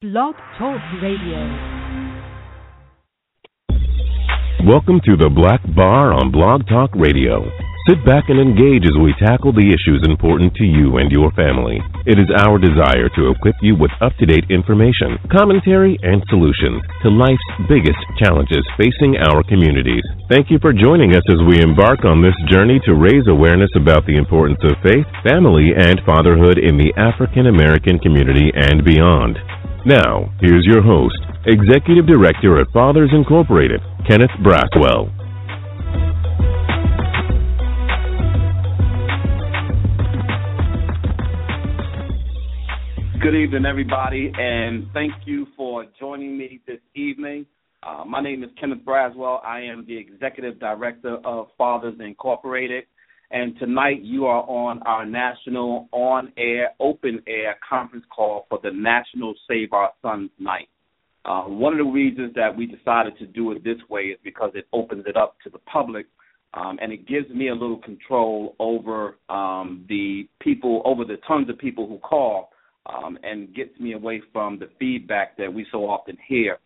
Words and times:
Blog 0.00 0.34
Talk 0.56 0.80
Radio. 1.04 1.36
Welcome 4.64 5.04
to 5.04 5.12
the 5.12 5.28
Black 5.28 5.60
Bar 5.76 6.16
on 6.16 6.32
Blog 6.32 6.64
Talk 6.64 6.88
Radio. 6.96 7.44
Sit 7.84 8.00
back 8.08 8.32
and 8.32 8.40
engage 8.40 8.88
as 8.88 8.96
we 8.96 9.12
tackle 9.20 9.52
the 9.52 9.68
issues 9.68 10.00
important 10.08 10.56
to 10.56 10.64
you 10.64 10.96
and 10.96 11.12
your 11.12 11.28
family. 11.36 11.84
It 12.08 12.16
is 12.16 12.32
our 12.32 12.56
desire 12.56 13.12
to 13.12 13.28
equip 13.28 13.60
you 13.60 13.76
with 13.76 13.92
up 14.00 14.16
to 14.16 14.24
date 14.24 14.48
information, 14.48 15.20
commentary, 15.28 16.00
and 16.00 16.24
solutions 16.32 16.80
to 17.04 17.12
life's 17.12 17.68
biggest 17.68 18.00
challenges 18.16 18.64
facing 18.80 19.20
our 19.20 19.44
communities. 19.44 20.04
Thank 20.32 20.48
you 20.48 20.56
for 20.64 20.72
joining 20.72 21.12
us 21.12 21.28
as 21.28 21.44
we 21.44 21.60
embark 21.60 22.08
on 22.08 22.24
this 22.24 22.40
journey 22.48 22.80
to 22.88 22.96
raise 22.96 23.28
awareness 23.28 23.76
about 23.76 24.08
the 24.08 24.16
importance 24.16 24.64
of 24.64 24.80
faith, 24.80 25.04
family, 25.20 25.76
and 25.76 26.00
fatherhood 26.08 26.56
in 26.56 26.80
the 26.80 26.88
African 26.96 27.52
American 27.52 28.00
community 28.00 28.48
and 28.56 28.80
beyond. 28.80 29.36
Now, 29.86 30.30
here's 30.42 30.66
your 30.66 30.82
host, 30.82 31.16
Executive 31.46 32.06
Director 32.06 32.60
at 32.60 32.70
Fathers 32.70 33.08
Incorporated, 33.14 33.80
Kenneth 34.06 34.28
Braswell. 34.44 35.08
Good 43.22 43.34
evening, 43.34 43.64
everybody, 43.64 44.30
and 44.38 44.86
thank 44.92 45.14
you 45.24 45.46
for 45.56 45.86
joining 45.98 46.36
me 46.36 46.60
this 46.66 46.80
evening. 46.94 47.46
Uh, 47.82 48.04
my 48.06 48.20
name 48.20 48.44
is 48.44 48.50
Kenneth 48.60 48.84
Braswell. 48.84 49.42
I 49.42 49.62
am 49.62 49.86
the 49.86 49.96
Executive 49.96 50.60
Director 50.60 51.16
of 51.24 51.46
Fathers 51.56 51.94
Incorporated. 52.00 52.84
And 53.32 53.56
tonight 53.58 54.02
you 54.02 54.26
are 54.26 54.42
on 54.42 54.82
our 54.82 55.06
national 55.06 55.88
on 55.92 56.32
air, 56.36 56.70
open 56.80 57.22
air 57.28 57.56
conference 57.68 58.04
call 58.14 58.46
for 58.48 58.58
the 58.62 58.70
National 58.72 59.34
Save 59.48 59.72
Our 59.72 59.90
Sons 60.02 60.30
Night. 60.38 60.68
Uh, 61.24 61.42
one 61.42 61.72
of 61.72 61.78
the 61.78 61.92
reasons 61.92 62.34
that 62.34 62.56
we 62.56 62.66
decided 62.66 63.16
to 63.18 63.26
do 63.26 63.52
it 63.52 63.62
this 63.62 63.78
way 63.88 64.04
is 64.04 64.18
because 64.24 64.50
it 64.54 64.66
opens 64.72 65.04
it 65.06 65.16
up 65.16 65.36
to 65.44 65.50
the 65.50 65.58
public 65.60 66.06
um, 66.54 66.78
and 66.82 66.92
it 66.92 67.06
gives 67.06 67.28
me 67.30 67.48
a 67.48 67.52
little 67.52 67.78
control 67.78 68.56
over 68.58 69.18
um, 69.28 69.84
the 69.88 70.28
people, 70.40 70.82
over 70.84 71.04
the 71.04 71.18
tons 71.28 71.48
of 71.48 71.58
people 71.58 71.86
who 71.86 71.98
call, 71.98 72.50
um, 72.86 73.16
and 73.22 73.54
gets 73.54 73.78
me 73.78 73.92
away 73.92 74.20
from 74.32 74.58
the 74.58 74.68
feedback 74.78 75.36
that 75.36 75.52
we 75.52 75.64
so 75.70 75.88
often 75.88 76.16
hear 76.26 76.58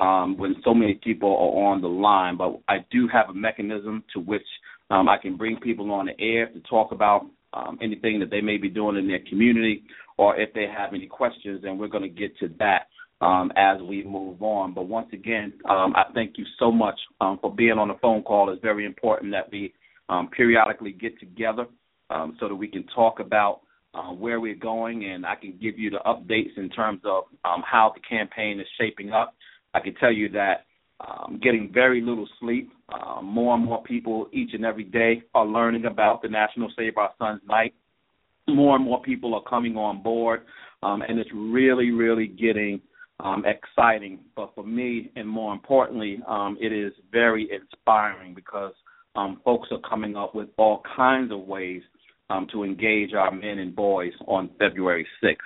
um, 0.00 0.38
when 0.38 0.56
so 0.64 0.72
many 0.72 0.94
people 0.94 1.28
are 1.28 1.72
on 1.72 1.82
the 1.82 1.88
line. 1.88 2.38
But 2.38 2.60
I 2.68 2.78
do 2.90 3.08
have 3.12 3.28
a 3.28 3.34
mechanism 3.34 4.02
to 4.14 4.20
which 4.20 4.46
um, 4.90 5.08
I 5.08 5.18
can 5.18 5.36
bring 5.36 5.58
people 5.58 5.90
on 5.92 6.06
the 6.06 6.20
air 6.20 6.48
to 6.48 6.60
talk 6.60 6.92
about 6.92 7.26
um, 7.52 7.78
anything 7.82 8.20
that 8.20 8.30
they 8.30 8.40
may 8.40 8.56
be 8.56 8.68
doing 8.68 8.96
in 8.96 9.08
their 9.08 9.20
community 9.28 9.84
or 10.18 10.38
if 10.38 10.52
they 10.54 10.66
have 10.66 10.94
any 10.94 11.06
questions, 11.06 11.62
and 11.64 11.78
we're 11.78 11.88
going 11.88 12.02
to 12.02 12.08
get 12.08 12.36
to 12.38 12.48
that 12.58 12.88
um, 13.20 13.52
as 13.56 13.80
we 13.82 14.04
move 14.04 14.42
on. 14.42 14.74
But 14.74 14.88
once 14.88 15.08
again, 15.12 15.52
um, 15.68 15.94
I 15.96 16.04
thank 16.14 16.38
you 16.38 16.44
so 16.58 16.70
much 16.70 16.98
um, 17.20 17.38
for 17.40 17.54
being 17.54 17.78
on 17.78 17.88
the 17.88 17.96
phone 18.00 18.22
call. 18.22 18.50
It's 18.50 18.62
very 18.62 18.86
important 18.86 19.32
that 19.32 19.50
we 19.50 19.72
um, 20.08 20.28
periodically 20.28 20.92
get 20.92 21.18
together 21.18 21.66
um, 22.10 22.36
so 22.40 22.48
that 22.48 22.54
we 22.54 22.68
can 22.68 22.84
talk 22.94 23.20
about 23.20 23.60
uh, 23.94 24.12
where 24.12 24.40
we're 24.40 24.54
going, 24.54 25.04
and 25.06 25.24
I 25.24 25.34
can 25.36 25.58
give 25.60 25.78
you 25.78 25.90
the 25.90 26.00
updates 26.06 26.56
in 26.56 26.68
terms 26.70 27.00
of 27.04 27.24
um, 27.44 27.62
how 27.64 27.92
the 27.94 28.00
campaign 28.00 28.60
is 28.60 28.66
shaping 28.78 29.12
up. 29.12 29.34
I 29.74 29.80
can 29.80 29.94
tell 29.94 30.12
you 30.12 30.28
that 30.30 30.66
um, 31.00 31.40
getting 31.42 31.70
very 31.72 32.00
little 32.00 32.28
sleep. 32.40 32.70
Uh, 32.88 33.20
more 33.20 33.54
and 33.54 33.64
more 33.64 33.82
people 33.82 34.28
each 34.32 34.50
and 34.54 34.64
every 34.64 34.84
day 34.84 35.22
are 35.34 35.46
learning 35.46 35.86
about 35.86 36.22
the 36.22 36.28
National 36.28 36.70
Save 36.76 36.96
Our 36.96 37.10
Sons 37.18 37.40
Night. 37.48 37.74
More 38.46 38.76
and 38.76 38.84
more 38.84 39.02
people 39.02 39.34
are 39.34 39.42
coming 39.42 39.76
on 39.76 40.02
board, 40.02 40.42
um, 40.84 41.02
and 41.02 41.18
it's 41.18 41.30
really, 41.34 41.90
really 41.90 42.28
getting 42.28 42.80
um, 43.18 43.44
exciting. 43.44 44.20
But 44.36 44.54
for 44.54 44.62
me, 44.62 45.10
and 45.16 45.28
more 45.28 45.52
importantly, 45.52 46.20
um, 46.28 46.56
it 46.60 46.72
is 46.72 46.92
very 47.10 47.48
inspiring 47.50 48.34
because 48.34 48.72
um, 49.16 49.40
folks 49.44 49.68
are 49.72 49.80
coming 49.88 50.16
up 50.16 50.36
with 50.36 50.48
all 50.56 50.82
kinds 50.94 51.32
of 51.32 51.40
ways 51.40 51.82
um, 52.30 52.46
to 52.52 52.62
engage 52.62 53.14
our 53.14 53.32
men 53.32 53.58
and 53.58 53.74
boys 53.74 54.12
on 54.28 54.50
February 54.60 55.06
6th. 55.22 55.36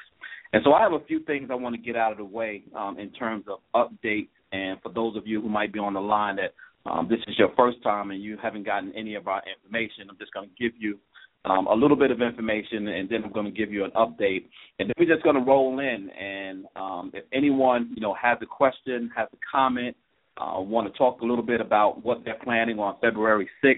And 0.52 0.62
so 0.64 0.72
I 0.72 0.82
have 0.82 0.92
a 0.92 1.04
few 1.06 1.20
things 1.20 1.48
I 1.50 1.54
want 1.54 1.74
to 1.74 1.80
get 1.80 1.96
out 1.96 2.12
of 2.12 2.18
the 2.18 2.24
way 2.24 2.64
um, 2.76 2.98
in 2.98 3.10
terms 3.12 3.44
of 3.48 3.60
updates 3.74 4.28
and 4.52 4.80
for 4.82 4.92
those 4.92 5.16
of 5.16 5.26
you 5.26 5.40
who 5.40 5.48
might 5.48 5.72
be 5.72 5.78
on 5.78 5.94
the 5.94 6.00
line 6.00 6.36
that 6.36 6.54
um, 6.86 7.08
this 7.08 7.20
is 7.26 7.38
your 7.38 7.50
first 7.56 7.82
time 7.82 8.10
and 8.10 8.22
you 8.22 8.36
haven't 8.42 8.64
gotten 8.64 8.92
any 8.96 9.14
of 9.14 9.28
our 9.28 9.42
information, 9.46 10.08
I'm 10.08 10.18
just 10.18 10.32
going 10.32 10.48
to 10.48 10.54
give 10.62 10.72
you 10.78 10.98
um, 11.44 11.66
a 11.66 11.74
little 11.74 11.96
bit 11.96 12.10
of 12.10 12.20
information 12.20 12.88
and 12.88 13.08
then 13.08 13.24
I'm 13.24 13.32
going 13.32 13.46
to 13.46 13.52
give 13.52 13.72
you 13.72 13.84
an 13.84 13.90
update. 13.92 14.46
And 14.78 14.88
then 14.88 14.94
we're 14.98 15.12
just 15.12 15.24
going 15.24 15.36
to 15.36 15.42
roll 15.42 15.78
in. 15.78 16.10
And 16.10 16.66
um, 16.76 17.10
if 17.14 17.24
anyone 17.32 17.92
you 17.94 18.00
know 18.00 18.14
has 18.20 18.38
a 18.42 18.46
question, 18.46 19.10
has 19.16 19.28
a 19.32 19.38
comment, 19.50 19.96
uh, 20.38 20.60
want 20.60 20.90
to 20.90 20.98
talk 20.98 21.20
a 21.20 21.24
little 21.24 21.44
bit 21.44 21.60
about 21.60 22.04
what 22.04 22.24
they're 22.24 22.38
planning 22.42 22.78
on 22.78 22.96
February 23.00 23.48
6th, 23.64 23.76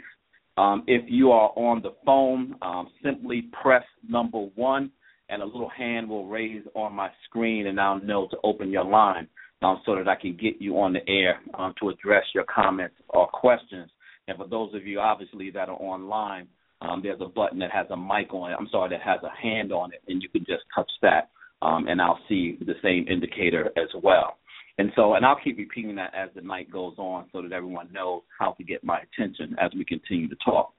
um, 0.59 0.85
if 0.87 1.03
you 1.09 1.33
are 1.33 1.51
on 1.57 1.83
the 1.83 1.95
phone, 2.05 2.57
um, 2.63 2.89
simply 3.03 3.49
press 3.63 3.85
number 4.07 4.39
one, 4.55 4.91
and 5.29 5.41
a 5.41 5.45
little 5.45 5.71
hand 5.71 6.09
will 6.09 6.27
raise 6.27 6.63
on 6.75 6.93
my 6.93 7.11
screen, 7.25 7.69
and 7.69 7.81
I'll 7.81 8.01
know 8.01 8.29
to 8.29 8.37
open 8.45 8.71
your 8.71 8.85
line 8.85 9.29
um, 9.63 9.81
so 9.87 9.97
that 9.97 10.09
I 10.09 10.17
can 10.17 10.37
get 10.37 10.61
you 10.61 10.79
on 10.79 10.93
the 10.93 11.09
air 11.09 11.41
um, 11.59 11.75
to 11.81 11.91
address 11.91 12.25
your 12.35 12.45
comments 12.45 12.97
or 13.11 13.29
questions. 13.29 13.91
And 14.29 14.37
for 14.37 14.47
those 14.47 14.75
of 14.75 14.87
you, 14.87 15.01
obviously, 15.01 15.51
that 15.51 15.69
are 15.69 15.81
online, 15.81 16.49
um, 16.81 17.01
there's 17.03 17.21
a 17.21 17.29
button 17.29 17.59
that 17.61 17.71
has 17.71 17.87
a 17.91 17.97
mic 17.97 18.33
on 18.33 18.51
it. 18.51 18.57
I'm 18.59 18.69
sorry, 18.71 18.91
that 18.91 19.03
has 19.03 19.21
a 19.23 19.41
hand 19.41 19.73
on 19.73 19.93
it, 19.93 20.03
and 20.09 20.23
you 20.23 20.29
can 20.29 20.45
just 20.45 20.65
touch 20.75 20.91
that, 21.03 21.31
um, 21.61 21.87
and 21.89 22.01
I'll 22.01 22.19
see 22.29 22.59
the 22.61 22.75
same 22.83 23.07
indicator 23.09 23.67
as 23.77 23.89
well. 24.03 24.39
And 24.79 24.91
so, 24.97 25.15
and 25.15 25.25
I'll 25.25 25.39
keep 25.43 25.59
repeating 25.59 25.95
that 25.97 26.13
as 26.15 26.31
the 26.35 26.41
night 26.41 26.71
goes 26.71 26.95
on, 26.99 27.27
so 27.33 27.43
that 27.43 27.53
everyone 27.53 27.93
knows 27.93 28.23
how 28.39 28.53
to 28.53 28.65
get 28.65 28.83
my 28.83 29.01
attention 29.01 29.55
as 29.61 29.71
we 29.77 29.85
continue 29.85 30.29
to 30.29 30.37
talk. 30.45 30.73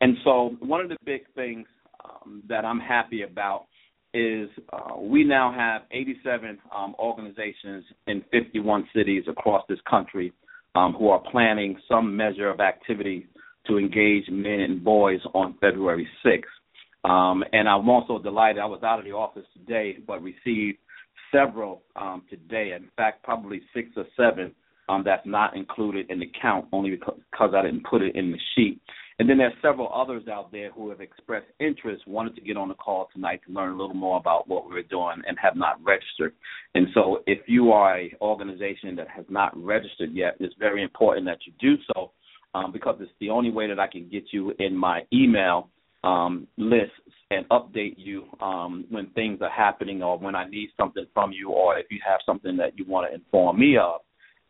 And 0.00 0.16
so, 0.24 0.56
one 0.60 0.80
of 0.80 0.88
the 0.88 0.96
big 1.04 1.22
things 1.34 1.66
um, 2.04 2.42
that 2.48 2.64
I'm 2.64 2.80
happy 2.80 3.22
about 3.22 3.66
is 4.14 4.48
uh, 4.72 4.98
we 4.98 5.24
now 5.24 5.52
have 5.52 5.82
87 5.90 6.58
um, 6.74 6.94
organizations 6.98 7.84
in 8.06 8.24
51 8.32 8.88
cities 8.94 9.24
across 9.28 9.64
this 9.68 9.78
country 9.88 10.32
um, 10.74 10.94
who 10.94 11.08
are 11.08 11.22
planning 11.30 11.76
some 11.88 12.16
measure 12.16 12.48
of 12.48 12.60
activity 12.60 13.26
to 13.66 13.78
engage 13.78 14.24
men 14.30 14.60
and 14.60 14.82
boys 14.82 15.20
on 15.34 15.56
February 15.60 16.08
6th. 16.24 16.42
Um, 17.08 17.44
and 17.52 17.68
I'm 17.68 17.88
also 17.88 18.18
delighted. 18.18 18.60
I 18.60 18.66
was 18.66 18.82
out 18.82 18.98
of 18.98 19.04
the 19.04 19.12
office 19.12 19.46
today, 19.54 19.98
but 20.06 20.22
received 20.22 20.78
several 21.32 21.82
um, 21.96 22.22
today. 22.28 22.72
In 22.74 22.88
fact, 22.96 23.22
probably 23.22 23.60
six 23.74 23.90
or 23.96 24.04
seven 24.16 24.52
um, 24.88 25.02
that's 25.04 25.26
not 25.26 25.56
included 25.56 26.10
in 26.10 26.18
the 26.18 26.30
count, 26.40 26.66
only 26.72 26.90
because, 26.90 27.18
because 27.30 27.50
I 27.54 27.62
didn't 27.62 27.84
put 27.84 28.02
it 28.02 28.16
in 28.16 28.32
the 28.32 28.38
sheet. 28.54 28.80
And 29.18 29.28
then 29.28 29.38
there's 29.38 29.52
several 29.60 29.90
others 29.92 30.28
out 30.28 30.52
there 30.52 30.70
who 30.70 30.90
have 30.90 31.00
expressed 31.00 31.48
interest, 31.58 32.06
wanted 32.06 32.36
to 32.36 32.40
get 32.40 32.56
on 32.56 32.68
the 32.68 32.74
call 32.74 33.08
tonight 33.12 33.40
to 33.46 33.52
learn 33.52 33.72
a 33.72 33.76
little 33.76 33.94
more 33.94 34.16
about 34.16 34.46
what 34.46 34.68
we're 34.68 34.82
doing 34.82 35.22
and 35.26 35.36
have 35.42 35.56
not 35.56 35.82
registered. 35.82 36.34
And 36.76 36.86
so 36.94 37.24
if 37.26 37.40
you 37.48 37.72
are 37.72 37.96
an 37.96 38.10
organization 38.20 38.94
that 38.96 39.08
has 39.08 39.24
not 39.28 39.56
registered 39.56 40.12
yet, 40.12 40.36
it's 40.38 40.54
very 40.58 40.84
important 40.84 41.26
that 41.26 41.38
you 41.46 41.52
do 41.60 41.82
so 41.92 42.12
um, 42.54 42.70
because 42.70 42.96
it's 43.00 43.10
the 43.20 43.30
only 43.30 43.50
way 43.50 43.66
that 43.66 43.80
I 43.80 43.88
can 43.88 44.08
get 44.08 44.24
you 44.30 44.52
in 44.60 44.76
my 44.76 45.02
email 45.12 45.68
um, 46.04 46.46
lists 46.56 46.92
and 47.32 47.48
update 47.48 47.94
you 47.96 48.24
um, 48.40 48.84
when 48.88 49.08
things 49.10 49.40
are 49.42 49.50
happening 49.50 50.00
or 50.00 50.16
when 50.16 50.36
I 50.36 50.48
need 50.48 50.70
something 50.76 51.06
from 51.12 51.32
you 51.32 51.50
or 51.50 51.76
if 51.76 51.86
you 51.90 51.98
have 52.06 52.20
something 52.24 52.56
that 52.58 52.78
you 52.78 52.84
want 52.86 53.10
to 53.10 53.14
inform 53.14 53.58
me 53.58 53.76
of 53.76 54.00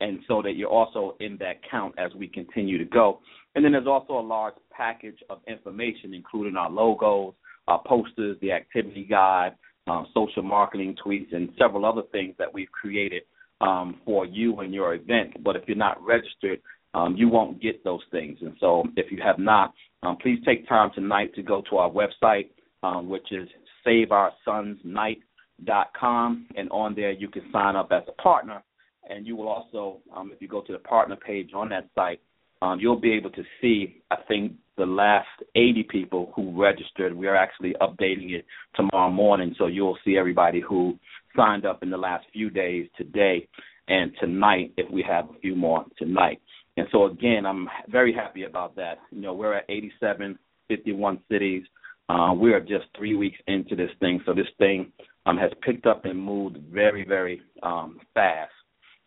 and 0.00 0.20
so 0.28 0.42
that 0.42 0.54
you're 0.54 0.68
also 0.68 1.16
in 1.20 1.36
that 1.38 1.60
count 1.68 1.94
as 1.98 2.12
we 2.14 2.28
continue 2.28 2.78
to 2.78 2.84
go. 2.84 3.20
And 3.58 3.64
then 3.64 3.72
there's 3.72 3.88
also 3.88 4.12
a 4.12 4.20
large 4.20 4.54
package 4.70 5.18
of 5.28 5.40
information, 5.48 6.14
including 6.14 6.54
our 6.54 6.70
logos, 6.70 7.34
our 7.66 7.82
posters, 7.84 8.36
the 8.40 8.52
activity 8.52 9.04
guide, 9.04 9.56
um, 9.88 10.06
social 10.14 10.44
marketing 10.44 10.94
tweets, 11.04 11.34
and 11.34 11.48
several 11.58 11.84
other 11.84 12.02
things 12.12 12.36
that 12.38 12.54
we've 12.54 12.70
created 12.70 13.24
um, 13.60 14.00
for 14.04 14.24
you 14.24 14.60
and 14.60 14.72
your 14.72 14.94
event. 14.94 15.42
But 15.42 15.56
if 15.56 15.64
you're 15.66 15.76
not 15.76 16.00
registered, 16.00 16.60
um, 16.94 17.16
you 17.16 17.28
won't 17.28 17.60
get 17.60 17.82
those 17.82 18.04
things. 18.12 18.38
And 18.42 18.54
so 18.60 18.84
if 18.96 19.10
you 19.10 19.20
have 19.24 19.40
not, 19.40 19.74
um, 20.04 20.18
please 20.22 20.38
take 20.46 20.68
time 20.68 20.92
tonight 20.94 21.34
to 21.34 21.42
go 21.42 21.60
to 21.68 21.78
our 21.78 21.90
website, 21.90 22.50
um, 22.84 23.08
which 23.08 23.32
is 23.32 23.48
saveoursonsnight.com. 23.84 26.46
And 26.54 26.70
on 26.70 26.94
there, 26.94 27.10
you 27.10 27.26
can 27.26 27.42
sign 27.52 27.74
up 27.74 27.90
as 27.90 28.04
a 28.06 28.12
partner 28.22 28.62
and 29.10 29.26
you 29.26 29.34
will 29.34 29.48
also, 29.48 29.98
um, 30.14 30.30
if 30.32 30.40
you 30.40 30.46
go 30.46 30.60
to 30.60 30.72
the 30.72 30.78
partner 30.78 31.16
page 31.16 31.50
on 31.54 31.70
that 31.70 31.88
site, 31.96 32.20
um, 32.62 32.78
you'll 32.80 33.00
be 33.00 33.12
able 33.12 33.30
to 33.30 33.42
see, 33.60 34.02
I 34.10 34.16
think, 34.26 34.52
the 34.76 34.86
last 34.86 35.28
80 35.54 35.86
people 35.90 36.32
who 36.34 36.60
registered. 36.60 37.14
We 37.14 37.26
are 37.26 37.36
actually 37.36 37.74
updating 37.80 38.32
it 38.32 38.44
tomorrow 38.74 39.10
morning, 39.10 39.54
so 39.58 39.66
you'll 39.66 39.98
see 40.04 40.16
everybody 40.16 40.60
who 40.60 40.98
signed 41.36 41.66
up 41.66 41.82
in 41.82 41.90
the 41.90 41.96
last 41.96 42.26
few 42.32 42.50
days 42.50 42.88
today 42.96 43.48
and 43.88 44.12
tonight, 44.20 44.72
if 44.76 44.90
we 44.90 45.02
have 45.02 45.26
a 45.30 45.38
few 45.40 45.56
more 45.56 45.84
tonight. 45.96 46.40
And 46.76 46.86
so, 46.92 47.06
again, 47.06 47.44
I'm 47.46 47.68
very 47.88 48.12
happy 48.12 48.44
about 48.44 48.76
that. 48.76 48.98
You 49.10 49.20
know, 49.22 49.34
we're 49.34 49.54
at 49.54 49.64
87, 49.68 50.38
51 50.68 51.20
cities. 51.30 51.64
Uh, 52.08 52.32
we 52.34 52.52
are 52.52 52.60
just 52.60 52.86
three 52.96 53.14
weeks 53.14 53.38
into 53.46 53.76
this 53.76 53.90
thing, 54.00 54.20
so 54.24 54.32
this 54.32 54.46
thing 54.58 54.92
um, 55.26 55.36
has 55.36 55.50
picked 55.62 55.86
up 55.86 56.04
and 56.04 56.20
moved 56.20 56.58
very, 56.72 57.04
very 57.04 57.42
um, 57.62 57.98
fast. 58.14 58.52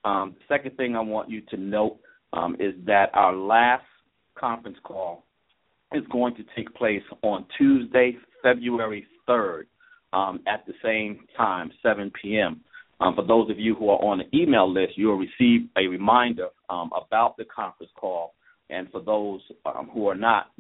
Um, 0.04 0.36
second 0.48 0.78
thing 0.78 0.96
I 0.96 1.02
want 1.02 1.30
you 1.30 1.42
to 1.50 1.58
note 1.58 2.00
um, 2.34 2.56
is 2.60 2.74
that 2.86 3.10
our 3.14 3.34
last 3.34 3.86
conference 4.36 4.78
call 4.84 5.24
is 5.94 6.04
going 6.12 6.36
to 6.36 6.44
take 6.56 6.74
place 6.74 7.04
on 7.22 7.46
Tuesday, 7.58 8.18
February 8.42 9.06
3rd, 9.28 9.64
um, 10.14 10.40
at 10.48 10.66
the 10.66 10.74
same 10.84 11.26
time, 11.38 11.72
7 11.84 12.12
p.m. 12.22 12.62
Um, 13.00 13.16
for 13.16 13.26
those 13.26 13.50
of 13.50 13.60
you 13.60 13.76
who 13.76 13.90
are 13.90 14.04
on 14.04 14.20
the 14.20 14.38
email 14.38 14.72
list, 14.72 14.98
you 14.98 15.08
will 15.08 15.18
receive 15.18 15.68
a 15.78 15.88
reminder 15.88 16.48
um, 16.70 16.92
about 16.96 17.36
the 17.38 17.46
conference 17.46 17.92
call. 17.96 18.34
And 18.70 18.90
for 18.92 19.02
those 19.02 19.42
um, 19.66 19.90
who 19.94 20.08
are 20.08 20.16
not, 20.16 20.52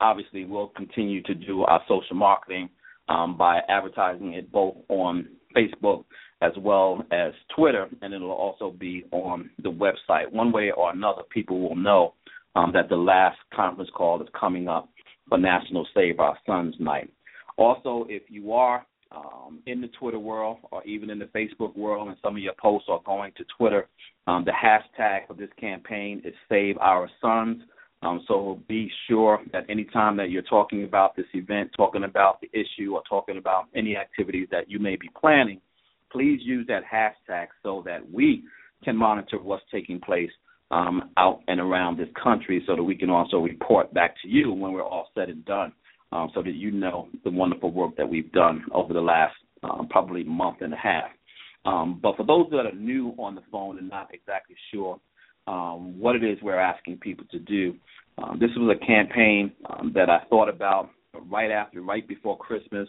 obviously, 0.00 0.44
we'll 0.44 0.68
continue 0.68 1.22
to 1.24 1.34
do 1.34 1.62
our 1.62 1.82
social 1.88 2.16
marketing 2.16 2.70
um, 3.08 3.36
by 3.36 3.60
advertising 3.68 4.34
it 4.34 4.50
both 4.50 4.76
on 4.88 5.28
Facebook 5.54 6.04
as 6.42 6.52
well 6.58 7.04
as 7.10 7.32
Twitter, 7.54 7.88
and 8.02 8.14
it'll 8.14 8.30
also 8.30 8.70
be 8.70 9.04
on 9.10 9.50
the 9.62 9.70
website. 9.70 10.30
One 10.32 10.52
way 10.52 10.70
or 10.70 10.90
another, 10.90 11.22
people 11.30 11.60
will 11.60 11.76
know 11.76 12.14
um, 12.54 12.72
that 12.72 12.88
the 12.88 12.96
last 12.96 13.38
conference 13.54 13.90
call 13.94 14.20
is 14.22 14.28
coming 14.38 14.68
up 14.68 14.88
for 15.28 15.38
National 15.38 15.86
Save 15.94 16.18
Our 16.18 16.36
Sons 16.46 16.74
Night. 16.78 17.10
Also, 17.56 18.06
if 18.08 18.22
you 18.28 18.52
are 18.52 18.86
um, 19.12 19.60
in 19.66 19.80
the 19.80 19.88
Twitter 19.88 20.18
world 20.18 20.58
or 20.70 20.82
even 20.84 21.10
in 21.10 21.18
the 21.18 21.26
Facebook 21.26 21.76
world, 21.76 22.08
and 22.08 22.16
some 22.22 22.36
of 22.36 22.42
your 22.42 22.54
posts 22.60 22.88
are 22.88 23.00
going 23.04 23.32
to 23.36 23.44
Twitter, 23.58 23.86
um, 24.26 24.44
the 24.44 24.52
hashtag 24.52 25.26
for 25.26 25.34
this 25.34 25.50
campaign 25.58 26.22
is 26.24 26.34
Save 26.48 26.78
Our 26.78 27.08
Sons. 27.20 27.62
Um, 28.02 28.24
so 28.26 28.58
be 28.66 28.90
sure 29.08 29.40
that 29.52 29.68
anytime 29.68 30.16
that 30.16 30.30
you're 30.30 30.42
talking 30.42 30.84
about 30.84 31.16
this 31.16 31.26
event, 31.34 31.70
talking 31.76 32.04
about 32.04 32.40
the 32.40 32.48
issue, 32.58 32.94
or 32.94 33.02
talking 33.08 33.36
about 33.36 33.66
any 33.74 33.94
activities 33.96 34.48
that 34.50 34.70
you 34.70 34.78
may 34.78 34.96
be 34.96 35.10
planning, 35.20 35.60
please 36.10 36.40
use 36.42 36.66
that 36.68 36.82
hashtag 36.84 37.48
so 37.62 37.82
that 37.86 38.10
we 38.10 38.44
can 38.84 38.96
monitor 38.96 39.38
what's 39.38 39.62
taking 39.70 40.00
place 40.00 40.30
um, 40.70 41.10
out 41.16 41.40
and 41.48 41.60
around 41.60 41.98
this 41.98 42.08
country 42.22 42.62
so 42.66 42.76
that 42.76 42.82
we 42.82 42.94
can 42.94 43.10
also 43.10 43.38
report 43.38 43.92
back 43.92 44.14
to 44.22 44.28
you 44.28 44.52
when 44.52 44.72
we're 44.72 44.82
all 44.82 45.08
said 45.14 45.28
and 45.28 45.44
done 45.44 45.72
um, 46.12 46.30
so 46.34 46.42
that 46.42 46.54
you 46.54 46.70
know 46.70 47.08
the 47.24 47.30
wonderful 47.30 47.72
work 47.72 47.96
that 47.96 48.08
we've 48.08 48.30
done 48.32 48.64
over 48.72 48.92
the 48.92 49.00
last 49.00 49.34
um, 49.62 49.88
probably 49.90 50.24
month 50.24 50.58
and 50.60 50.72
a 50.72 50.76
half. 50.76 51.10
Um, 51.64 51.98
but 52.02 52.16
for 52.16 52.24
those 52.24 52.46
that 52.50 52.66
are 52.66 52.74
new 52.74 53.14
on 53.18 53.34
the 53.34 53.42
phone 53.52 53.78
and 53.78 53.88
not 53.88 54.08
exactly 54.14 54.56
sure 54.72 54.98
um, 55.46 55.98
what 55.98 56.16
it 56.16 56.24
is 56.24 56.38
we're 56.42 56.58
asking 56.58 56.98
people 56.98 57.26
to 57.30 57.38
do, 57.38 57.74
um, 58.18 58.38
this 58.40 58.50
was 58.56 58.76
a 58.76 58.86
campaign 58.86 59.52
that 59.94 60.08
I 60.08 60.24
thought 60.28 60.48
about 60.48 60.90
right 61.30 61.50
after, 61.50 61.82
right 61.82 62.06
before 62.06 62.36
Christmas, 62.38 62.88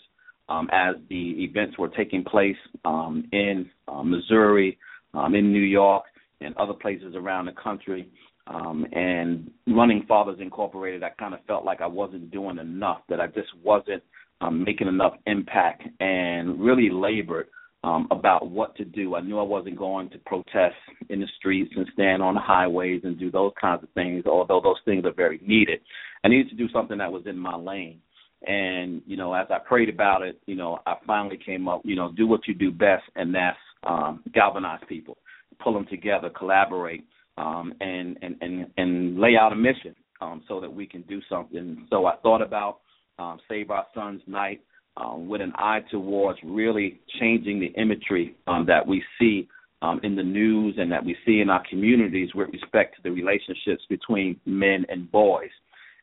um, 0.52 0.68
as 0.72 0.96
the 1.10 1.44
events 1.44 1.78
were 1.78 1.88
taking 1.88 2.24
place 2.24 2.58
um, 2.84 3.24
in 3.32 3.70
uh, 3.88 4.04
Missouri, 4.04 4.78
um, 5.14 5.34
in 5.34 5.52
New 5.52 5.60
York, 5.62 6.04
and 6.42 6.56
other 6.58 6.74
places 6.74 7.16
around 7.16 7.46
the 7.46 7.54
country. 7.54 8.10
Um, 8.48 8.86
and 8.92 9.50
running 9.68 10.04
Fathers 10.08 10.40
Incorporated, 10.42 11.04
I 11.04 11.10
kind 11.18 11.34
of 11.34 11.40
felt 11.48 11.64
like 11.64 11.80
I 11.80 11.88
wasn't 11.88 12.32
doing 12.32 12.58
enough, 12.58 13.02
that 13.08 13.22
I 13.22 13.28
just 13.28 13.50
wasn't 13.64 14.04
um, 14.42 14.64
making 14.64 14.88
enough 14.88 15.14
impact, 15.26 15.84
and 16.00 16.60
really 16.60 16.90
labored 16.90 17.48
um, 17.84 18.08
about 18.12 18.50
what 18.50 18.76
to 18.76 18.84
do. 18.84 19.16
I 19.16 19.22
knew 19.22 19.40
I 19.40 19.44
wasn't 19.44 19.78
going 19.78 20.10
to 20.10 20.18
protest 20.20 20.76
in 21.10 21.22
the 21.22 21.28
streets 21.38 21.72
and 21.78 21.88
stand 21.94 22.22
on 22.22 22.36
the 22.36 22.42
highways 22.42 23.02
and 23.06 23.18
do 23.18 23.32
those 23.32 23.54
kinds 23.60 23.84
of 23.84 23.90
things, 23.92 24.26
although 24.26 24.60
those 24.62 24.82
things 24.84 25.06
are 25.06 25.14
very 25.14 25.40
needed. 25.46 25.80
I 26.24 26.28
needed 26.28 26.50
to 26.50 26.56
do 26.56 26.68
something 26.74 26.98
that 26.98 27.12
was 27.12 27.24
in 27.26 27.38
my 27.38 27.56
lane. 27.56 28.02
And, 28.48 29.02
you 29.06 29.18
know, 29.18 29.34
as 29.34 29.48
I 29.52 29.60
prayed 29.60 29.90
about 29.90 30.24
it, 30.24 30.42
you 30.48 30.56
know, 30.56 30.80
I 30.88 30.96
finally 31.06 31.38
came 31.38 31.68
up, 31.68 31.82
you 31.84 31.96
know, 31.96 32.12
do 32.12 32.26
what 32.26 32.48
you 32.48 32.56
do 32.56 32.72
best, 32.72 33.04
and 33.16 33.34
that's 33.34 33.58
um, 33.84 34.24
galvanize 34.34 34.82
people, 34.88 35.18
pull 35.64 35.74
them 35.74 35.86
together, 35.88 36.30
collaborate, 36.30 37.06
um, 37.38 37.74
and, 37.82 38.18
and, 38.22 38.36
and, 38.42 38.68
and 38.78 39.20
lay 39.20 39.36
out 39.40 39.54
a 39.54 39.56
mission 39.56 39.96
um, 40.22 40.44
so 40.48 40.60
that 40.60 40.72
we 40.72 40.88
can 40.88 41.02
do 41.04 41.22
something. 41.30 41.86
So 41.90 42.06
I 42.06 42.16
thought 42.18 42.42
about 42.42 42.80
um, 43.20 43.40
Save 43.48 43.70
Our 43.70 43.86
Sons 43.94 44.22
Night 44.28 44.62
um, 44.98 45.28
with 45.28 45.42
an 45.42 45.54
eye 45.56 45.82
towards 45.90 46.40
really 46.44 47.00
changing 47.20 47.60
the 47.60 47.80
imagery 47.80 48.36
um, 48.48 48.66
that 48.68 48.86
we 48.86 49.04
see 49.20 49.48
um, 49.82 50.00
in 50.04 50.16
the 50.16 50.24
news 50.24 50.76
and 50.78 50.92
that 50.92 51.04
we 51.04 51.16
see 51.26 51.42
in 51.42 51.50
our 51.50 51.64
communities 51.70 52.30
with 52.36 52.50
respect 52.50 52.96
to 52.96 53.02
the 53.04 53.12
relationships 53.12 53.84
between 53.90 54.40
men 54.46 54.86
and 54.90 55.12
boys. 55.12 55.50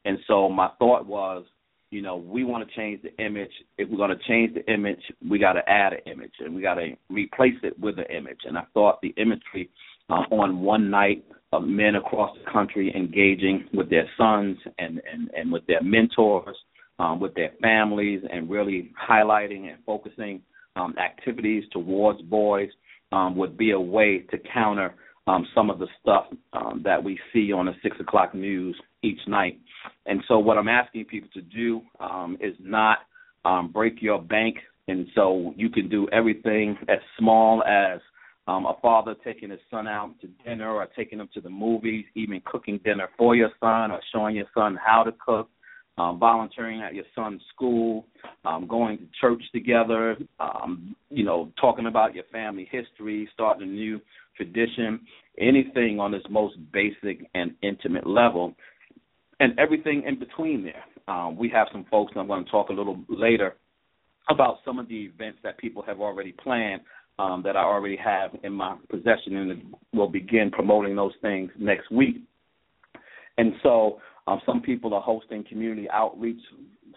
And 0.04 0.18
so 0.26 0.48
my 0.48 0.70
thought 0.78 1.06
was, 1.06 1.44
you 1.90 2.02
know, 2.02 2.16
we 2.16 2.44
want 2.44 2.68
to 2.68 2.76
change 2.76 3.02
the 3.02 3.24
image. 3.24 3.50
If 3.78 3.88
we're 3.88 3.96
going 3.96 4.16
to 4.16 4.24
change 4.28 4.54
the 4.54 4.72
image, 4.72 5.00
we 5.28 5.38
got 5.38 5.54
to 5.54 5.68
add 5.68 5.94
an 5.94 6.00
image 6.06 6.32
and 6.40 6.54
we 6.54 6.60
got 6.60 6.74
to 6.74 6.92
replace 7.08 7.56
it 7.62 7.78
with 7.80 7.98
an 7.98 8.04
image. 8.14 8.40
And 8.44 8.58
I 8.58 8.64
thought 8.74 9.00
the 9.00 9.14
imagery 9.16 9.70
uh, 10.10 10.24
on 10.30 10.60
one 10.60 10.90
night 10.90 11.24
of 11.52 11.64
men 11.64 11.94
across 11.94 12.36
the 12.36 12.50
country 12.50 12.92
engaging 12.94 13.64
with 13.72 13.88
their 13.88 14.08
sons 14.18 14.58
and, 14.78 15.00
and, 15.10 15.30
and 15.34 15.50
with 15.50 15.66
their 15.66 15.82
mentors, 15.82 16.56
um, 16.98 17.20
with 17.20 17.34
their 17.34 17.52
families, 17.62 18.22
and 18.30 18.50
really 18.50 18.92
highlighting 19.08 19.70
and 19.70 19.78
focusing 19.86 20.42
um, 20.76 20.94
activities 20.98 21.64
towards 21.72 22.20
boys 22.22 22.68
um, 23.12 23.36
would 23.36 23.56
be 23.56 23.70
a 23.70 23.80
way 23.80 24.18
to 24.30 24.38
counter 24.52 24.94
um, 25.26 25.46
some 25.54 25.70
of 25.70 25.78
the 25.78 25.86
stuff 26.00 26.26
um, 26.52 26.82
that 26.84 27.02
we 27.02 27.18
see 27.32 27.52
on 27.52 27.66
the 27.66 27.72
six 27.82 27.96
o'clock 28.00 28.34
news 28.34 28.78
each 29.02 29.20
night. 29.26 29.58
And 30.06 30.22
so, 30.28 30.38
what 30.38 30.58
I'm 30.58 30.68
asking 30.68 31.06
people 31.06 31.28
to 31.34 31.42
do 31.42 31.82
um, 32.00 32.36
is 32.40 32.54
not 32.60 32.98
um, 33.44 33.70
break 33.72 34.00
your 34.00 34.20
bank, 34.20 34.56
and 34.88 35.06
so 35.14 35.52
you 35.56 35.68
can 35.70 35.88
do 35.88 36.08
everything 36.12 36.76
as 36.88 36.98
small 37.18 37.62
as 37.64 38.00
um, 38.48 38.64
a 38.64 38.74
father 38.80 39.14
taking 39.22 39.50
his 39.50 39.60
son 39.70 39.86
out 39.86 40.18
to 40.22 40.26
dinner 40.44 40.70
or 40.70 40.86
taking 40.96 41.20
him 41.20 41.28
to 41.34 41.40
the 41.40 41.50
movies, 41.50 42.06
even 42.14 42.40
cooking 42.46 42.80
dinner 42.82 43.08
for 43.18 43.36
your 43.36 43.50
son 43.60 43.90
or 43.90 44.00
showing 44.12 44.36
your 44.36 44.46
son 44.54 44.78
how 44.82 45.02
to 45.02 45.12
cook, 45.24 45.50
um, 45.98 46.18
volunteering 46.18 46.80
at 46.80 46.94
your 46.94 47.04
son's 47.14 47.42
school, 47.54 48.06
um, 48.46 48.66
going 48.66 48.96
to 48.96 49.04
church 49.20 49.42
together, 49.52 50.16
um, 50.40 50.96
you 51.10 51.24
know, 51.24 51.52
talking 51.60 51.86
about 51.86 52.14
your 52.14 52.24
family 52.32 52.66
history, 52.70 53.28
starting 53.34 53.68
a 53.68 53.70
new 53.70 54.00
tradition, 54.34 55.00
anything 55.38 56.00
on 56.00 56.10
this 56.10 56.22
most 56.30 56.56
basic 56.72 57.28
and 57.34 57.52
intimate 57.62 58.06
level, 58.06 58.54
and 59.40 59.58
everything 59.58 60.02
in 60.06 60.18
between 60.18 60.64
there. 60.64 60.84
Um, 61.14 61.36
we 61.36 61.48
have 61.50 61.68
some 61.72 61.86
folks, 61.90 62.12
and 62.12 62.20
I'm 62.20 62.26
going 62.26 62.44
to 62.44 62.50
talk 62.50 62.68
a 62.70 62.72
little 62.72 63.02
later 63.08 63.56
about 64.28 64.58
some 64.64 64.78
of 64.78 64.88
the 64.88 65.04
events 65.04 65.38
that 65.42 65.58
people 65.58 65.82
have 65.82 66.00
already 66.00 66.32
planned 66.32 66.82
um, 67.18 67.42
that 67.44 67.56
I 67.56 67.60
already 67.60 67.96
have 67.96 68.30
in 68.42 68.52
my 68.52 68.76
possession, 68.90 69.36
and 69.36 69.74
we'll 69.92 70.08
begin 70.08 70.50
promoting 70.50 70.94
those 70.94 71.14
things 71.22 71.50
next 71.58 71.90
week. 71.90 72.22
And 73.38 73.54
so, 73.62 74.00
um, 74.26 74.40
some 74.44 74.60
people 74.60 74.92
are 74.94 75.00
hosting 75.00 75.44
community 75.44 75.88
outreach 75.90 76.40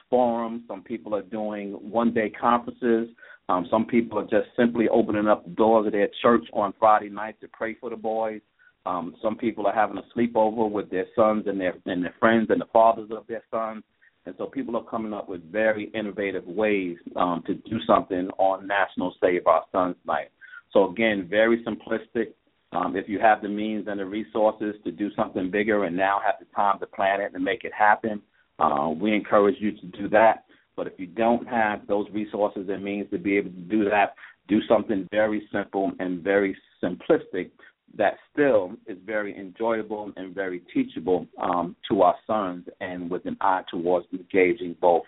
forums. 0.09 0.63
Some 0.67 0.83
people 0.83 1.15
are 1.15 1.21
doing 1.21 1.71
one-day 1.71 2.31
conferences. 2.31 3.09
Um, 3.47 3.67
some 3.71 3.85
people 3.85 4.19
are 4.19 4.23
just 4.23 4.49
simply 4.57 4.87
opening 4.89 5.27
up 5.27 5.45
the 5.45 5.51
doors 5.51 5.87
of 5.87 5.93
their 5.93 6.09
church 6.21 6.43
on 6.53 6.73
Friday 6.77 7.09
night 7.09 7.39
to 7.41 7.47
pray 7.47 7.75
for 7.79 7.89
the 7.89 7.95
boys. 7.95 8.41
Um, 8.85 9.15
some 9.21 9.35
people 9.35 9.67
are 9.67 9.73
having 9.73 9.97
a 9.97 10.17
sleepover 10.17 10.69
with 10.69 10.89
their 10.89 11.05
sons 11.15 11.43
and 11.47 11.59
their 11.59 11.75
and 11.85 12.03
their 12.03 12.15
friends 12.19 12.47
and 12.49 12.59
the 12.59 12.67
fathers 12.73 13.09
of 13.11 13.27
their 13.27 13.43
sons. 13.51 13.83
And 14.25 14.35
so 14.37 14.45
people 14.45 14.75
are 14.77 14.83
coming 14.83 15.13
up 15.13 15.27
with 15.27 15.51
very 15.51 15.85
innovative 15.95 16.45
ways 16.45 16.97
um, 17.15 17.43
to 17.47 17.55
do 17.55 17.79
something 17.87 18.29
on 18.37 18.67
National 18.67 19.15
Save 19.21 19.47
Our 19.47 19.63
Sons 19.71 19.95
Night. 20.05 20.29
So 20.73 20.91
again, 20.91 21.27
very 21.29 21.63
simplistic. 21.63 22.33
Um, 22.71 22.95
if 22.95 23.09
you 23.09 23.19
have 23.19 23.41
the 23.41 23.49
means 23.49 23.87
and 23.87 23.99
the 23.99 24.05
resources 24.05 24.75
to 24.83 24.91
do 24.91 25.09
something 25.15 25.51
bigger 25.51 25.85
and 25.85 25.97
now 25.97 26.21
have 26.23 26.35
the 26.39 26.45
time 26.55 26.79
to 26.79 26.85
plan 26.85 27.19
it 27.19 27.31
and 27.33 27.43
make 27.43 27.63
it 27.63 27.73
happen, 27.73 28.21
uh, 28.59 28.89
we 28.95 29.13
encourage 29.13 29.55
you 29.59 29.71
to 29.71 29.85
do 29.87 30.07
that. 30.09 30.45
But 30.77 30.87
if 30.87 30.93
you 30.97 31.07
don't 31.07 31.47
have 31.47 31.85
those 31.87 32.07
resources 32.13 32.69
and 32.69 32.83
means 32.83 33.09
to 33.11 33.17
be 33.17 33.37
able 33.37 33.49
to 33.49 33.61
do 33.61 33.85
that, 33.85 34.13
do 34.47 34.59
something 34.69 35.07
very 35.11 35.47
simple 35.51 35.91
and 35.99 36.23
very 36.23 36.55
simplistic 36.83 37.51
that 37.97 38.15
still 38.31 38.73
is 38.87 38.97
very 39.05 39.37
enjoyable 39.37 40.11
and 40.15 40.33
very 40.33 40.61
teachable 40.73 41.27
um, 41.41 41.75
to 41.89 42.01
our 42.01 42.15
sons, 42.25 42.65
and 42.79 43.09
with 43.09 43.25
an 43.25 43.37
eye 43.41 43.63
towards 43.69 44.07
engaging 44.13 44.75
both 44.79 45.03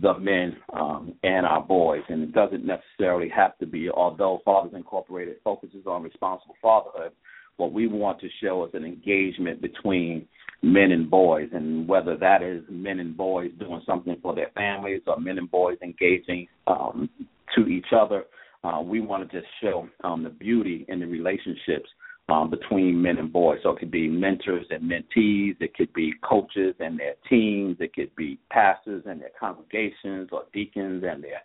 the 0.00 0.18
men 0.18 0.56
um, 0.74 1.14
and 1.22 1.46
our 1.46 1.62
boys. 1.62 2.02
And 2.08 2.22
it 2.22 2.32
doesn't 2.32 2.64
necessarily 2.64 3.28
have 3.30 3.56
to 3.58 3.66
be, 3.66 3.88
although 3.90 4.40
Fathers 4.44 4.72
Incorporated 4.74 5.36
focuses 5.42 5.86
on 5.86 6.02
responsible 6.02 6.56
fatherhood, 6.60 7.12
what 7.56 7.72
we 7.72 7.86
want 7.86 8.20
to 8.20 8.28
show 8.42 8.66
is 8.66 8.74
an 8.74 8.84
engagement 8.84 9.62
between 9.62 10.26
men 10.62 10.90
and 10.90 11.08
boys, 11.08 11.48
and 11.52 11.88
whether 11.88 12.16
that 12.16 12.42
is 12.42 12.62
men 12.68 12.98
and 12.98 13.16
boys 13.16 13.50
doing 13.58 13.80
something 13.86 14.16
for 14.20 14.34
their 14.34 14.50
families 14.54 15.02
or 15.06 15.18
men 15.18 15.38
and 15.38 15.50
boys 15.50 15.78
engaging 15.82 16.46
um, 16.66 17.08
to 17.54 17.66
each 17.66 17.86
other. 17.98 18.24
Uh, 18.64 18.80
we 18.82 19.00
want 19.00 19.30
to 19.30 19.40
just 19.40 19.50
show 19.62 19.88
um, 20.02 20.24
the 20.24 20.30
beauty 20.30 20.84
in 20.88 20.98
the 20.98 21.06
relationships 21.06 21.88
um, 22.28 22.50
between 22.50 23.00
men 23.00 23.18
and 23.18 23.32
boys. 23.32 23.60
So 23.62 23.70
it 23.70 23.78
could 23.78 23.90
be 23.90 24.08
mentors 24.08 24.66
and 24.70 24.90
mentees, 24.90 25.56
it 25.60 25.74
could 25.74 25.92
be 25.92 26.12
coaches 26.22 26.74
and 26.80 26.98
their 26.98 27.14
teams, 27.28 27.76
it 27.80 27.94
could 27.94 28.14
be 28.16 28.38
pastors 28.50 29.04
and 29.06 29.20
their 29.20 29.30
congregations, 29.38 30.30
or 30.32 30.44
deacons 30.52 31.04
and 31.06 31.22
their 31.22 31.42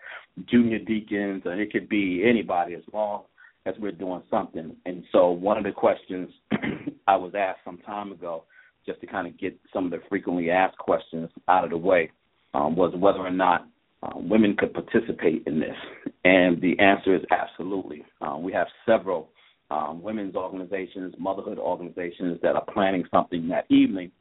junior 0.49 0.79
deacons, 0.79 1.43
and 1.45 1.59
it 1.59 1.71
could 1.71 1.87
be 1.87 2.23
anybody 2.27 2.73
as 2.73 2.83
long 2.93 3.23
as 3.65 3.75
we're 3.79 3.91
doing 3.91 4.23
something. 4.31 4.75
And 4.85 5.03
so 5.11 5.29
one 5.29 5.57
of 5.57 5.63
the 5.63 5.71
questions 5.71 6.29
I 7.07 7.15
was 7.15 7.33
asked 7.37 7.59
some 7.63 7.77
time 7.79 8.11
ago, 8.11 8.43
just 8.85 8.99
to 9.01 9.07
kind 9.07 9.27
of 9.27 9.37
get 9.39 9.55
some 9.71 9.85
of 9.85 9.91
the 9.91 9.99
frequently 10.09 10.49
asked 10.49 10.77
questions 10.79 11.29
out 11.47 11.63
of 11.63 11.69
the 11.69 11.77
way, 11.77 12.09
um, 12.55 12.75
was 12.75 12.93
whether 12.97 13.19
or 13.19 13.29
not 13.29 13.67
um, 14.01 14.27
women 14.27 14.57
could 14.57 14.73
participate 14.73 15.43
in 15.45 15.59
this. 15.59 15.75
And 16.23 16.59
the 16.59 16.79
answer 16.79 17.15
is 17.15 17.21
absolutely. 17.29 18.03
Um, 18.21 18.41
we 18.41 18.51
have 18.53 18.67
several 18.87 19.29
um, 19.71 20.01
women's 20.01 20.35
organizations, 20.35 21.15
motherhood 21.17 21.57
organizations 21.57 22.37
that 22.43 22.55
are 22.55 22.65
planning 22.73 23.05
something 23.09 23.47
that 23.47 23.65
evening, 23.69 24.11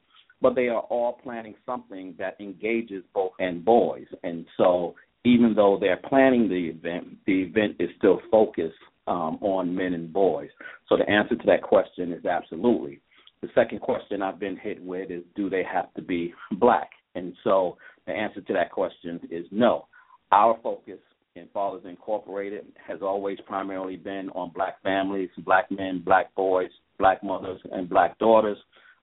but 0.41 0.55
they 0.55 0.69
are 0.69 0.81
all 0.81 1.19
planning 1.21 1.55
something 1.65 2.15
that 2.17 2.37
engages 2.39 3.03
both 3.13 3.33
men 3.37 3.49
and 3.49 3.65
boys. 3.65 4.07
And 4.23 4.45
so 4.57 4.95
even 5.25 5.53
though 5.53 5.77
they're 5.79 5.97
planning 5.97 6.47
the 6.47 6.69
event, 6.69 7.17
the 7.27 7.43
event 7.43 7.75
is 7.79 7.89
still 7.97 8.21
focused 8.31 8.73
um, 9.07 9.37
on 9.41 9.75
men 9.75 9.93
and 9.93 10.11
boys. 10.11 10.49
So 10.87 10.95
the 10.95 11.09
answer 11.09 11.35
to 11.35 11.45
that 11.47 11.61
question 11.61 12.13
is 12.13 12.25
absolutely. 12.25 13.01
The 13.41 13.49
second 13.53 13.81
question 13.81 14.21
I've 14.21 14.39
been 14.39 14.57
hit 14.57 14.81
with 14.81 15.11
is 15.11 15.23
do 15.35 15.49
they 15.49 15.63
have 15.63 15.93
to 15.95 16.01
be 16.01 16.33
black? 16.53 16.91
And 17.13 17.33
so 17.43 17.77
the 18.07 18.13
answer 18.13 18.39
to 18.39 18.53
that 18.53 18.71
question 18.71 19.19
is 19.29 19.45
no. 19.51 19.87
Our 20.31 20.57
focus 20.63 20.99
in 21.35 21.47
Fathers 21.53 21.83
Incorporated 21.85 22.65
has 22.85 22.99
always 23.01 23.39
primarily 23.45 23.95
been 23.95 24.29
on 24.31 24.51
black 24.53 24.81
families, 24.83 25.29
black 25.39 25.71
men, 25.71 26.01
black 26.03 26.33
boys, 26.35 26.69
black 26.99 27.23
mothers, 27.23 27.59
and 27.71 27.89
black 27.89 28.17
daughters, 28.19 28.57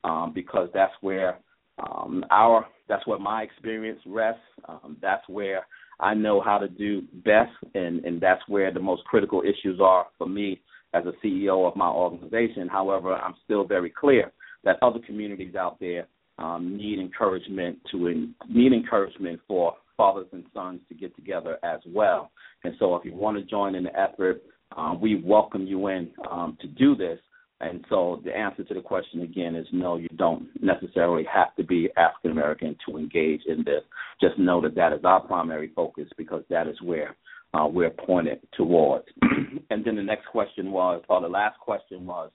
um, 0.04 0.32
because 0.34 0.68
that's 0.74 0.92
where 1.00 1.38
um, 1.78 2.24
our 2.30 2.66
that's 2.88 3.06
where 3.06 3.18
my 3.18 3.42
experience 3.42 4.00
rests. 4.06 4.40
Um, 4.68 4.96
that's 5.00 5.26
where 5.28 5.66
I 6.00 6.14
know 6.14 6.40
how 6.40 6.58
to 6.58 6.68
do 6.68 7.02
best, 7.24 7.52
and 7.74 8.04
and 8.04 8.20
that's 8.20 8.42
where 8.48 8.72
the 8.72 8.80
most 8.80 9.04
critical 9.04 9.42
issues 9.42 9.80
are 9.80 10.06
for 10.18 10.28
me 10.28 10.60
as 10.94 11.04
a 11.06 11.26
CEO 11.26 11.68
of 11.68 11.76
my 11.76 11.88
organization. 11.88 12.68
However, 12.68 13.14
I'm 13.14 13.34
still 13.44 13.64
very 13.64 13.90
clear 13.90 14.32
that 14.64 14.78
other 14.82 14.98
communities 15.06 15.54
out 15.54 15.78
there 15.80 16.06
um, 16.38 16.76
need 16.76 16.98
encouragement 16.98 17.78
to 17.90 18.28
need 18.48 18.72
encouragement 18.72 19.40
for 19.46 19.74
fathers 19.98 20.28
and 20.32 20.44
sons 20.54 20.80
to 20.88 20.94
get 20.94 21.14
together 21.14 21.58
as 21.62 21.80
well. 21.86 22.30
And 22.64 22.74
so, 22.78 22.96
if 22.96 23.04
you 23.04 23.14
want 23.14 23.36
to 23.36 23.44
join 23.44 23.74
in 23.74 23.84
the 23.84 24.00
effort, 24.00 24.42
um, 24.74 24.98
we 25.00 25.22
welcome 25.22 25.66
you 25.66 25.88
in 25.88 26.10
um, 26.30 26.56
to 26.62 26.66
do 26.66 26.94
this. 26.94 27.18
And 27.60 27.84
so, 27.90 28.22
the 28.24 28.34
answer 28.34 28.64
to 28.64 28.72
the 28.74 28.80
question 28.80 29.20
again 29.20 29.54
is 29.54 29.66
no, 29.72 29.96
you 29.96 30.08
don't 30.16 30.48
necessarily 30.62 31.24
have 31.30 31.54
to 31.56 31.64
be 31.64 31.90
African 31.98 32.30
American 32.30 32.76
to 32.88 32.96
engage 32.96 33.42
in 33.46 33.58
this. 33.64 33.82
Just 34.22 34.38
know 34.38 34.62
that 34.62 34.74
that 34.76 34.94
is 34.94 35.04
our 35.04 35.20
primary 35.20 35.70
focus 35.76 36.08
because 36.16 36.44
that 36.48 36.66
is 36.66 36.80
where 36.80 37.14
uh, 37.52 37.66
we're 37.66 37.90
pointed 37.90 38.40
towards. 38.56 39.06
and 39.70 39.84
then 39.84 39.96
the 39.96 40.02
next 40.02 40.26
question 40.26 40.70
was, 40.70 41.02
or 41.08 41.20
the 41.20 41.28
last 41.28 41.58
question 41.58 42.06
was, 42.06 42.30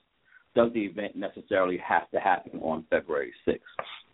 does 0.54 0.72
the 0.72 0.84
event 0.84 1.16
necessarily 1.16 1.78
have 1.78 2.08
to 2.10 2.20
happen 2.20 2.60
on 2.60 2.84
February 2.90 3.32
6th? 3.46 3.58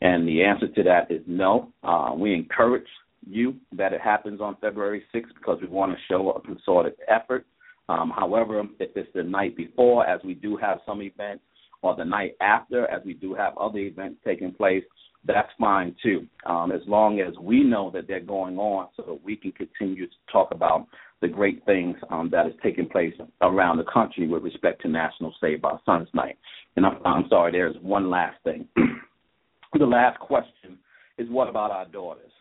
And 0.00 0.26
the 0.26 0.42
answer 0.42 0.68
to 0.68 0.82
that 0.84 1.10
is 1.10 1.22
no. 1.26 1.72
Uh, 1.82 2.12
we 2.16 2.34
encourage 2.34 2.86
you 3.26 3.54
that 3.72 3.92
it 3.92 4.00
happens 4.00 4.40
on 4.40 4.56
February 4.60 5.02
6th 5.14 5.34
because 5.34 5.58
we 5.60 5.68
want 5.68 5.92
to 5.92 5.98
show 6.08 6.30
a 6.30 6.40
concerted 6.40 6.94
effort. 7.08 7.46
Um, 7.88 8.12
however, 8.14 8.60
if 8.78 8.90
it's 8.94 9.08
the 9.14 9.22
night 9.22 9.56
before, 9.56 10.06
as 10.06 10.20
we 10.24 10.34
do 10.34 10.56
have 10.56 10.78
some 10.86 11.02
events, 11.02 11.42
or 11.82 11.96
the 11.96 12.04
night 12.04 12.36
after, 12.40 12.86
as 12.88 13.02
we 13.04 13.14
do 13.14 13.34
have 13.34 13.56
other 13.56 13.78
events 13.78 14.20
taking 14.24 14.52
place, 14.52 14.84
that's 15.24 15.48
fine 15.58 15.94
too, 16.02 16.26
um, 16.46 16.72
as 16.72 16.80
long 16.86 17.20
as 17.20 17.34
we 17.40 17.62
know 17.62 17.90
that 17.90 18.06
they're 18.08 18.20
going 18.20 18.58
on 18.58 18.88
so 18.96 19.02
that 19.02 19.24
we 19.24 19.36
can 19.36 19.52
continue 19.52 20.06
to 20.06 20.12
talk 20.32 20.48
about 20.50 20.86
the 21.20 21.28
great 21.28 21.64
things 21.66 21.96
um, 22.10 22.30
that 22.30 22.46
is 22.46 22.52
taking 22.62 22.88
place 22.88 23.12
around 23.42 23.76
the 23.76 23.84
country 23.92 24.26
with 24.26 24.42
respect 24.42 24.80
to 24.82 24.88
National 24.88 25.34
Save 25.40 25.64
Our 25.64 25.80
Sons 25.84 26.08
Night. 26.14 26.38
And 26.76 26.86
I'm, 26.86 26.98
I'm 27.04 27.24
sorry, 27.28 27.52
there's 27.52 27.76
one 27.82 28.08
last 28.08 28.36
thing. 28.44 28.66
the 29.78 29.84
last 29.84 30.18
question 30.20 30.78
is 31.18 31.28
what 31.28 31.48
about 31.48 31.70
our 31.70 31.86
daughters? 31.86 32.32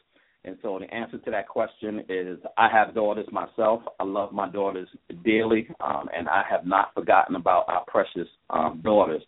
And 0.46 0.58
so 0.62 0.80
the 0.80 0.94
answer 0.94 1.18
to 1.18 1.32
that 1.32 1.48
question 1.48 2.04
is 2.08 2.40
I 2.58 2.70
have 2.72 2.96
daughters 2.96 3.28
myself. 3.32 3.82
I 4.00 4.04
love 4.04 4.32
my 4.32 4.50
daughters 4.50 4.88
dearly, 5.24 5.68
um, 5.82 6.08
and 6.16 6.30
I 6.30 6.44
have 6.50 6.66
not 6.66 6.94
forgotten 6.94 7.36
about 7.36 7.66
our 7.68 7.84
precious 7.88 8.28
um, 8.50 8.82
daughters. 8.84 9.22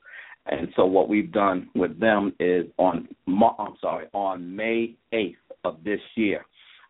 And 0.45 0.69
so 0.75 0.85
what 0.85 1.09
we've 1.09 1.31
done 1.31 1.69
with 1.75 1.99
them 1.99 2.33
is 2.39 2.65
on 2.77 3.07
I'm 3.27 3.75
sorry 3.79 4.07
on 4.13 4.55
May 4.55 4.95
8th 5.13 5.35
of 5.63 5.83
this 5.83 5.99
year 6.15 6.45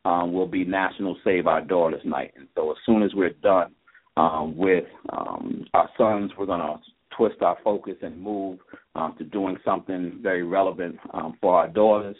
um, 0.05 0.33
will 0.33 0.47
be 0.47 0.63
National 0.63 1.17
Save 1.23 1.47
Our 1.47 1.61
Daughters 1.61 2.01
Night. 2.05 2.33
And 2.37 2.47
so 2.55 2.71
as 2.71 2.77
soon 2.85 3.03
as 3.03 3.11
we're 3.13 3.33
done 3.41 3.71
um, 4.17 4.55
with 4.55 4.85
um, 5.11 5.65
our 5.73 5.89
sons, 5.97 6.31
we're 6.37 6.45
going 6.45 6.61
to 6.61 6.77
twist 7.15 7.41
our 7.41 7.57
focus 7.63 7.95
and 8.01 8.21
move 8.21 8.59
um, 8.95 9.15
to 9.17 9.23
doing 9.23 9.57
something 9.65 10.19
very 10.21 10.43
relevant 10.43 10.97
um, 11.13 11.37
for 11.41 11.55
our 11.57 11.67
daughters. 11.67 12.15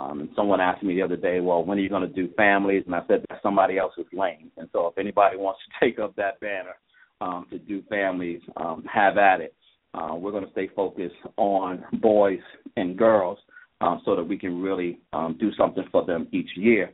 Um, 0.00 0.20
and 0.20 0.28
someone 0.34 0.60
asked 0.60 0.82
me 0.82 0.94
the 0.94 1.02
other 1.02 1.16
day, 1.16 1.40
well, 1.40 1.64
when 1.64 1.78
are 1.78 1.80
you 1.80 1.88
going 1.88 2.06
to 2.06 2.14
do 2.14 2.32
families? 2.36 2.82
And 2.86 2.94
I 2.94 3.02
said, 3.06 3.24
that's 3.28 3.42
somebody 3.42 3.78
else's 3.78 4.06
lane. 4.12 4.50
And 4.56 4.68
so 4.72 4.88
if 4.88 4.98
anybody 4.98 5.36
wants 5.38 5.60
to 5.64 5.86
take 5.86 5.98
up 5.98 6.16
that 6.16 6.40
banner 6.40 6.74
um, 7.20 7.46
to 7.50 7.58
do 7.58 7.82
families, 7.88 8.40
um, 8.56 8.84
have 8.92 9.18
at 9.18 9.40
it. 9.40 9.54
Uh, 9.94 10.16
we're 10.16 10.32
going 10.32 10.44
to 10.44 10.50
stay 10.50 10.68
focused 10.74 11.14
on 11.36 11.84
boys 12.00 12.40
and 12.76 12.98
girls 12.98 13.38
um, 13.80 14.02
so 14.04 14.16
that 14.16 14.24
we 14.24 14.36
can 14.36 14.60
really 14.60 14.98
um, 15.12 15.36
do 15.38 15.52
something 15.56 15.84
for 15.92 16.04
them 16.04 16.26
each 16.32 16.50
year. 16.56 16.90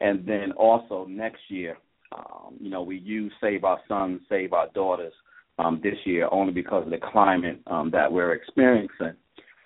And 0.00 0.24
then 0.24 0.52
also 0.52 1.06
next 1.08 1.40
year, 1.48 1.76
um, 2.12 2.54
you 2.60 2.70
know, 2.70 2.82
we 2.82 2.98
use 2.98 3.32
Save 3.40 3.64
Our 3.64 3.80
Sons, 3.88 4.20
Save 4.28 4.52
Our 4.52 4.68
Daughters 4.74 5.12
um, 5.58 5.80
this 5.82 5.96
year 6.04 6.28
only 6.30 6.52
because 6.52 6.84
of 6.84 6.90
the 6.90 6.98
climate 6.98 7.60
um, 7.66 7.90
that 7.90 8.10
we're 8.10 8.34
experiencing. 8.34 9.14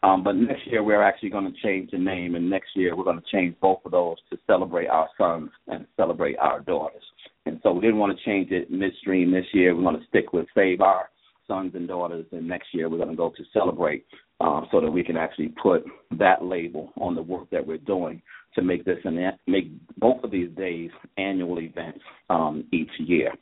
Um, 0.02 0.22
but 0.22 0.36
next 0.36 0.66
year 0.66 0.82
we're 0.82 1.02
actually 1.02 1.30
going 1.30 1.52
to 1.52 1.60
change 1.62 1.90
the 1.90 1.98
name, 1.98 2.34
and 2.34 2.48
next 2.48 2.70
year 2.74 2.96
we're 2.96 3.04
going 3.04 3.20
to 3.20 3.36
change 3.36 3.56
both 3.60 3.80
of 3.84 3.92
those 3.92 4.16
to 4.30 4.38
celebrate 4.46 4.86
our 4.86 5.08
sons 5.18 5.50
and 5.66 5.86
celebrate 5.96 6.38
our 6.38 6.60
daughters. 6.60 7.02
And 7.46 7.58
so 7.62 7.72
we 7.72 7.80
didn't 7.80 7.98
want 7.98 8.16
to 8.16 8.24
change 8.24 8.50
it 8.50 8.70
midstream 8.70 9.32
this 9.32 9.46
year. 9.52 9.74
We're 9.74 9.82
going 9.82 10.00
to 10.00 10.06
stick 10.06 10.32
with 10.32 10.46
Save 10.54 10.80
Our 10.80 11.08
sons 11.46 11.72
and 11.74 11.88
daughters, 11.88 12.26
and 12.30 12.46
next 12.46 12.68
year 12.72 12.88
we're 12.88 12.98
going 12.98 13.10
to 13.10 13.16
go 13.16 13.30
to 13.30 13.44
celebrate, 13.52 14.04
um, 14.40 14.68
so 14.70 14.80
that 14.80 14.90
we 14.90 15.02
can 15.02 15.16
actually 15.16 15.52
put 15.60 15.84
that 16.18 16.44
label 16.44 16.92
on 17.00 17.14
the 17.14 17.22
work 17.22 17.50
that 17.50 17.66
we're 17.66 17.78
doing 17.78 18.22
to 18.54 18.62
make 18.62 18.84
this 18.84 18.98
an 19.04 19.32
make 19.46 19.70
both 19.98 20.22
of 20.22 20.30
these 20.30 20.50
days 20.56 20.90
annual 21.16 21.58
events 21.58 22.00
um, 22.30 22.64
each 22.72 22.90
year. 22.98 23.32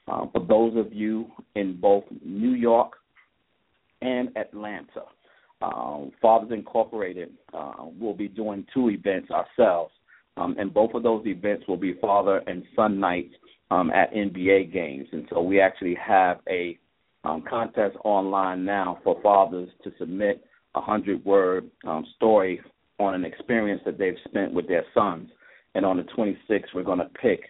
Uh, 0.07 0.25
for 0.31 0.39
those 0.39 0.75
of 0.77 0.93
you 0.93 1.29
in 1.55 1.79
both 1.79 2.03
New 2.24 2.53
York 2.53 2.93
and 4.01 4.29
Atlanta, 4.38 5.03
uh, 5.62 6.00
Fathers 6.22 6.51
Incorporated 6.51 7.31
uh, 7.53 7.86
will 8.00 8.13
be 8.13 8.27
doing 8.27 8.65
two 8.74 8.89
events 8.89 9.29
ourselves, 9.31 9.91
um, 10.38 10.55
and 10.57 10.74
both 10.74 10.93
of 10.93 11.03
those 11.03 11.25
events 11.25 11.67
will 11.67 11.77
be 11.77 11.93
father 12.00 12.41
and 12.48 12.63
son 12.75 13.00
nights 13.00 13.34
um, 13.71 13.91
at 13.91 14.13
NBA 14.13 14.71
games. 14.71 15.07
And 15.12 15.27
so 15.29 15.41
we 15.41 15.59
actually 15.59 15.95
have 15.95 16.39
a 16.50 16.77
um, 17.24 17.43
contest 17.47 17.97
online 18.03 18.63
now 18.63 19.00
for 19.03 19.19
fathers 19.21 19.69
to 19.83 19.91
submit 20.00 20.43
a 20.75 20.81
hundred 20.81 21.24
word 21.25 21.69
um, 21.86 22.05
story 22.15 22.62
on 23.00 23.13
an 23.13 23.25
experience 23.25 23.81
that 23.86 23.97
they've 23.97 24.17
spent 24.27 24.53
with 24.53 24.67
their 24.67 24.86
sons. 24.93 25.29
And 25.75 25.86
on 25.86 25.97
the 25.97 26.03
26th, 26.03 26.74
we're 26.74 26.83
going 26.83 27.00
to 27.00 27.09
pick 27.21 27.41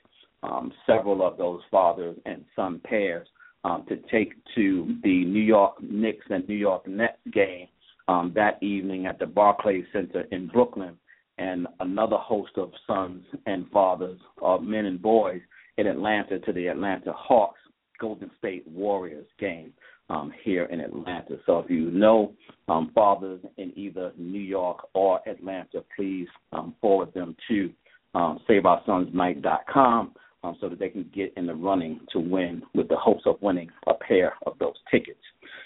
um, 0.43 0.71
several 0.85 1.25
of 1.25 1.37
those 1.37 1.61
fathers 1.69 2.17
and 2.25 2.43
son 2.55 2.81
pairs 2.83 3.27
um, 3.63 3.85
to 3.89 3.97
take 4.11 4.33
to 4.55 4.95
the 5.03 5.25
New 5.25 5.41
York 5.41 5.81
Knicks 5.81 6.25
and 6.29 6.47
New 6.47 6.55
York 6.55 6.87
Nets 6.87 7.17
game 7.31 7.67
um, 8.07 8.31
that 8.35 8.61
evening 8.63 9.05
at 9.05 9.19
the 9.19 9.25
Barclays 9.25 9.85
Center 9.91 10.21
in 10.31 10.47
Brooklyn, 10.47 10.97
and 11.37 11.67
another 11.79 12.15
host 12.17 12.51
of 12.57 12.71
sons 12.87 13.23
and 13.45 13.69
fathers, 13.69 14.19
of 14.41 14.63
men 14.63 14.85
and 14.85 15.01
boys, 15.01 15.41
in 15.77 15.87
Atlanta 15.87 16.39
to 16.39 16.53
the 16.53 16.67
Atlanta 16.67 17.13
Hawks 17.13 17.59
Golden 17.99 18.29
State 18.37 18.67
Warriors 18.67 19.27
game 19.39 19.73
um, 20.09 20.31
here 20.43 20.65
in 20.65 20.79
Atlanta. 20.79 21.37
So 21.45 21.59
if 21.59 21.69
you 21.69 21.91
know 21.91 22.33
um, 22.67 22.91
fathers 22.93 23.41
in 23.57 23.73
either 23.75 24.11
New 24.17 24.39
York 24.39 24.87
or 24.93 25.19
Atlanta, 25.27 25.83
please 25.95 26.27
um, 26.53 26.75
forward 26.81 27.13
them 27.13 27.35
to 27.47 27.71
um, 28.15 28.39
SaveOurSonsNight.com 28.49 30.13
um, 30.43 30.57
so 30.61 30.69
that 30.69 30.79
they 30.79 30.89
can 30.89 31.09
get 31.13 31.33
in 31.35 31.47
the 31.47 31.55
running 31.55 31.99
to 32.13 32.19
win 32.19 32.61
with 32.73 32.87
the 32.87 32.95
hopes 32.95 33.23
of 33.25 33.41
winning 33.41 33.69
a 33.87 33.93
pair 33.93 34.33
of 34.45 34.57
those 34.59 34.75
tickets. 34.89 35.19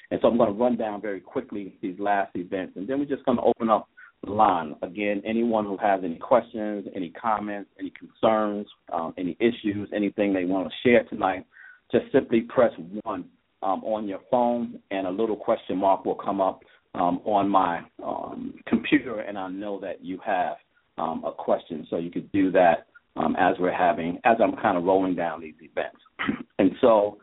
And 0.10 0.20
so 0.22 0.28
I'm 0.28 0.38
going 0.38 0.52
to 0.52 0.60
run 0.60 0.78
down 0.78 1.02
very 1.02 1.20
quickly 1.20 1.76
these 1.82 2.00
last 2.00 2.36
events, 2.36 2.74
and 2.76 2.88
then 2.88 3.00
we're 3.00 3.06
just 3.06 3.26
going 3.26 3.38
to 3.38 3.44
open 3.44 3.70
up 3.70 3.88
line. 4.28 4.76
Again, 4.82 5.22
anyone 5.26 5.66
who 5.66 5.78
has 5.78 6.02
any 6.04 6.18
questions, 6.18 6.88
any 6.96 7.10
comments, 7.10 7.70
any 7.80 7.92
concerns, 7.92 8.68
um, 8.94 9.14
any 9.18 9.36
issues, 9.40 9.90
anything 9.96 10.34
they 10.34 10.46
want 10.46 10.70
to 10.70 10.90
share 10.90 11.04
tonight, 11.06 11.46
just 11.92 12.06
simply 12.12 12.42
press 12.42 12.72
1 13.04 13.26
um, 13.64 13.84
on 13.84 14.08
your 14.08 14.20
phone, 14.30 14.80
and 14.92 15.08
a 15.08 15.10
little 15.10 15.36
question 15.36 15.78
mark 15.78 16.06
will 16.06 16.16
come 16.16 16.40
up 16.40 16.62
um, 16.94 17.22
on 17.26 17.50
my 17.50 17.82
um, 18.04 18.54
computer, 18.68 19.22
and 19.22 19.38
I 19.38 19.50
know 19.50 19.80
that 19.82 20.04
you 20.04 20.20
have 20.26 20.56
um, 20.98 21.24
a 21.26 21.32
question. 21.32 21.88
So 21.90 21.98
you 21.98 22.12
could 22.12 22.32
do 22.32 22.52
that 22.52 22.88
um, 23.16 23.36
as 23.38 23.56
we're 23.60 23.76
having, 23.76 24.20
as 24.24 24.38
I'm 24.42 24.56
kind 24.58 24.78
of 24.78 24.84
rolling 24.84 25.16
down 25.16 25.42
these 25.42 25.56
events. 25.62 26.00
and 26.60 26.72
so 26.82 27.18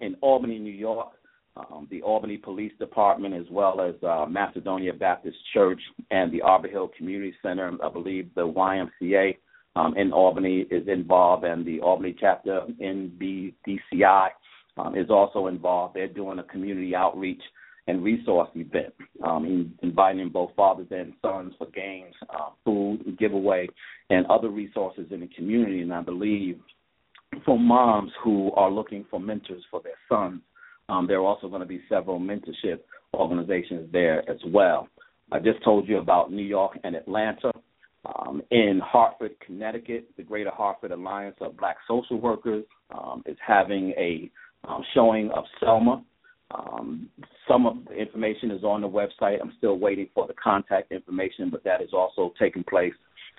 in 0.00 0.16
Albany, 0.20 0.58
New 0.58 0.72
York, 0.72 1.08
um, 1.58 1.88
the 1.90 2.02
Albany 2.02 2.36
Police 2.36 2.72
Department, 2.78 3.34
as 3.34 3.46
well 3.50 3.80
as 3.80 3.94
uh, 4.02 4.26
Macedonia 4.28 4.92
Baptist 4.92 5.36
Church 5.52 5.80
and 6.10 6.32
the 6.32 6.42
Arbor 6.42 6.68
Hill 6.68 6.90
Community 6.96 7.34
Center, 7.42 7.72
I 7.82 7.88
believe 7.88 8.30
the 8.34 8.46
YMCA 8.46 9.36
um, 9.76 9.96
in 9.96 10.12
Albany 10.12 10.66
is 10.70 10.86
involved, 10.88 11.44
and 11.44 11.64
the 11.64 11.80
Albany 11.80 12.14
chapter 12.18 12.62
in 12.78 13.12
BDCI 13.20 14.28
um, 14.76 14.96
is 14.96 15.10
also 15.10 15.46
involved. 15.46 15.94
They're 15.94 16.08
doing 16.08 16.38
a 16.38 16.44
community 16.44 16.94
outreach 16.94 17.42
and 17.86 18.04
resource 18.04 18.50
event, 18.54 18.92
um, 19.24 19.74
inviting 19.82 20.28
both 20.28 20.50
fathers 20.54 20.88
and 20.90 21.14
sons 21.22 21.54
for 21.56 21.66
games, 21.70 22.14
uh, 22.28 22.50
food, 22.64 23.16
giveaway, 23.18 23.66
and 24.10 24.26
other 24.26 24.50
resources 24.50 25.06
in 25.10 25.20
the 25.20 25.28
community. 25.28 25.80
And 25.80 25.92
I 25.92 26.02
believe 26.02 26.60
for 27.44 27.58
moms 27.58 28.12
who 28.22 28.52
are 28.52 28.70
looking 28.70 29.06
for 29.10 29.18
mentors 29.18 29.62
for 29.70 29.80
their 29.82 29.92
sons, 30.08 30.42
um, 30.88 31.06
there 31.06 31.18
are 31.18 31.26
also 31.26 31.48
going 31.48 31.60
to 31.60 31.66
be 31.66 31.80
several 31.88 32.18
mentorship 32.18 32.80
organizations 33.14 33.88
there 33.92 34.28
as 34.30 34.38
well. 34.46 34.88
I 35.30 35.38
just 35.38 35.62
told 35.64 35.88
you 35.88 35.98
about 35.98 36.32
New 36.32 36.42
York 36.42 36.78
and 36.84 36.94
Atlanta. 36.94 37.52
Um, 38.06 38.40
in 38.52 38.80
Hartford, 38.82 39.32
Connecticut, 39.44 40.08
the 40.16 40.22
Greater 40.22 40.52
Hartford 40.52 40.92
Alliance 40.92 41.36
of 41.40 41.56
Black 41.58 41.76
Social 41.86 42.18
Workers 42.18 42.64
um, 42.96 43.22
is 43.26 43.36
having 43.44 43.90
a 43.98 44.30
um, 44.66 44.82
showing 44.94 45.30
of 45.32 45.44
Selma 45.60 46.02
um, 46.50 47.08
some 47.46 47.66
of 47.66 47.76
the 47.86 47.94
information 47.94 48.50
is 48.50 48.64
on 48.64 48.80
the 48.80 48.88
website. 48.88 49.38
I'm 49.40 49.52
still 49.58 49.78
waiting 49.78 50.08
for 50.14 50.26
the 50.26 50.34
contact 50.34 50.92
information, 50.92 51.50
but 51.50 51.62
that 51.64 51.82
is 51.82 51.90
also 51.92 52.32
taking 52.38 52.64
place 52.64 52.94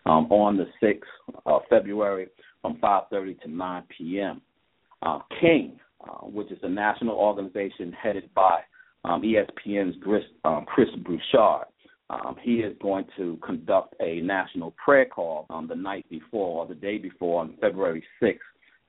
um, 0.05 0.31
on 0.31 0.57
the 0.57 0.67
6th 0.81 1.39
of 1.45 1.61
February 1.69 2.27
from 2.61 2.77
5:30 2.77 3.41
to 3.41 3.49
9 3.49 3.83
p.m. 3.97 4.41
Uh, 5.01 5.19
King, 5.41 5.79
uh, 6.01 6.25
which 6.25 6.51
is 6.51 6.59
a 6.63 6.69
national 6.69 7.15
organization 7.15 7.91
headed 7.91 8.33
by 8.33 8.61
um, 9.05 9.21
ESPN's 9.21 9.95
Chris, 10.03 10.23
um, 10.43 10.65
Chris 10.65 10.89
um, 12.11 12.35
he 12.41 12.55
is 12.55 12.75
going 12.81 13.05
to 13.17 13.37
conduct 13.45 13.93
a 14.01 14.21
national 14.21 14.71
prayer 14.83 15.05
call 15.05 15.45
um, 15.49 15.67
the 15.67 15.75
night 15.75 16.05
before 16.09 16.61
or 16.61 16.67
the 16.67 16.75
day 16.75 16.97
before 16.97 17.41
on 17.41 17.55
February 17.61 18.03
6th 18.21 18.37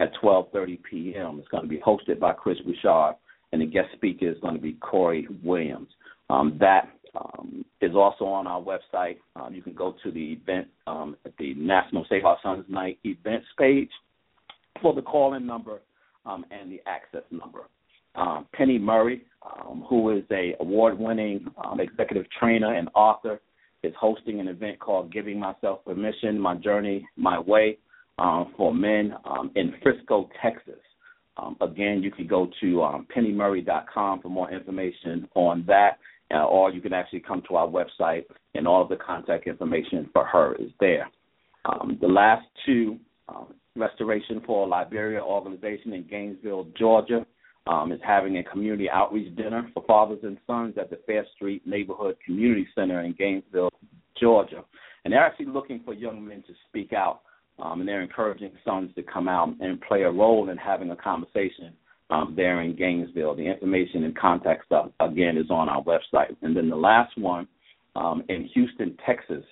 at 0.00 0.12
12:30 0.22 0.78
p.m. 0.82 1.38
It's 1.38 1.48
going 1.48 1.62
to 1.62 1.68
be 1.68 1.78
hosted 1.78 2.18
by 2.18 2.32
Chris 2.32 2.58
Broussard 2.60 3.16
and 3.52 3.60
the 3.60 3.66
guest 3.66 3.88
speaker 3.94 4.28
is 4.28 4.38
going 4.40 4.54
to 4.54 4.60
be 4.60 4.74
Corey 4.74 5.26
Williams. 5.42 5.88
Um, 6.28 6.56
that 6.60 6.88
um, 7.14 7.64
is 7.80 7.94
also 7.94 8.24
on 8.24 8.46
our 8.46 8.60
website. 8.60 9.18
Um, 9.34 9.52
you 9.54 9.62
can 9.62 9.74
go 9.74 9.96
to 10.02 10.10
the 10.10 10.32
event 10.32 10.68
um, 10.86 11.16
at 11.24 11.36
the 11.38 11.54
National 11.54 12.06
Save 12.08 12.24
Our 12.24 12.38
Sons 12.42 12.64
Night 12.68 12.98
events 13.04 13.46
page 13.58 13.90
for 14.80 14.94
the 14.94 15.02
call-in 15.02 15.44
number 15.44 15.80
um, 16.26 16.44
and 16.50 16.70
the 16.70 16.80
access 16.86 17.22
number. 17.30 17.60
Um, 18.14 18.46
Penny 18.52 18.78
Murray, 18.78 19.22
who 19.88 20.10
is 20.10 20.24
a 20.32 20.54
award-winning 20.60 21.46
executive 21.78 22.26
trainer 22.38 22.74
and 22.74 22.88
author, 22.94 23.40
is 23.82 23.94
hosting 23.98 24.40
an 24.40 24.48
event 24.48 24.78
called 24.78 25.12
"Giving 25.12 25.38
Myself 25.38 25.84
Permission: 25.84 26.38
My 26.38 26.56
Journey, 26.56 27.06
My 27.16 27.38
Way" 27.38 27.78
for 28.56 28.74
men 28.74 29.14
in 29.54 29.74
Frisco, 29.82 30.28
Texas. 30.42 30.80
Um, 31.36 31.56
again, 31.60 32.02
you 32.02 32.10
can 32.10 32.26
go 32.26 32.48
to 32.60 32.82
um, 32.82 33.06
pennymurray.com 33.14 34.20
for 34.20 34.28
more 34.28 34.50
information 34.50 35.28
on 35.34 35.64
that, 35.66 35.98
uh, 36.34 36.44
or 36.44 36.70
you 36.70 36.80
can 36.80 36.92
actually 36.92 37.20
come 37.20 37.42
to 37.48 37.56
our 37.56 37.66
website, 37.66 38.24
and 38.54 38.66
all 38.66 38.82
of 38.82 38.88
the 38.88 38.96
contact 38.96 39.46
information 39.46 40.08
for 40.12 40.24
her 40.24 40.54
is 40.56 40.70
there. 40.80 41.08
Um, 41.64 41.98
the 42.00 42.08
last 42.08 42.46
two, 42.66 42.98
um, 43.28 43.54
Restoration 43.76 44.42
for 44.46 44.66
Liberia 44.66 45.20
organization 45.22 45.92
in 45.92 46.06
Gainesville, 46.08 46.66
Georgia, 46.78 47.24
um, 47.66 47.92
is 47.92 48.00
having 48.04 48.38
a 48.38 48.44
community 48.44 48.88
outreach 48.90 49.34
dinner 49.36 49.68
for 49.72 49.84
fathers 49.86 50.18
and 50.22 50.38
sons 50.46 50.74
at 50.78 50.90
the 50.90 50.98
Fair 51.06 51.24
Street 51.34 51.66
Neighborhood 51.66 52.16
Community 52.24 52.66
Center 52.74 53.02
in 53.02 53.12
Gainesville, 53.12 53.70
Georgia. 54.20 54.64
And 55.04 55.12
they're 55.12 55.24
actually 55.24 55.46
looking 55.46 55.80
for 55.84 55.94
young 55.94 56.26
men 56.26 56.42
to 56.46 56.54
speak 56.68 56.92
out 56.92 57.22
um, 57.62 57.80
and 57.80 57.88
they're 57.88 58.02
encouraging 58.02 58.52
sons 58.64 58.90
to 58.94 59.02
come 59.02 59.28
out 59.28 59.54
and 59.60 59.80
play 59.82 60.02
a 60.02 60.10
role 60.10 60.48
in 60.50 60.56
having 60.56 60.90
a 60.90 60.96
conversation 60.96 61.72
um, 62.10 62.34
there 62.36 62.62
in 62.62 62.74
Gainesville. 62.74 63.36
The 63.36 63.46
information 63.46 64.04
and 64.04 64.16
contact 64.16 64.66
stuff 64.66 64.90
again 65.00 65.36
is 65.36 65.50
on 65.50 65.68
our 65.68 65.82
website. 65.82 66.36
And 66.42 66.56
then 66.56 66.68
the 66.68 66.76
last 66.76 67.16
one 67.18 67.46
um, 67.96 68.22
in 68.28 68.48
Houston, 68.54 68.96
Texas, 69.06 69.44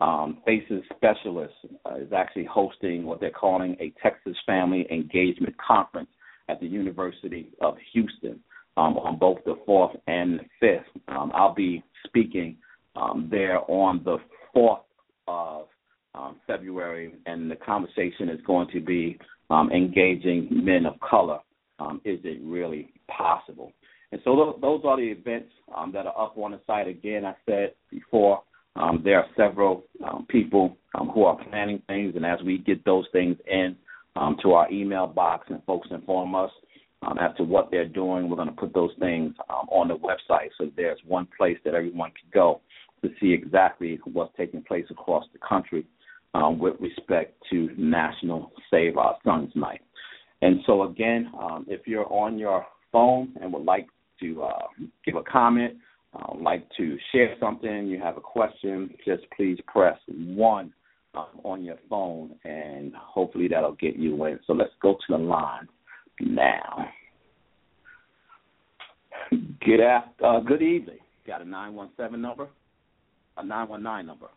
um, 0.00 0.38
Faces 0.44 0.82
Specialist 0.96 1.54
uh, 1.84 1.96
is 1.96 2.12
actually 2.12 2.44
hosting 2.44 3.04
what 3.04 3.20
they're 3.20 3.30
calling 3.30 3.76
a 3.80 3.92
Texas 4.02 4.36
Family 4.44 4.86
Engagement 4.90 5.54
Conference 5.58 6.10
at 6.48 6.60
the 6.60 6.66
University 6.66 7.50
of 7.60 7.76
Houston 7.92 8.40
um, 8.76 8.98
on 8.98 9.18
both 9.18 9.38
the 9.44 9.56
4th 9.66 9.96
and 10.06 10.40
the 10.60 10.66
5th. 10.66 11.14
Um, 11.16 11.32
I'll 11.34 11.54
be 11.54 11.82
speaking 12.06 12.56
um, 12.94 13.28
there 13.30 13.60
on 13.70 14.02
the 14.04 14.18
4th 14.54 14.80
of 15.28 15.66
um, 16.14 16.36
February, 16.46 17.14
and 17.26 17.50
the 17.50 17.56
conversation 17.56 18.28
is 18.28 18.40
going 18.46 18.68
to 18.72 18.80
be 18.80 19.18
um, 19.50 19.70
engaging 19.70 20.48
men 20.50 20.86
of 20.86 20.94
color. 21.00 21.38
Um, 21.78 22.00
is 22.04 22.18
it 22.24 22.40
really 22.42 22.92
possible? 23.08 23.72
And 24.12 24.20
so 24.24 24.36
those, 24.36 24.58
those 24.60 24.80
are 24.84 24.96
the 24.96 25.02
events 25.02 25.50
um, 25.76 25.92
that 25.92 26.06
are 26.06 26.18
up 26.18 26.38
on 26.38 26.52
the 26.52 26.60
site. 26.66 26.88
Again, 26.88 27.24
I 27.24 27.34
said 27.44 27.74
before, 27.90 28.42
um, 28.76 29.00
there 29.04 29.18
are 29.18 29.26
several 29.36 29.84
um, 30.06 30.26
people 30.28 30.76
um, 30.94 31.08
who 31.08 31.24
are 31.24 31.36
planning 31.50 31.82
things, 31.86 32.14
and 32.16 32.24
as 32.24 32.38
we 32.44 32.58
get 32.58 32.84
those 32.84 33.06
things 33.12 33.36
in 33.46 33.76
um, 34.16 34.36
to 34.42 34.52
our 34.52 34.70
email 34.70 35.06
box 35.06 35.46
and 35.50 35.62
folks 35.64 35.88
inform 35.90 36.34
us 36.34 36.50
um, 37.02 37.18
as 37.18 37.36
to 37.36 37.44
what 37.44 37.70
they're 37.70 37.88
doing, 37.88 38.28
we're 38.28 38.36
going 38.36 38.48
to 38.48 38.54
put 38.54 38.74
those 38.74 38.92
things 38.98 39.34
um, 39.50 39.68
on 39.70 39.88
the 39.88 39.96
website 39.96 40.48
so 40.58 40.70
there's 40.76 40.98
one 41.06 41.26
place 41.36 41.58
that 41.64 41.74
everyone 41.74 42.10
can 42.10 42.28
go 42.32 42.60
to 43.02 43.10
see 43.20 43.32
exactly 43.32 43.98
what's 44.12 44.34
taking 44.36 44.62
place 44.62 44.86
across 44.90 45.24
the 45.32 45.38
country 45.46 45.84
um, 46.34 46.58
with 46.58 46.74
respect 46.80 47.34
to 47.50 47.70
National 47.76 48.52
Save 48.70 48.96
Our 48.96 49.16
Sons 49.24 49.50
Night. 49.54 49.80
And 50.42 50.60
so, 50.66 50.82
again, 50.82 51.30
um, 51.38 51.66
if 51.68 51.86
you're 51.86 52.10
on 52.12 52.38
your 52.38 52.66
phone 52.92 53.34
and 53.40 53.52
would 53.52 53.64
like 53.64 53.86
to 54.20 54.42
uh, 54.42 54.66
give 55.04 55.16
a 55.16 55.22
comment, 55.22 55.74
uh, 56.16 56.34
like 56.40 56.66
to 56.76 56.96
share 57.12 57.34
something, 57.38 57.86
you 57.86 58.00
have 58.00 58.16
a 58.16 58.20
question, 58.20 58.94
just 59.04 59.22
please 59.36 59.58
press 59.66 59.98
one 60.08 60.72
um, 61.14 61.26
on 61.44 61.64
your 61.64 61.76
phone, 61.88 62.34
and 62.44 62.94
hopefully 62.94 63.48
that'll 63.48 63.72
get 63.72 63.96
you 63.96 64.24
in. 64.24 64.38
So 64.46 64.52
let's 64.52 64.72
go 64.80 64.94
to 64.94 65.06
the 65.08 65.18
line 65.18 65.68
now. 66.20 66.88
Good 69.30 69.80
after, 69.80 70.24
uh, 70.24 70.40
good 70.40 70.62
evening. 70.62 70.98
Got 71.26 71.42
a 71.42 71.44
nine 71.44 71.74
one 71.74 71.90
seven 71.96 72.22
number, 72.22 72.48
a 73.36 73.44
nine 73.44 73.68
one 73.68 73.82
nine 73.82 74.06
number. 74.06 74.28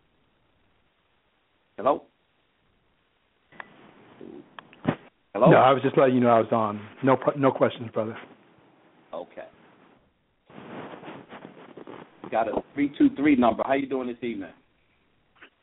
Hello? 1.77 2.03
Hello? 5.33 5.51
No, 5.51 5.57
I 5.57 5.71
was 5.71 5.83
just 5.83 5.97
letting 5.97 6.15
you 6.15 6.21
know 6.21 6.29
I 6.29 6.39
was 6.39 6.51
on. 6.51 6.81
No, 7.03 7.17
no 7.37 7.51
questions, 7.51 7.89
brother. 7.93 8.17
Okay. 9.13 9.45
Got 12.31 12.47
a 12.47 12.61
three 12.73 12.91
two 12.97 13.09
three 13.15 13.35
number. 13.35 13.63
How 13.65 13.73
you 13.73 13.87
doing 13.87 14.07
this 14.07 14.17
evening? 14.21 14.51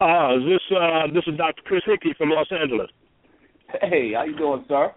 Uh, 0.01 0.35
this 0.45 0.61
uh, 0.77 1.07
this 1.15 1.23
is 1.27 1.37
Dr. 1.37 1.63
Chris 1.65 1.83
Hickey 1.87 2.15
from 2.19 2.31
Los 2.31 2.49
Angeles. 2.51 2.91
Hey, 3.83 4.13
how 4.15 4.25
you 4.25 4.37
doing, 4.37 4.65
sir? 4.69 4.93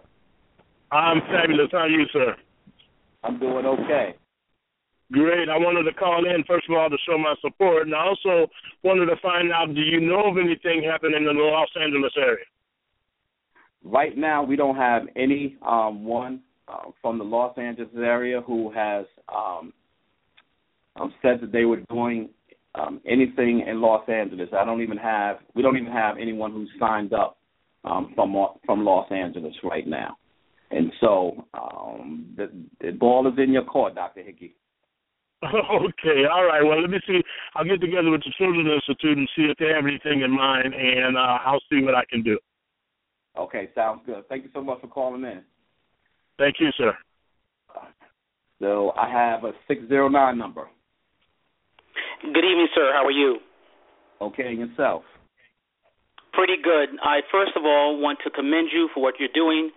I'm 0.92 1.20
fabulous. 1.22 1.68
How 1.72 1.78
are 1.78 1.88
you, 1.88 2.04
sir? 2.12 2.36
I'm 3.22 3.38
doing 3.38 3.66
okay. 3.66 4.14
Great. 5.12 5.48
I 5.48 5.58
wanted 5.58 5.90
to 5.90 5.96
call 5.96 6.24
in 6.24 6.44
first 6.44 6.68
of 6.68 6.76
all 6.76 6.88
to 6.90 6.96
show 7.06 7.18
my 7.18 7.34
support, 7.40 7.86
and 7.86 7.94
I 7.94 8.04
also 8.04 8.50
wanted 8.82 9.06
to 9.06 9.16
find 9.22 9.52
out: 9.52 9.74
Do 9.74 9.80
you 9.80 10.00
know 10.00 10.30
of 10.30 10.38
anything 10.38 10.82
happening 10.82 11.16
in 11.16 11.24
the 11.24 11.32
Los 11.32 11.68
Angeles 11.80 12.12
area? 12.16 12.44
Right 13.84 14.16
now, 14.16 14.42
we 14.42 14.56
don't 14.56 14.76
have 14.76 15.02
any 15.16 15.56
um, 15.66 16.04
one 16.04 16.40
uh, 16.68 16.90
from 17.00 17.18
the 17.18 17.24
Los 17.24 17.56
Angeles 17.58 17.88
area 17.96 18.40
who 18.40 18.70
has 18.72 19.06
um, 19.34 19.72
um, 21.00 21.14
said 21.22 21.40
that 21.40 21.52
they 21.52 21.64
were 21.64 21.80
doing 21.88 22.28
um, 22.74 23.00
anything 23.06 23.64
in 23.66 23.80
Los 23.80 24.08
Angeles. 24.08 24.48
I 24.56 24.64
don't 24.64 24.82
even 24.82 24.98
have. 24.98 25.38
We 25.54 25.62
don't 25.62 25.76
even 25.76 25.92
have 25.92 26.16
anyone 26.18 26.52
who's 26.52 26.70
signed 26.78 27.12
up 27.12 27.38
um, 27.84 28.12
from 28.14 28.36
from 28.66 28.84
Los 28.84 29.10
Angeles 29.10 29.54
right 29.64 29.86
now. 29.86 30.16
And 30.70 30.92
so 31.00 31.46
um, 31.54 32.32
the, 32.36 32.50
the 32.80 32.92
ball 32.92 33.26
is 33.26 33.34
in 33.38 33.52
your 33.52 33.64
court, 33.64 33.96
Dr. 33.96 34.22
Hickey. 34.22 34.54
Okay, 35.42 36.26
all 36.30 36.44
right. 36.44 36.62
Well, 36.62 36.80
let 36.82 36.90
me 36.90 36.98
see. 37.06 37.22
I'll 37.54 37.64
get 37.64 37.80
together 37.80 38.10
with 38.10 38.20
the 38.20 38.32
Children's 38.36 38.68
Institute 38.68 39.16
and 39.16 39.28
see 39.34 39.44
if 39.44 39.56
they 39.56 39.68
have 39.74 39.86
anything 39.86 40.20
in 40.20 40.30
mind, 40.30 40.74
and 40.74 41.16
uh, 41.16 41.38
I'll 41.46 41.62
see 41.72 41.82
what 41.82 41.94
I 41.94 42.04
can 42.10 42.22
do. 42.22 42.38
Okay, 43.38 43.70
sounds 43.74 44.02
good. 44.04 44.28
Thank 44.28 44.44
you 44.44 44.50
so 44.52 44.62
much 44.62 44.82
for 44.82 44.88
calling 44.88 45.24
in. 45.24 45.40
Thank 46.36 46.56
you, 46.60 46.68
sir. 46.76 46.92
So 48.60 48.92
I 48.98 49.10
have 49.10 49.44
a 49.44 49.52
609 49.66 50.36
number. 50.36 50.68
Good 52.20 52.44
evening, 52.44 52.68
sir. 52.76 52.92
How 52.92 53.08
are 53.08 53.16
you? 53.16 53.40
Okay, 54.20 54.52
yourself? 54.52 55.08
Pretty 56.36 56.60
good. 56.60 56.92
I 57.00 57.24
first 57.32 57.56
of 57.56 57.64
all 57.64 57.96
want 57.96 58.20
to 58.24 58.30
commend 58.30 58.68
you 58.68 58.92
for 58.92 59.00
what 59.00 59.16
you're 59.16 59.32
doing, 59.32 59.72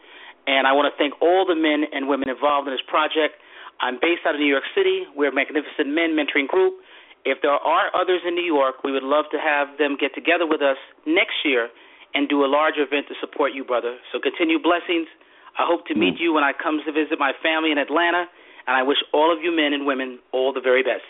and 0.46 0.68
I 0.68 0.76
want 0.76 0.92
to 0.92 0.96
thank 1.00 1.16
all 1.24 1.48
the 1.48 1.56
men 1.56 1.88
and 1.88 2.12
women 2.12 2.28
involved 2.28 2.68
in 2.68 2.76
this 2.76 2.84
project. 2.84 3.40
I'm 3.80 3.96
based 3.96 4.28
out 4.28 4.36
of 4.36 4.44
New 4.44 4.52
York 4.52 4.68
City. 4.76 5.08
We're 5.16 5.32
a 5.32 5.36
Magnificent 5.36 5.88
Men 5.88 6.20
Mentoring 6.20 6.52
Group. 6.52 6.84
If 7.24 7.40
there 7.40 7.56
are 7.56 7.88
others 7.96 8.20
in 8.28 8.36
New 8.36 8.44
York, 8.44 8.84
we 8.84 8.92
would 8.92 9.08
love 9.08 9.32
to 9.32 9.40
have 9.40 9.80
them 9.80 9.96
get 9.96 10.12
together 10.12 10.44
with 10.44 10.60
us 10.60 10.78
next 11.08 11.48
year 11.48 11.72
and 12.14 12.28
do 12.28 12.44
a 12.44 12.50
large 12.52 12.76
event 12.76 13.08
to 13.08 13.16
support 13.24 13.56
you, 13.56 13.64
brother. 13.64 13.96
So 14.12 14.20
continue 14.20 14.60
blessings. 14.60 15.08
I 15.56 15.64
hope 15.64 15.88
to 15.88 15.96
meet 15.96 16.20
mm. 16.20 16.28
you 16.28 16.36
when 16.36 16.44
I 16.44 16.52
come 16.52 16.84
to 16.84 16.92
visit 16.92 17.16
my 17.18 17.32
family 17.40 17.72
in 17.72 17.80
Atlanta, 17.80 18.28
and 18.68 18.76
I 18.76 18.84
wish 18.84 19.00
all 19.16 19.32
of 19.32 19.40
you 19.40 19.56
men 19.56 19.72
and 19.72 19.88
women 19.88 20.20
all 20.36 20.52
the 20.52 20.62
very 20.62 20.84
best. 20.84 21.08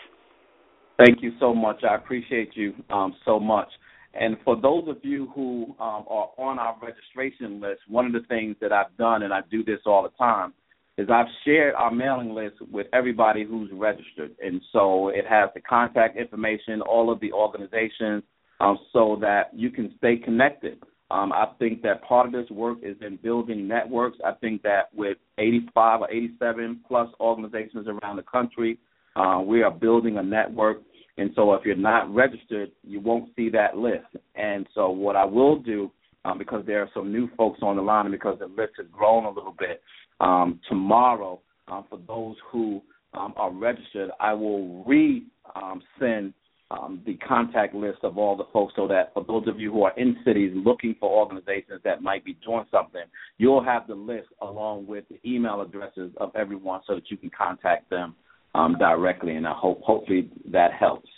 Thank 0.98 1.22
you 1.22 1.32
so 1.40 1.54
much. 1.54 1.82
I 1.88 1.96
appreciate 1.96 2.50
you 2.54 2.72
um, 2.90 3.14
so 3.24 3.40
much. 3.40 3.68
And 4.14 4.36
for 4.44 4.54
those 4.60 4.84
of 4.88 4.98
you 5.02 5.28
who 5.34 5.74
um, 5.80 6.04
are 6.08 6.30
on 6.38 6.58
our 6.58 6.76
registration 6.80 7.60
list, 7.60 7.80
one 7.88 8.06
of 8.06 8.12
the 8.12 8.26
things 8.28 8.56
that 8.60 8.72
I've 8.72 8.96
done, 8.96 9.22
and 9.22 9.32
I 9.32 9.40
do 9.50 9.64
this 9.64 9.80
all 9.86 10.04
the 10.04 10.10
time, 10.16 10.54
is 10.96 11.08
I've 11.10 11.26
shared 11.44 11.74
our 11.74 11.90
mailing 11.90 12.32
list 12.32 12.56
with 12.70 12.86
everybody 12.92 13.44
who's 13.44 13.70
registered. 13.72 14.30
And 14.40 14.60
so 14.72 15.08
it 15.08 15.26
has 15.28 15.50
the 15.54 15.60
contact 15.60 16.16
information, 16.16 16.80
all 16.80 17.10
of 17.10 17.18
the 17.18 17.32
organizations, 17.32 18.22
um, 18.60 18.78
so 18.92 19.18
that 19.20 19.50
you 19.52 19.70
can 19.70 19.94
stay 19.98 20.16
connected. 20.16 20.78
Um, 21.10 21.32
I 21.32 21.46
think 21.58 21.82
that 21.82 22.02
part 22.04 22.26
of 22.26 22.32
this 22.32 22.48
work 22.50 22.78
is 22.82 22.96
in 23.04 23.16
building 23.16 23.66
networks. 23.66 24.18
I 24.24 24.32
think 24.40 24.62
that 24.62 24.94
with 24.94 25.18
85 25.38 26.02
or 26.02 26.10
87 26.10 26.80
plus 26.86 27.08
organizations 27.18 27.88
around 27.88 28.16
the 28.16 28.22
country, 28.22 28.78
uh, 29.16 29.40
we 29.44 29.62
are 29.62 29.70
building 29.70 30.18
a 30.18 30.22
network, 30.22 30.82
and 31.18 31.30
so 31.34 31.54
if 31.54 31.64
you're 31.64 31.76
not 31.76 32.12
registered, 32.12 32.72
you 32.82 33.00
won't 33.00 33.30
see 33.36 33.48
that 33.50 33.76
list. 33.76 34.06
And 34.34 34.66
so 34.74 34.90
what 34.90 35.16
I 35.16 35.24
will 35.24 35.58
do, 35.58 35.90
um, 36.24 36.38
because 36.38 36.64
there 36.66 36.82
are 36.82 36.90
some 36.94 37.12
new 37.12 37.28
folks 37.36 37.60
on 37.62 37.76
the 37.76 37.82
line, 37.82 38.06
and 38.06 38.12
because 38.12 38.38
the 38.38 38.46
list 38.46 38.74
has 38.78 38.86
grown 38.90 39.24
a 39.24 39.30
little 39.30 39.54
bit, 39.56 39.82
um, 40.20 40.60
tomorrow 40.68 41.40
um, 41.68 41.84
for 41.88 41.98
those 42.06 42.36
who 42.50 42.82
um, 43.12 43.34
are 43.36 43.52
registered, 43.52 44.10
I 44.20 44.32
will 44.32 44.82
re-send 44.84 46.34
um, 46.70 47.02
the 47.06 47.14
contact 47.16 47.74
list 47.74 47.98
of 48.02 48.18
all 48.18 48.36
the 48.36 48.46
folks 48.52 48.72
so 48.74 48.88
that 48.88 49.12
for 49.14 49.24
those 49.24 49.46
of 49.46 49.60
you 49.60 49.70
who 49.70 49.84
are 49.84 49.96
in 49.96 50.16
cities 50.24 50.52
looking 50.54 50.96
for 50.98 51.10
organizations 51.10 51.80
that 51.84 52.02
might 52.02 52.24
be 52.24 52.36
doing 52.44 52.64
something, 52.70 53.02
you'll 53.38 53.62
have 53.62 53.86
the 53.86 53.94
list 53.94 54.28
along 54.42 54.86
with 54.86 55.04
the 55.08 55.20
email 55.28 55.60
addresses 55.60 56.10
of 56.16 56.34
everyone 56.34 56.80
so 56.86 56.94
that 56.94 57.10
you 57.10 57.16
can 57.16 57.30
contact 57.36 57.88
them 57.90 58.16
um, 58.54 58.76
directly, 58.78 59.36
and 59.36 59.46
I 59.46 59.52
hope 59.52 59.80
hopefully 59.82 60.30
that 60.50 60.72
helps. 60.72 61.08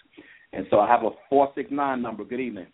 And 0.52 0.66
so 0.70 0.80
I 0.80 0.88
have 0.88 1.02
a 1.02 1.10
four 1.28 1.50
six 1.54 1.70
nine 1.70 2.02
number. 2.02 2.24
Good 2.24 2.40
evening. 2.40 2.66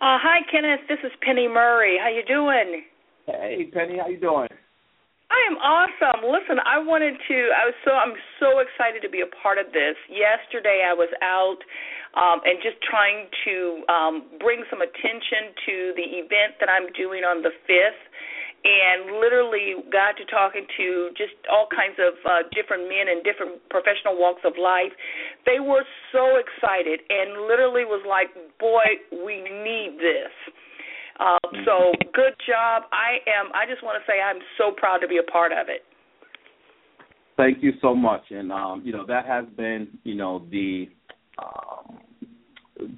Uh, 0.00 0.18
hi, 0.18 0.40
Kenneth. 0.50 0.80
This 0.88 0.98
is 1.04 1.12
Penny 1.22 1.48
Murray. 1.48 1.96
How 2.02 2.10
you 2.10 2.24
doing? 2.26 2.82
Hey, 3.26 3.70
Penny. 3.72 3.98
How 3.98 4.08
you 4.08 4.18
doing? 4.18 4.48
I 5.32 5.40
am 5.48 5.56
awesome. 5.56 6.28
Listen, 6.28 6.60
I 6.60 6.76
wanted 6.76 7.16
to. 7.16 7.36
I 7.56 7.64
was 7.64 7.76
so. 7.86 7.92
I'm 7.96 8.12
so 8.36 8.60
excited 8.60 9.00
to 9.00 9.08
be 9.08 9.24
a 9.24 9.30
part 9.40 9.56
of 9.56 9.72
this. 9.72 9.96
Yesterday, 10.12 10.84
I 10.84 10.92
was 10.92 11.08
out 11.24 11.62
um, 12.12 12.44
and 12.44 12.60
just 12.60 12.76
trying 12.84 13.32
to 13.48 13.54
um, 13.88 14.14
bring 14.36 14.60
some 14.68 14.84
attention 14.84 15.56
to 15.64 15.74
the 15.96 16.20
event 16.20 16.60
that 16.60 16.68
I'm 16.68 16.92
doing 16.92 17.24
on 17.24 17.40
the 17.40 17.54
fifth 17.64 18.02
and 18.64 19.18
literally 19.18 19.82
got 19.90 20.16
to 20.16 20.24
talking 20.30 20.66
to 20.76 21.10
just 21.18 21.34
all 21.50 21.66
kinds 21.66 21.98
of 21.98 22.14
uh, 22.22 22.46
different 22.54 22.86
men 22.86 23.10
in 23.10 23.22
different 23.26 23.58
professional 23.70 24.14
walks 24.14 24.42
of 24.46 24.54
life. 24.54 24.94
They 25.46 25.58
were 25.58 25.82
so 26.14 26.38
excited 26.38 27.02
and 27.10 27.50
literally 27.50 27.84
was 27.84 28.06
like, 28.06 28.30
"Boy, 28.58 29.02
we 29.10 29.42
need 29.42 29.98
this." 29.98 30.30
Uh, 31.18 31.38
so 31.66 31.92
good 32.14 32.34
job. 32.46 32.84
I 32.92 33.18
am. 33.26 33.50
I 33.54 33.66
just 33.66 33.82
want 33.82 33.98
to 33.98 34.04
say 34.10 34.20
I'm 34.22 34.40
so 34.58 34.70
proud 34.76 34.98
to 34.98 35.08
be 35.08 35.18
a 35.18 35.26
part 35.30 35.52
of 35.52 35.68
it. 35.68 35.82
Thank 37.36 37.62
you 37.62 37.72
so 37.80 37.94
much, 37.94 38.22
and 38.30 38.52
um, 38.52 38.82
you 38.84 38.92
know 38.92 39.04
that 39.06 39.26
has 39.26 39.44
been 39.56 39.88
you 40.04 40.14
know 40.14 40.46
the 40.50 40.86
um, 41.38 41.98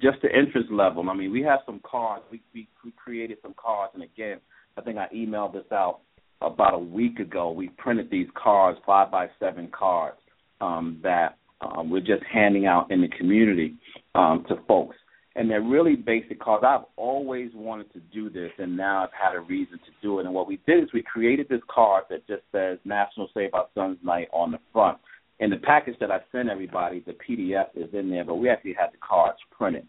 just 0.01 0.21
the 0.21 0.29
interest 0.29 0.69
level. 0.71 1.09
I 1.09 1.15
mean, 1.15 1.31
we 1.31 1.41
have 1.41 1.59
some 1.65 1.81
cards. 1.83 2.23
We, 2.31 2.41
we 2.53 2.67
we 2.83 2.91
created 2.91 3.39
some 3.41 3.55
cards, 3.57 3.93
and 3.95 4.03
again 4.03 4.39
I 4.77 4.81
think 4.81 4.97
I 4.97 5.07
emailed 5.15 5.53
this 5.53 5.71
out 5.71 6.01
about 6.41 6.73
a 6.73 6.79
week 6.79 7.19
ago. 7.19 7.51
We 7.51 7.69
printed 7.77 8.09
these 8.09 8.27
cards, 8.35 8.77
five 8.85 9.09
by 9.09 9.27
seven 9.39 9.69
cards, 9.77 10.17
um, 10.59 10.99
that 11.01 11.37
um, 11.61 11.89
we're 11.89 12.01
just 12.01 12.23
handing 12.31 12.65
out 12.65 12.91
in 12.91 13.01
the 13.01 13.07
community 13.07 13.75
um, 14.15 14.43
to 14.49 14.55
folks. 14.67 14.97
And 15.37 15.49
they're 15.49 15.61
really 15.61 15.95
basic 15.95 16.39
cards. 16.39 16.63
I've 16.65 16.85
always 16.95 17.51
wanted 17.53 17.91
to 17.93 17.99
do 17.99 18.29
this, 18.29 18.51
and 18.57 18.75
now 18.75 19.03
I've 19.03 19.09
had 19.11 19.35
a 19.35 19.41
reason 19.41 19.79
to 19.79 19.91
do 20.01 20.19
it. 20.19 20.25
And 20.25 20.33
what 20.33 20.47
we 20.47 20.59
did 20.65 20.83
is 20.83 20.89
we 20.93 21.03
created 21.03 21.47
this 21.49 21.61
card 21.69 22.05
that 22.09 22.25
just 22.27 22.43
says 22.53 22.77
National 22.85 23.29
Save 23.33 23.53
Our 23.53 23.67
Sons 23.75 23.97
Night 24.01 24.29
on 24.31 24.51
the 24.51 24.59
front. 24.71 24.97
In 25.39 25.49
the 25.49 25.57
package 25.57 25.95
that 25.99 26.11
I 26.11 26.19
sent 26.31 26.49
everybody, 26.49 27.01
the 27.05 27.13
PDF 27.13 27.67
is 27.75 27.93
in 27.93 28.09
there, 28.09 28.23
but 28.23 28.35
we 28.35 28.49
actually 28.49 28.75
had 28.79 28.93
the 28.93 28.97
cards 29.05 29.37
printed. 29.51 29.85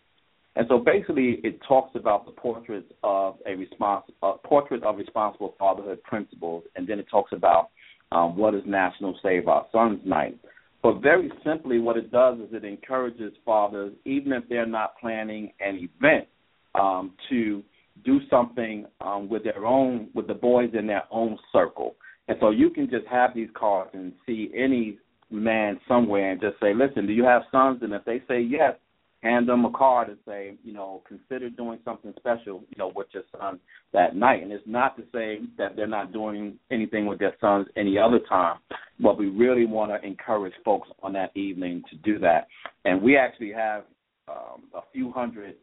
And 0.57 0.67
so 0.69 0.79
basically, 0.79 1.39
it 1.45 1.61
talks 1.69 1.95
about 1.95 2.25
the 2.25 2.33
portraits 2.33 2.91
of 3.05 3.37
a 3.45 3.51
respons- 3.51 4.11
uh, 4.23 4.33
portrait 4.43 4.83
of 4.83 4.97
responsible 4.97 5.55
fatherhood 5.59 6.03
principles, 6.03 6.65
and 6.75 6.89
then 6.89 6.99
it 6.99 7.07
talks 7.11 7.33
about 7.33 7.69
um, 8.11 8.37
what 8.39 8.55
is 8.55 8.63
National 8.67 9.19
Save 9.23 9.49
Our 9.49 9.67
Sons 9.71 10.01
Night. 10.05 10.39
But 10.83 11.01
very 11.01 11.31
simply, 11.45 11.79
what 11.79 11.99
it 11.99 12.11
does 12.11 12.39
is 12.39 12.49
it 12.53 12.65
encourages 12.65 13.33
fathers, 13.45 13.93
even 14.07 14.33
if 14.33 14.45
they're 14.49 14.67
not 14.67 14.99
planning 14.99 15.53
an 15.61 15.89
event, 16.01 16.27
um, 16.75 17.13
to 17.29 17.63
do 18.05 18.21
something 18.31 18.87
um, 19.01 19.29
with 19.29 19.45
their 19.45 19.67
own, 19.67 20.09
with 20.15 20.27
the 20.27 20.35
boys 20.35 20.71
in 20.79 20.87
their 20.87 21.05
own 21.11 21.39
circle. 21.53 21.97
And 22.29 22.39
so 22.41 22.51
you 22.51 22.71
can 22.71 22.89
just 22.89 23.07
have 23.09 23.35
these 23.35 23.49
cards 23.55 23.91
and 23.93 24.13
see 24.25 24.51
any 24.55 24.99
man 25.31 25.81
somewhere 25.87 26.31
and 26.33 26.41
just 26.41 26.59
say, 26.61 26.73
listen, 26.75 27.07
do 27.07 27.13
you 27.13 27.25
have 27.25 27.43
sons? 27.53 27.81
And 27.83 27.93
if 27.93 28.05
they 28.05 28.23
say 28.29 28.41
yes, 28.41 28.75
hand 29.27 29.49
them 29.49 29.65
a 29.65 29.71
card 29.71 30.09
and 30.09 30.19
say, 30.27 30.55
you 30.63 30.73
know, 30.73 31.03
consider 31.07 31.51
doing 31.51 31.79
something 31.85 32.15
special, 32.17 32.63
you 32.69 32.79
know, 32.79 32.93
with 32.95 33.09
your 33.13 33.25
son 33.39 33.59
that 33.93 34.15
night. 34.15 34.43
And 34.43 34.53
it's 34.53 34.67
not 34.67 34.97
to 34.97 35.03
say 35.13 35.41
that 35.59 35.75
they're 35.75 35.87
not 35.87 36.13
doing 36.13 36.59
anything 36.71 37.07
with 37.07 37.19
their 37.19 37.35
sons 37.41 37.67
any 37.77 37.99
other 37.99 38.21
time, 38.29 38.59
but 39.01 39.19
we 39.19 39.27
really 39.29 39.67
want 39.67 39.91
to 39.91 40.07
encourage 40.07 40.55
folks 40.65 40.89
on 41.03 41.13
that 41.15 41.37
evening 41.37 41.83
to 41.91 41.97
do 41.97 42.19
that. 42.21 42.47
And 42.85 43.03
we 43.03 43.17
actually 43.17 43.53
have 43.53 43.85
um, 44.29 44.63
a 44.75 44.81
few 44.93 45.11
hundred, 45.11 45.57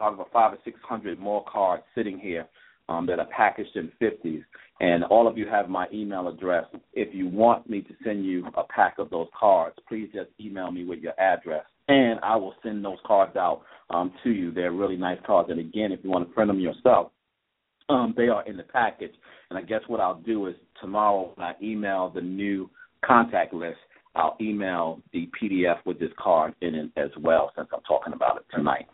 about 0.00 0.26
five 0.32 0.54
or 0.54 0.58
six 0.64 0.78
hundred 0.88 1.18
more 1.18 1.44
cards 1.50 1.82
sitting 1.94 2.18
here 2.18 2.46
um, 2.88 3.06
that 3.06 3.18
are 3.18 3.28
packaged 3.36 3.76
in 3.76 3.92
50s. 4.00 4.42
And 4.80 5.04
all 5.04 5.28
of 5.28 5.36
you 5.36 5.46
have 5.46 5.68
my 5.68 5.86
email 5.92 6.28
address. 6.28 6.64
If 6.94 7.14
you 7.14 7.28
want 7.28 7.68
me 7.68 7.82
to 7.82 7.94
send 8.02 8.24
you 8.24 8.46
a 8.56 8.64
pack 8.64 8.98
of 8.98 9.10
those 9.10 9.28
cards, 9.38 9.76
please 9.86 10.08
just 10.14 10.30
email 10.40 10.70
me 10.70 10.84
with 10.84 11.00
your 11.00 11.18
address 11.20 11.64
and 11.88 12.20
I 12.22 12.36
will 12.36 12.54
send 12.62 12.84
those 12.84 12.98
cards 13.06 13.36
out 13.36 13.62
um, 13.90 14.12
to 14.24 14.30
you. 14.30 14.50
They're 14.50 14.72
really 14.72 14.96
nice 14.96 15.18
cards. 15.26 15.50
And 15.50 15.60
again, 15.60 15.92
if 15.92 16.00
you 16.02 16.10
want 16.10 16.26
to 16.28 16.34
print 16.34 16.48
them 16.48 16.60
yourself, 16.60 17.10
um, 17.88 18.14
they 18.16 18.28
are 18.28 18.46
in 18.46 18.56
the 18.56 18.62
package. 18.62 19.12
And 19.50 19.58
I 19.58 19.62
guess 19.62 19.80
what 19.86 20.00
I'll 20.00 20.20
do 20.20 20.46
is 20.46 20.54
tomorrow 20.80 21.32
when 21.34 21.46
I 21.46 21.54
email 21.62 22.10
the 22.14 22.22
new 22.22 22.70
contact 23.04 23.52
list, 23.52 23.78
I'll 24.14 24.36
email 24.40 25.02
the 25.12 25.28
PDF 25.40 25.76
with 25.84 25.98
this 25.98 26.10
card 26.18 26.54
in 26.60 26.74
it 26.74 26.90
as 26.96 27.10
well, 27.20 27.52
since 27.56 27.68
I'm 27.72 27.82
talking 27.82 28.12
about 28.12 28.36
it 28.36 28.44
tonight. 28.54 28.86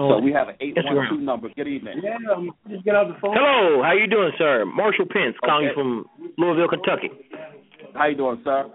Oh, 0.00 0.10
so 0.10 0.18
we 0.20 0.32
have 0.32 0.48
an 0.48 0.54
eight 0.60 0.76
one 0.76 1.08
two 1.10 1.18
number. 1.18 1.48
Good 1.56 1.66
evening. 1.66 2.00
Yeah, 2.04 2.32
um, 2.32 2.52
just 2.70 2.84
get 2.84 2.94
out 2.94 3.08
the 3.08 3.18
phone. 3.20 3.34
Hello, 3.34 3.82
how 3.82 3.92
you 3.92 4.06
doing, 4.06 4.30
sir? 4.38 4.64
Marshall 4.64 5.06
Pence 5.10 5.34
calling 5.44 5.66
okay. 5.66 5.74
you 5.76 6.04
from 6.14 6.32
Louisville, 6.38 6.68
Kentucky. 6.68 7.10
How 7.94 8.06
you 8.06 8.16
doing, 8.16 8.40
sir? 8.44 8.70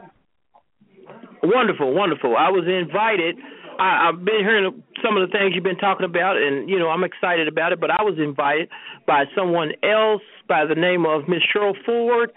Wonderful, 1.44 1.94
wonderful. 1.94 2.36
I 2.38 2.50
was 2.50 2.66
invited. 2.68 3.36
I, 3.80 4.10
I've 4.10 4.24
been 4.24 4.40
hearing 4.40 4.84
some 5.04 5.18
of 5.18 5.28
the 5.28 5.32
things 5.32 5.52
you've 5.54 5.64
been 5.64 5.78
talking 5.78 6.06
about, 6.06 6.38
and 6.38 6.70
you 6.70 6.80
know 6.80 6.90
I'm 6.90 7.04
excited 7.04 7.48
about 7.48 7.74
it. 7.74 7.80
But 7.80 7.92
I 7.92 8.04
was 8.04 8.18
invited 8.18 8.70
by 9.06 9.26
someone 9.36 9.72
else 9.84 10.22
by 10.48 10.66
the 10.66 10.76
name 10.76 11.06
of 11.06 11.28
Miss 11.28 11.42
Cheryl 11.54 11.74
Ford, 11.86 12.32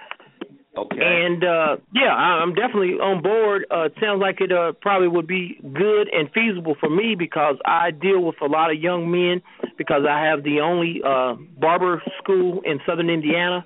Okay. 0.76 0.98
And 1.00 1.42
uh 1.42 1.76
yeah, 1.94 2.12
I'm 2.12 2.54
definitely 2.54 3.00
on 3.00 3.22
board. 3.22 3.64
Uh 3.70 3.84
it 3.84 3.94
sounds 4.00 4.20
like 4.20 4.40
it 4.40 4.52
uh 4.52 4.72
probably 4.80 5.08
would 5.08 5.26
be 5.26 5.58
good 5.72 6.08
and 6.12 6.30
feasible 6.32 6.76
for 6.78 6.90
me 6.90 7.14
because 7.18 7.56
I 7.64 7.90
deal 7.92 8.22
with 8.22 8.36
a 8.42 8.46
lot 8.46 8.70
of 8.70 8.78
young 8.78 9.10
men 9.10 9.40
because 9.78 10.02
I 10.08 10.22
have 10.26 10.42
the 10.44 10.60
only 10.60 11.00
uh 11.02 11.34
barber 11.58 12.02
school 12.22 12.60
in 12.64 12.78
southern 12.86 13.08
Indiana. 13.08 13.64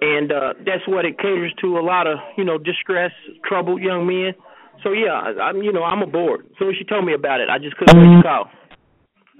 And 0.00 0.32
uh 0.32 0.54
that's 0.58 0.86
what 0.86 1.04
it 1.04 1.18
caters 1.18 1.52
to 1.60 1.78
a 1.78 1.82
lot 1.82 2.06
of, 2.06 2.18
you 2.36 2.44
know, 2.44 2.58
distressed, 2.58 3.14
troubled 3.44 3.82
young 3.82 4.06
men. 4.06 4.34
So 4.82 4.92
yeah, 4.92 5.12
I'm 5.12 5.62
you 5.62 5.72
know, 5.72 5.82
I'm 5.82 6.02
aboard. 6.02 6.46
As 6.60 6.76
she 6.78 6.84
told 6.84 7.04
me 7.04 7.14
about 7.14 7.40
it, 7.40 7.48
I 7.50 7.58
just 7.58 7.76
couldn't 7.76 7.98
wait 7.98 8.16
to 8.16 8.22
call. 8.22 8.50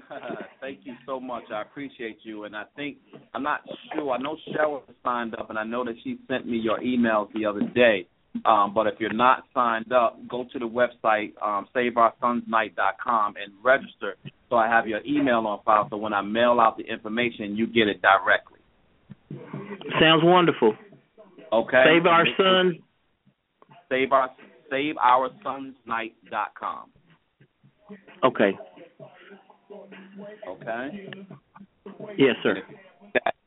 Thank 0.61 0.79
you 0.83 0.95
so 1.05 1.19
much. 1.19 1.43
I 1.53 1.61
appreciate 1.61 2.19
you. 2.23 2.43
And 2.43 2.55
I 2.55 2.63
think 2.75 2.97
I'm 3.33 3.43
not 3.43 3.61
sure. 3.93 4.11
I 4.11 4.17
know 4.17 4.37
Cheryl 4.49 4.81
signed 5.03 5.35
up, 5.35 5.49
and 5.49 5.57
I 5.57 5.63
know 5.63 5.85
that 5.85 5.95
she 6.03 6.17
sent 6.27 6.47
me 6.47 6.57
your 6.57 6.79
emails 6.79 7.31
the 7.33 7.45
other 7.45 7.61
day. 7.61 8.07
Um, 8.45 8.73
but 8.73 8.85
if 8.85 8.95
you're 8.99 9.11
not 9.11 9.43
signed 9.53 9.91
up, 9.91 10.19
go 10.29 10.45
to 10.53 10.59
the 10.59 10.67
website 10.67 11.33
um, 11.41 11.67
saveoursonsnight.com 11.75 13.35
and 13.37 13.53
register. 13.63 14.15
So 14.49 14.55
I 14.55 14.67
have 14.67 14.87
your 14.87 15.01
email 15.05 15.47
on 15.47 15.61
file. 15.63 15.87
So 15.89 15.97
when 15.97 16.13
I 16.13 16.21
mail 16.21 16.59
out 16.59 16.77
the 16.77 16.83
information, 16.83 17.55
you 17.55 17.65
get 17.65 17.87
it 17.87 18.01
directly. 18.01 18.58
Sounds 19.99 20.23
wonderful. 20.23 20.75
Okay. 21.51 21.83
Save 21.85 22.05
our 22.05 22.27
sons. 22.37 22.75
Save 23.89 24.11
our 24.11 24.29
saveoursonsnight.com. 24.71 26.91
Okay. 28.23 28.55
Okay. 30.47 31.09
Yes, 32.17 32.35
sir. 32.43 32.57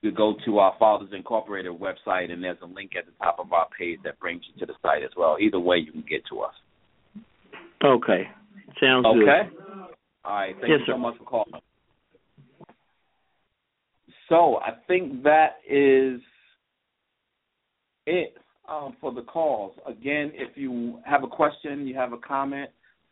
You 0.02 0.11
go 0.11 0.35
to 0.44 0.59
our 0.59 0.74
Fathers 0.78 1.11
Incorporated 1.12 1.72
website, 1.72 2.31
and 2.33 2.42
there's 2.42 2.59
a 2.62 2.66
link 2.66 2.96
at 2.98 3.07
the 3.07 3.12
top 3.22 3.38
of 3.38 3.52
our 3.52 3.68
page 3.78 4.00
that 4.02 4.18
brings 4.18 4.42
you 4.52 4.59
to 4.61 4.66
the 4.66 4.74
site 4.83 5.05
as 5.05 5.11
well. 5.16 5.37
Either 5.40 5.61
way, 5.61 5.76
you 5.76 5.92
can 5.92 6.02
get 6.09 6.26
to 6.31 6.40
us. 6.40 6.55
Okay. 7.85 8.28
Sounds 8.81 9.07
okay. 9.07 9.18
good. 9.18 9.28
Okay. 9.28 9.48
All 10.24 10.35
right. 10.35 10.57
Thank 10.61 10.70
yes, 10.70 10.81
you 10.81 10.87
sir. 10.87 10.92
so 10.94 10.98
much 10.98 11.16
for 11.18 11.24
calling. 11.24 11.52
So 14.28 14.57
I 14.57 14.70
think 14.88 15.22
that 15.24 15.59
is 15.68 16.20
it 18.06 18.34
um, 18.68 18.96
for 19.00 19.12
the 19.12 19.22
calls. 19.22 19.76
Again, 19.86 20.32
if 20.34 20.56
you 20.56 21.00
have 21.04 21.24
a 21.24 21.28
question, 21.28 21.86
you 21.86 21.94
have 21.94 22.12
a 22.12 22.18
comment, 22.18 22.70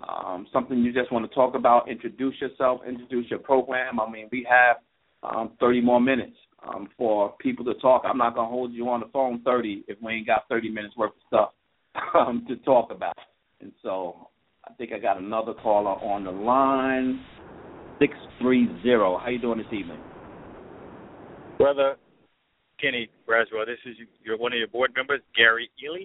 um, 0.09 0.47
something 0.53 0.79
you 0.79 0.93
just 0.93 1.13
want 1.13 1.29
to 1.29 1.35
talk 1.35 1.55
about, 1.55 1.91
introduce 1.91 2.35
yourself, 2.41 2.81
introduce 2.87 3.31
your 3.31 3.41
program. 3.41 4.01
I 4.01 4.11
mean, 4.11 4.29
we 4.33 4.47
have 4.49 4.77
um, 5.23 5.53
30 5.61 5.81
more 5.83 6.01
minutes 6.01 6.37
um, 6.67 6.89
for 6.97 7.35
people 7.41 7.65
to 7.67 7.75
talk. 7.75 8.03
I'm 8.05 8.19
not 8.19 8.35
going 8.35 8.47
to 8.47 8.51
hold 8.51 8.73
you 8.73 8.89
on 8.89 9.01
the 9.01 9.09
phone 9.13 9.43
30 9.45 9.85
if 9.89 9.99
we 10.03 10.13
ain't 10.13 10.27
got 10.27 10.49
30 10.49 10.71
minutes 10.71 10.97
worth 10.97 11.11
of 11.11 11.23
stuff 11.27 11.51
um, 12.15 12.45
to 12.49 12.57
talk 12.57 12.91
about. 12.91 13.17
And 13.61 13.73
so 13.83 14.29
I 14.67 14.73
think 14.75 14.93
I 14.93 14.99
got 14.99 15.19
another 15.19 15.53
caller 15.55 15.91
on 15.91 16.25
the 16.25 16.31
line, 16.31 17.21
630. 17.99 18.83
How 19.23 19.29
you 19.29 19.39
doing 19.39 19.59
this 19.59 19.67
evening? 19.73 19.99
Brother 21.59 21.97
Kenny 22.81 23.11
Braswell, 23.29 23.67
this 23.67 23.79
is 23.85 23.97
you're 24.25 24.39
one 24.39 24.53
of 24.53 24.59
your 24.59 24.69
board 24.69 24.93
members, 24.97 25.21
Gary 25.37 25.71
Ely. 25.83 26.05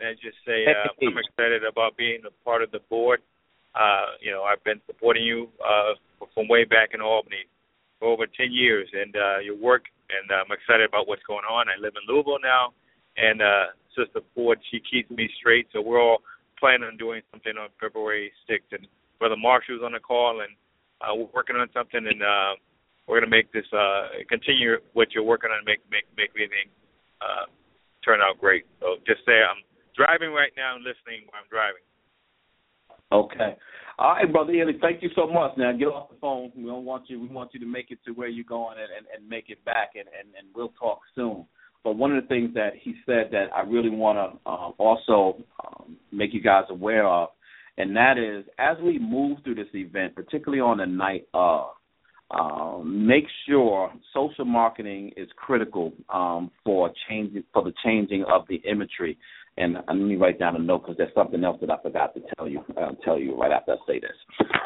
And 0.00 0.16
just 0.22 0.36
say 0.46 0.64
uh, 0.66 0.94
I'm 1.02 1.18
excited 1.18 1.64
about 1.64 1.96
being 1.96 2.22
a 2.26 2.44
part 2.44 2.62
of 2.62 2.70
the 2.70 2.78
board. 2.88 3.20
Uh, 3.74 4.14
you 4.20 4.30
know, 4.30 4.42
I've 4.42 4.62
been 4.62 4.80
supporting 4.86 5.24
you 5.24 5.48
uh, 5.58 5.94
from 6.34 6.46
way 6.48 6.64
back 6.64 6.90
in 6.94 7.00
Albany 7.00 7.46
for 7.98 8.08
over 8.08 8.26
10 8.26 8.52
years, 8.52 8.88
and 8.92 9.14
uh, 9.16 9.38
your 9.42 9.56
work, 9.56 9.84
and 10.10 10.30
I'm 10.30 10.50
excited 10.54 10.88
about 10.88 11.08
what's 11.08 11.22
going 11.26 11.44
on. 11.50 11.66
I 11.68 11.80
live 11.80 11.94
in 11.98 12.06
Louisville 12.06 12.38
now, 12.42 12.72
and 13.16 13.42
uh, 13.42 13.74
Sister 13.96 14.20
Ford, 14.34 14.58
she 14.70 14.78
keeps 14.78 15.10
me 15.10 15.28
straight, 15.38 15.66
so 15.72 15.82
we're 15.82 16.00
all 16.00 16.22
planning 16.58 16.86
on 16.86 16.96
doing 16.96 17.22
something 17.30 17.54
on 17.58 17.68
February 17.80 18.32
6th. 18.48 18.70
And 18.72 18.86
Brother 19.18 19.36
Marshall's 19.36 19.82
on 19.84 19.92
the 19.92 20.00
call, 20.00 20.40
and 20.40 20.54
uh, 21.02 21.14
we're 21.14 21.34
working 21.34 21.56
on 21.56 21.68
something, 21.74 22.06
and 22.06 22.22
uh, 22.22 22.54
we're 23.08 23.20
going 23.20 23.30
to 23.30 23.36
make 23.36 23.50
this 23.52 23.66
uh, 23.72 24.20
continue 24.28 24.76
what 24.92 25.08
you're 25.14 25.24
working 25.24 25.50
on, 25.50 25.64
make 25.64 25.80
make 25.90 26.04
make 26.16 26.30
everything 26.30 26.68
uh, 27.24 27.48
turn 28.04 28.20
out 28.20 28.38
great. 28.38 28.64
So 28.80 28.96
just 29.06 29.24
say 29.24 29.40
I'm 29.40 29.64
driving 29.96 30.30
right 30.30 30.52
now 30.56 30.76
and 30.76 30.84
listening 30.84 31.26
while 31.26 31.40
I'm 31.42 31.50
driving. 31.50 31.82
Okay. 33.10 33.56
All 33.98 34.12
right, 34.12 34.30
brother 34.30 34.52
Ely, 34.52 34.72
thank 34.80 35.02
you 35.02 35.10
so 35.16 35.26
much. 35.26 35.52
Now 35.56 35.72
get 35.72 35.86
off 35.88 36.10
the 36.10 36.16
phone. 36.20 36.52
We 36.54 36.66
don't 36.66 36.84
want 36.84 37.08
you. 37.08 37.18
We 37.18 37.26
want 37.26 37.50
you 37.52 37.60
to 37.60 37.66
make 37.66 37.90
it 37.90 37.98
to 38.06 38.12
where 38.12 38.28
you're 38.28 38.44
going 38.44 38.76
and, 38.78 38.90
and, 38.96 39.06
and 39.16 39.28
make 39.28 39.46
it 39.48 39.64
back, 39.64 39.92
and, 39.96 40.04
and, 40.06 40.28
and 40.38 40.46
we'll 40.54 40.72
talk 40.78 41.00
soon. 41.14 41.46
But 41.82 41.96
one 41.96 42.14
of 42.14 42.22
the 42.22 42.28
things 42.28 42.54
that 42.54 42.74
he 42.80 42.94
said 43.06 43.30
that 43.32 43.46
I 43.54 43.62
really 43.62 43.90
want 43.90 44.18
to 44.18 44.50
um, 44.50 44.74
also 44.78 45.42
um, 45.64 45.96
make 46.12 46.34
you 46.34 46.42
guys 46.42 46.64
aware 46.70 47.08
of, 47.08 47.30
and 47.76 47.96
that 47.96 48.18
is 48.18 48.44
as 48.58 48.76
we 48.82 48.98
move 48.98 49.38
through 49.42 49.56
this 49.56 49.74
event, 49.74 50.14
particularly 50.14 50.60
on 50.60 50.78
the 50.78 50.86
night 50.86 51.26
of, 51.34 51.70
um, 52.30 53.06
make 53.06 53.24
sure 53.46 53.90
social 54.12 54.44
marketing 54.44 55.12
is 55.16 55.28
critical 55.36 55.92
um, 56.12 56.50
for 56.64 56.90
changing 57.08 57.44
for 57.52 57.62
the 57.64 57.72
changing 57.84 58.24
of 58.24 58.42
the 58.48 58.56
imagery. 58.70 59.18
And 59.56 59.74
let 59.74 59.96
me 59.96 60.16
write 60.16 60.38
down 60.38 60.54
a 60.54 60.58
note 60.58 60.82
because 60.82 60.96
there's 60.98 61.14
something 61.14 61.42
else 61.42 61.58
that 61.60 61.70
I 61.70 61.82
forgot 61.82 62.14
to 62.14 62.20
tell 62.36 62.48
you. 62.48 62.62
I'll 62.76 62.94
tell 63.04 63.18
you 63.18 63.36
right 63.36 63.50
after 63.50 63.72
I 63.72 63.76
say 63.88 63.98
this. 63.98 64.12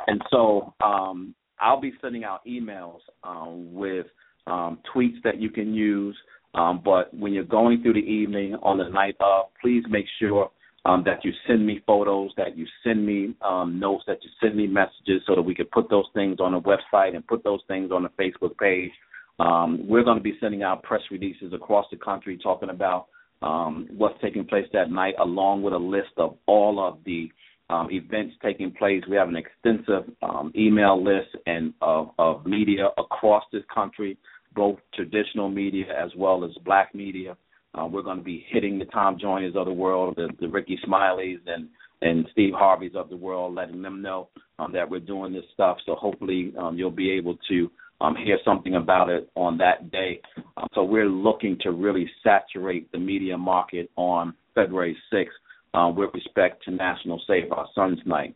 And 0.06 0.20
so 0.30 0.74
um, 0.84 1.34
I'll 1.58 1.80
be 1.80 1.94
sending 2.02 2.24
out 2.24 2.44
emails 2.46 2.98
um, 3.24 3.72
with 3.72 4.06
um, 4.46 4.80
tweets 4.94 5.22
that 5.24 5.40
you 5.40 5.48
can 5.48 5.72
use. 5.72 6.16
But 6.52 7.14
when 7.14 7.32
you're 7.32 7.44
going 7.44 7.82
through 7.82 7.94
the 7.94 8.00
evening 8.00 8.54
on 8.56 8.76
the 8.76 8.88
night 8.88 9.16
of, 9.20 9.46
please 9.62 9.84
make 9.88 10.06
sure 10.18 10.50
um, 10.84 11.02
that 11.06 11.24
you 11.24 11.32
send 11.46 11.64
me 11.64 11.80
photos, 11.86 12.32
that 12.36 12.56
you 12.56 12.66
send 12.82 13.04
me 13.06 13.34
um, 13.42 13.78
notes, 13.78 14.04
that 14.06 14.18
you 14.22 14.30
send 14.40 14.56
me 14.56 14.66
messages 14.66 15.22
so 15.26 15.34
that 15.34 15.42
we 15.42 15.54
can 15.54 15.66
put 15.66 15.88
those 15.88 16.06
things 16.14 16.38
on 16.40 16.52
the 16.52 16.60
website 16.60 17.14
and 17.14 17.26
put 17.26 17.44
those 17.44 17.60
things 17.68 17.90
on 17.92 18.02
the 18.02 18.08
Facebook 18.10 18.56
page. 18.58 18.90
Um, 19.38 19.86
we're 19.88 20.04
going 20.04 20.18
to 20.18 20.22
be 20.22 20.36
sending 20.40 20.62
out 20.62 20.82
press 20.82 21.02
releases 21.10 21.52
across 21.52 21.86
the 21.90 21.96
country 21.96 22.38
talking 22.42 22.70
about 22.70 23.06
um, 23.42 23.88
what's 23.96 24.20
taking 24.20 24.44
place 24.44 24.66
that 24.72 24.90
night, 24.90 25.14
along 25.20 25.62
with 25.62 25.72
a 25.72 25.78
list 25.78 26.12
of 26.16 26.36
all 26.46 26.84
of 26.84 26.98
the 27.04 27.30
um, 27.70 27.88
events 27.90 28.34
taking 28.42 28.70
place. 28.72 29.02
We 29.08 29.16
have 29.16 29.28
an 29.28 29.36
extensive 29.36 30.12
um, 30.22 30.52
email 30.56 31.02
list 31.02 31.30
and 31.46 31.72
of, 31.80 32.10
of 32.18 32.44
media 32.44 32.88
across 32.98 33.44
this 33.52 33.62
country, 33.72 34.18
both 34.54 34.78
traditional 34.94 35.48
media 35.48 35.86
as 35.96 36.10
well 36.16 36.44
as 36.44 36.50
black 36.64 36.94
media. 36.94 37.36
Uh, 37.74 37.86
we're 37.86 38.02
going 38.02 38.18
to 38.18 38.22
be 38.22 38.44
hitting 38.48 38.78
the 38.78 38.84
Tom 38.86 39.18
Joyners 39.18 39.56
of 39.56 39.66
the 39.66 39.72
world, 39.72 40.14
the, 40.16 40.28
the 40.40 40.48
Rickey 40.48 40.78
Smileys 40.86 41.40
and 41.46 41.68
and 42.02 42.26
Steve 42.32 42.52
Harveys 42.52 42.96
of 42.96 43.08
the 43.08 43.16
world, 43.16 43.54
letting 43.54 43.80
them 43.80 44.02
know 44.02 44.28
um, 44.58 44.72
that 44.72 44.90
we're 44.90 44.98
doing 44.98 45.32
this 45.32 45.44
stuff. 45.54 45.78
So 45.86 45.94
hopefully 45.94 46.52
um, 46.58 46.76
you'll 46.76 46.90
be 46.90 47.12
able 47.12 47.38
to 47.48 47.70
um, 48.00 48.16
hear 48.16 48.38
something 48.44 48.74
about 48.74 49.08
it 49.08 49.30
on 49.36 49.56
that 49.58 49.92
day. 49.92 50.20
Um, 50.56 50.66
so 50.74 50.82
we're 50.82 51.08
looking 51.08 51.56
to 51.60 51.70
really 51.70 52.10
saturate 52.24 52.90
the 52.90 52.98
media 52.98 53.38
market 53.38 53.88
on 53.94 54.34
February 54.54 54.96
6th 55.12 55.26
uh, 55.74 55.92
with 55.92 56.10
respect 56.12 56.64
to 56.64 56.72
National 56.72 57.22
Save 57.26 57.52
Our 57.52 57.68
Sons 57.72 58.00
Night. 58.04 58.34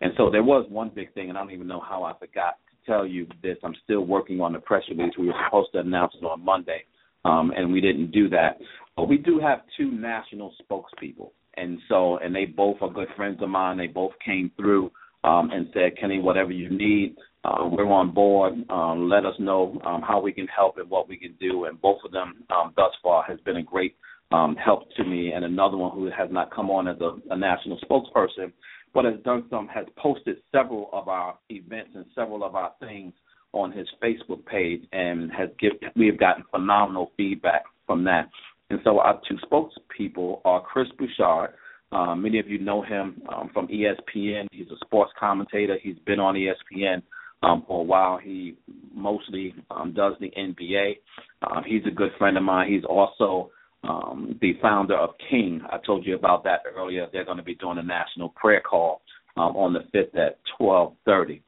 And 0.00 0.12
so 0.16 0.30
there 0.30 0.44
was 0.44 0.64
one 0.68 0.92
big 0.94 1.12
thing, 1.12 1.28
and 1.28 1.36
I 1.36 1.40
don't 1.40 1.50
even 1.50 1.66
know 1.66 1.80
how 1.80 2.04
I 2.04 2.12
forgot 2.16 2.58
to 2.70 2.90
tell 2.90 3.04
you 3.04 3.26
this. 3.42 3.56
I'm 3.64 3.74
still 3.82 4.02
working 4.02 4.40
on 4.40 4.52
the 4.52 4.60
press 4.60 4.84
release. 4.88 5.12
We 5.18 5.26
were 5.26 5.34
supposed 5.46 5.72
to 5.72 5.80
announce 5.80 6.14
it 6.14 6.24
on 6.24 6.44
Monday 6.44 6.84
um, 7.24 7.52
and 7.56 7.72
we 7.72 7.80
didn't 7.80 8.10
do 8.10 8.28
that. 8.30 8.58
But 8.96 9.08
we 9.08 9.18
do 9.18 9.38
have 9.38 9.60
two 9.76 9.90
national 9.90 10.54
spokespeople, 10.62 11.30
and 11.56 11.78
so 11.88 12.18
and 12.18 12.34
they 12.34 12.44
both 12.44 12.78
are 12.80 12.90
good 12.90 13.08
friends 13.16 13.42
of 13.42 13.48
mine. 13.48 13.78
They 13.78 13.86
both 13.86 14.12
came 14.24 14.50
through 14.56 14.90
um, 15.24 15.50
and 15.50 15.68
said, 15.72 15.96
Kenny, 16.00 16.20
whatever 16.20 16.52
you 16.52 16.70
need, 16.70 17.16
uh, 17.44 17.68
we're 17.70 17.86
on 17.86 18.12
board. 18.12 18.54
Um, 18.70 19.08
let 19.08 19.24
us 19.24 19.34
know 19.38 19.80
um, 19.84 20.02
how 20.02 20.20
we 20.20 20.32
can 20.32 20.46
help 20.48 20.78
and 20.78 20.88
what 20.88 21.08
we 21.08 21.16
can 21.16 21.34
do. 21.40 21.64
And 21.64 21.80
both 21.80 21.98
of 22.04 22.12
them 22.12 22.44
um, 22.50 22.72
thus 22.76 22.92
far 23.02 23.22
has 23.24 23.38
been 23.40 23.56
a 23.56 23.62
great 23.62 23.96
um, 24.32 24.56
help 24.56 24.90
to 24.96 25.04
me. 25.04 25.32
And 25.32 25.44
another 25.44 25.76
one 25.76 25.92
who 25.92 26.06
has 26.06 26.28
not 26.30 26.54
come 26.54 26.70
on 26.70 26.88
as 26.88 26.96
a, 27.00 27.16
a 27.30 27.36
national 27.36 27.78
spokesperson, 27.80 28.52
but 28.94 29.04
has 29.04 29.20
done 29.24 29.44
some, 29.50 29.68
has 29.68 29.86
posted 29.96 30.36
several 30.52 30.90
of 30.92 31.08
our 31.08 31.38
events 31.50 31.90
and 31.94 32.04
several 32.14 32.44
of 32.44 32.54
our 32.54 32.72
things 32.80 33.12
on 33.52 33.72
his 33.72 33.86
Facebook 34.02 34.44
page 34.46 34.82
and 34.92 35.30
has 35.32 35.48
give 35.58 35.72
we 35.96 36.06
have 36.06 36.18
gotten 36.18 36.44
phenomenal 36.50 37.12
feedback 37.16 37.64
from 37.86 38.04
that. 38.04 38.28
And 38.70 38.80
so 38.84 39.00
our 39.00 39.20
two 39.28 39.36
spokespeople 39.50 40.40
are 40.44 40.60
Chris 40.60 40.88
Broussard. 40.98 41.50
Uh, 41.90 42.14
many 42.14 42.38
of 42.38 42.48
you 42.48 42.58
know 42.58 42.82
him 42.82 43.22
um, 43.34 43.50
from 43.54 43.66
ESPN. 43.68 44.46
He's 44.52 44.68
a 44.68 44.76
sports 44.84 45.10
commentator. 45.18 45.78
He's 45.82 45.96
been 46.04 46.20
on 46.20 46.34
ESPN 46.34 47.02
um, 47.42 47.64
for 47.66 47.80
a 47.80 47.84
while. 47.84 48.18
He 48.18 48.56
mostly 48.94 49.54
um, 49.70 49.94
does 49.94 50.12
the 50.20 50.30
NBA. 50.38 50.96
Uh, 51.42 51.62
he's 51.66 51.82
a 51.86 51.90
good 51.90 52.10
friend 52.18 52.36
of 52.36 52.42
mine. 52.42 52.70
He's 52.70 52.84
also 52.84 53.50
um, 53.84 54.38
the 54.42 54.52
founder 54.60 54.96
of 54.96 55.10
King. 55.30 55.62
I 55.70 55.78
told 55.86 56.04
you 56.04 56.14
about 56.14 56.44
that 56.44 56.60
earlier. 56.76 57.06
They're 57.10 57.24
going 57.24 57.38
to 57.38 57.42
be 57.42 57.54
doing 57.54 57.78
a 57.78 57.82
national 57.82 58.30
prayer 58.30 58.60
call 58.60 59.00
um, 59.38 59.56
on 59.56 59.72
the 59.72 59.80
fifth 59.92 60.14
at 60.14 60.40
twelve 60.58 60.94
thirty 61.06 61.42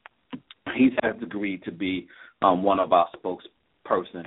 he's 0.77 0.93
has 1.03 1.17
agreed 1.23 1.63
to 1.65 1.73
be 1.73 2.09
um, 2.43 2.63
one 2.63 2.81
of 2.81 2.93
our 2.93 3.09
spokesperson. 3.17 4.27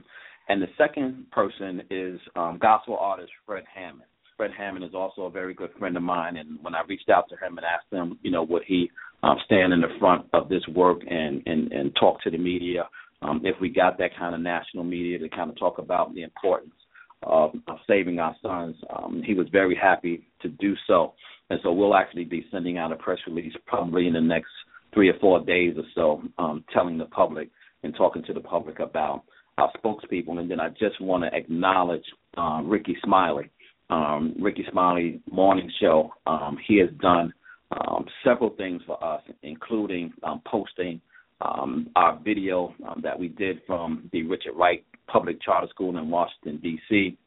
And 0.50 0.62
the 0.62 0.68
second 0.78 1.32
person 1.32 1.82
is 1.90 2.20
um, 2.36 2.60
gospel 2.62 2.98
artist 3.00 3.32
Fred 3.46 3.64
Hammond. 3.74 4.10
Fred 4.36 4.52
Hammond 4.58 4.84
is 4.84 4.94
also 4.94 5.24
a 5.24 5.30
very 5.30 5.54
good 5.54 5.70
friend 5.78 5.96
of 5.96 6.04
mine, 6.04 6.38
and 6.38 6.58
when 6.62 6.76
I 6.76 6.82
reached 6.88 7.10
out 7.10 7.30
to 7.30 7.36
him 7.36 7.58
and 7.58 7.66
asked 7.66 7.92
him, 7.92 8.18
you 8.24 8.32
know, 8.32 8.44
would 8.44 8.64
he 8.66 8.90
um, 9.22 9.38
stand 9.46 9.72
in 9.74 9.82
the 9.82 9.96
front 10.00 10.26
of 10.34 10.50
this 10.50 10.68
work 10.68 11.02
and 11.10 11.42
and 11.46 11.72
and 11.72 11.96
talk 12.00 12.22
to 12.24 12.32
the 12.32 12.38
media, 12.38 12.90
um, 13.22 13.42
if 13.44 13.56
we 13.62 13.70
got 13.70 13.98
that 14.00 14.18
kind 14.18 14.36
of 14.36 14.42
national 14.42 14.84
media 14.84 15.20
to 15.20 15.30
kind 15.30 15.50
of 15.50 15.58
talk 15.58 15.78
about 15.78 16.14
the 16.14 16.24
importance 16.24 16.74
of, 17.22 17.52
of 17.68 17.78
saving 17.88 18.20
our 18.20 18.36
sons, 18.42 18.76
um, 18.96 19.22
he 19.26 19.34
was 19.34 19.48
very 19.52 19.76
happy 19.76 20.28
to 20.42 20.50
do 20.50 20.74
so, 20.88 21.14
and 21.50 21.60
so 21.64 21.72
we'll 21.72 21.96
actually 21.96 22.26
be 22.26 22.46
sending 22.52 22.78
out 22.78 22.92
a 22.92 22.96
press 22.96 23.20
release 23.28 23.54
probably 23.66 24.08
in 24.08 24.14
the 24.14 24.22
next 24.22 24.52
three 24.94 25.10
or 25.10 25.18
four 25.20 25.40
days 25.42 25.76
or 25.78 25.84
so, 25.96 26.22
um, 26.38 26.64
telling 26.74 26.98
the 26.98 27.06
public 27.06 27.50
and 27.84 27.96
talking 27.96 28.24
to 28.24 28.34
the 28.34 28.40
public 28.40 28.80
about 28.80 29.24
our 29.58 29.72
spokespeople, 29.78 30.40
and 30.40 30.50
then 30.50 30.60
I 30.60 30.70
just 30.70 31.00
want 31.00 31.24
to 31.24 31.36
acknowledge 31.36 32.06
uh, 32.38 32.62
Rickey 32.64 32.98
Smiley 33.04 33.50
um, 33.90 34.36
Rickey 34.40 34.66
Smiley 34.72 35.22
morning 35.32 35.72
show. 35.80 36.14
Um, 36.26 36.58
he 36.68 36.78
has 36.80 36.90
done 37.00 37.34
um, 37.72 38.06
several 38.24 38.52
things 38.52 38.82
for 38.86 39.04
us, 39.04 39.22
including 39.44 40.14
um, 40.24 40.42
posting 40.46 41.02
um, 41.42 41.90
our 41.96 42.20
video 42.24 42.74
that 43.02 43.20
we 43.20 43.28
did 43.28 43.62
from 43.68 44.10
the 44.12 44.24
Richard 44.24 44.54
Wright 44.56 44.84
Public 45.08 45.42
Charter 45.42 45.68
School 45.70 45.98
in 45.98 46.10
Washington 46.10 46.60
D.C. 46.62 47.18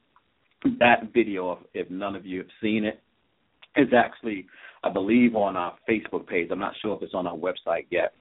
That 0.79 1.13
video, 1.13 1.61
if 1.75 1.91
none 1.91 2.17
of 2.17 2.25
you 2.25 2.39
have 2.39 2.49
seen 2.63 2.85
it, 2.85 3.01
is 3.77 3.89
actually, 3.95 4.47
I 4.87 4.93
believe, 4.93 5.35
on 5.35 5.57
our 5.57 5.75
Facebook 5.89 6.27
page. 6.27 6.49
I'm 6.51 6.59
not 6.59 6.75
sure 6.81 6.97
if 6.97 7.03
it's 7.03 7.15
on 7.15 7.27
our 7.27 7.37
website 7.37 7.87
yet, 7.91 8.13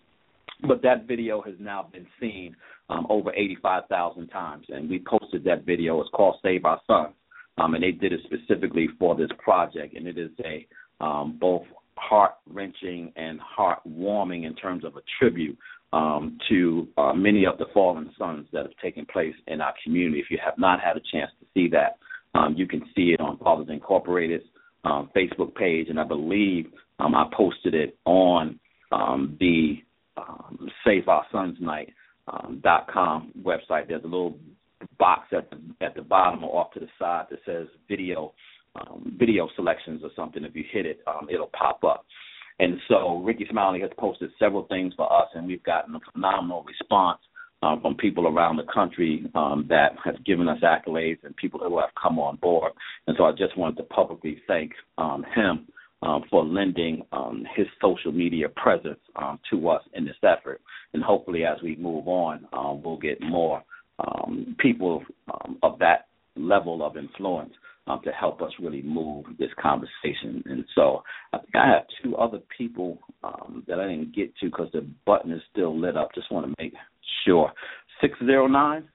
but 0.68 0.82
that 0.84 1.08
video 1.08 1.42
has 1.42 1.56
now 1.60 1.90
been 1.92 2.08
seen 2.20 2.56
um, 2.90 3.08
over 3.10 3.34
85,000 3.34 4.28
times, 4.28 4.66
and 4.70 4.90
we 4.90 5.04
posted 5.08 5.44
that 5.46 5.66
video. 5.66 6.02
It's 6.02 6.10
called 6.12 6.38
"Save 6.44 6.66
Our 6.66 6.82
Sons." 6.88 7.16
um, 7.58 7.74
and 7.74 7.84
they 7.84 7.92
did 7.92 8.14
it 8.14 8.22
specifically 8.26 8.90
for 9.00 9.16
this 9.16 9.30
project, 9.38 9.96
and 9.96 10.08
it 10.08 10.18
is 10.18 10.32
a 10.44 10.68
um, 11.04 11.38
both 11.40 11.64
heart 11.98 12.34
wrenching 12.50 13.12
and 13.16 13.40
heart 13.40 13.80
warming 13.86 14.44
in 14.44 14.56
terms 14.56 14.84
of 14.84 14.96
a 14.98 15.02
tribute 15.20 15.58
um, 15.94 16.38
to 16.50 16.88
uh, 16.98 17.14
many 17.14 17.46
of 17.46 17.58
the 17.58 17.66
fallen 17.74 18.12
sons 18.18 18.48
that 18.52 18.64
have 18.64 18.76
taken 18.82 19.06
place 19.06 19.36
in 19.48 19.62
our 19.62 19.74
community. 19.84 20.20
If 20.20 20.30
you 20.30 20.38
have 20.44 20.58
not 20.58 20.82
had 20.82 20.98
a 20.98 21.02
chance 21.12 21.32
to 21.40 21.46
see 21.54 21.70
that, 21.70 21.98
um, 22.38 22.56
you 22.58 22.68
can 22.68 22.82
see 22.96 23.14
it 23.14 23.22
on 23.22 23.38
Fathers 23.38 23.68
Incorporated's 23.70 24.44
um, 24.86 25.10
Facebook 25.16 25.56
page, 25.56 25.88
and 25.90 26.00
I 26.00 26.04
believe 26.06 26.68
um, 27.00 27.16
I 27.16 27.26
posted 27.36 27.74
it 27.74 27.98
on 28.06 28.60
um, 28.92 29.38
the 29.40 29.78
um, 30.18 30.70
Save 30.86 31.08
Our 31.08 31.26
Sons 31.32 31.58
Night 31.60 31.94
um, 32.32 32.62
dot 32.64 32.88
com 32.88 33.32
website. 33.44 33.88
There's 33.88 34.04
a 34.04 34.08
little 34.08 34.38
box 35.00 35.28
at 35.32 35.50
the 35.50 35.58
at 35.86 35.96
the 35.96 36.02
bottom 36.02 36.44
or 36.44 36.62
off 36.62 36.74
to 36.74 36.80
the 36.80 36.88
side 37.00 37.26
that 37.30 37.40
says 37.46 37.68
video 37.90 38.34
um, 38.80 39.16
video 39.20 39.50
selections 39.56 40.02
or 40.04 40.12
something. 40.16 40.44
If 40.44 40.56
you 40.56 40.64
hit 40.72 40.86
it, 40.86 41.00
um, 41.08 41.28
it'll 41.30 41.52
pop 41.58 41.84
up. 41.84 42.06
And 42.60 42.78
so 42.88 43.22
Rickey 43.26 43.46
Smiley 43.50 43.82
has 43.82 43.92
posted 43.98 44.30
several 44.40 44.64
things 44.68 44.94
for 44.96 45.12
us, 45.12 45.28
and 45.34 45.46
we've 45.46 45.64
gotten 45.64 45.96
a 45.96 46.00
phenomenal 46.14 46.64
response 46.64 47.20
um, 47.62 47.82
from 47.82 47.96
people 47.96 48.28
around 48.28 48.58
the 48.58 48.72
country 48.74 49.30
um, 49.36 49.66
that 49.70 49.94
have 50.04 50.24
given 50.26 50.48
us 50.48 50.60
accolades 50.62 51.24
and 51.24 51.36
people 51.36 51.60
who 51.60 51.80
have 51.80 51.90
come 52.02 52.20
on 52.20 52.38
board. 52.38 52.74
And 53.08 53.16
so 53.18 53.26
I 53.26 53.32
just 53.32 53.58
wanted 53.58 53.78
to 53.78 53.84
publicly 53.84 54.42
thank 54.48 54.72
um, 54.98 55.26
him 55.36 55.68
um, 56.02 56.24
for 56.30 56.46
lending 56.46 57.04
um, 57.12 57.46
his 57.56 57.66
social 57.82 58.12
media 58.12 58.50
presence 58.50 59.00
um, 59.16 59.40
to 59.50 59.70
us 59.70 59.82
in 59.94 60.06
this 60.06 60.16
effort. 60.24 60.62
And 60.94 61.04
hopefully, 61.04 61.46
as 61.46 61.58
we 61.64 61.76
move 61.76 62.08
on, 62.08 62.48
um, 62.54 62.84
we'll 62.84 62.98
get 62.98 63.22
more 63.22 63.64
um, 64.00 64.56
people 64.60 65.04
um, 65.34 65.58
of 65.64 65.80
that 65.80 66.08
level 66.36 66.86
of 66.86 66.98
influence 66.98 67.54
um, 67.88 68.02
to 68.04 68.12
help 68.12 68.42
us 68.42 68.52
really 68.60 68.82
move 68.82 69.26
this 69.40 69.50
conversation. 69.62 70.44
And 70.46 70.66
so 70.74 71.04
I 71.34 71.38
think 71.38 71.56
I 71.56 71.68
have 71.68 71.84
two 72.04 72.16
other 72.18 72.40
people 72.58 73.00
um, 73.24 73.64
that 73.68 73.80
I 73.80 73.88
didn't 73.88 74.16
get 74.16 74.36
to 74.38 74.48
because 74.48 74.70
the 74.74 74.86
button 75.06 75.32
is 75.32 75.42
still 75.52 75.80
lit 75.80 75.98
up. 75.98 76.14
Just 76.14 76.32
want 76.32 76.46
to 76.46 76.64
make 76.64 76.74
sure. 77.26 77.52
609. 78.02 78.90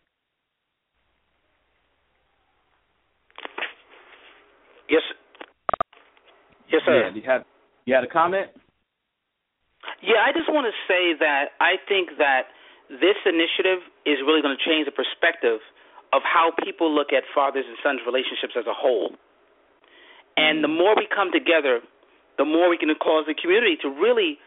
Yes. 4.89 5.03
Yes, 6.71 6.83
sir. 6.85 7.09
Yeah, 7.09 7.15
you 7.15 7.23
had 7.23 7.45
you 7.85 7.95
had 7.95 8.05
a 8.05 8.11
comment? 8.11 8.51
Yeah, 10.03 10.23
I 10.25 10.33
just 10.33 10.51
want 10.51 10.67
to 10.67 10.75
say 10.87 11.15
that 11.19 11.57
I 11.61 11.77
think 11.89 12.19
that 12.19 12.51
this 12.91 13.17
initiative 13.25 13.87
is 14.05 14.19
really 14.27 14.43
going 14.43 14.57
to 14.57 14.63
change 14.63 14.87
the 14.87 14.95
perspective 14.95 15.63
of 16.13 16.23
how 16.27 16.51
people 16.59 16.91
look 16.91 17.15
at 17.15 17.23
fathers 17.35 17.65
and 17.67 17.79
sons 17.83 18.03
relationships 18.03 18.59
as 18.59 18.67
a 18.67 18.75
whole. 18.75 19.15
And 20.37 20.63
the 20.65 20.69
mm. 20.69 20.79
more 20.79 20.95
we 20.99 21.07
come 21.07 21.31
together, 21.31 21.81
the 22.39 22.45
more 22.45 22.69
we 22.69 22.79
can 22.79 22.91
cause 22.99 23.31
the 23.31 23.35
community 23.35 23.79
to 23.83 23.89
really 23.89 24.39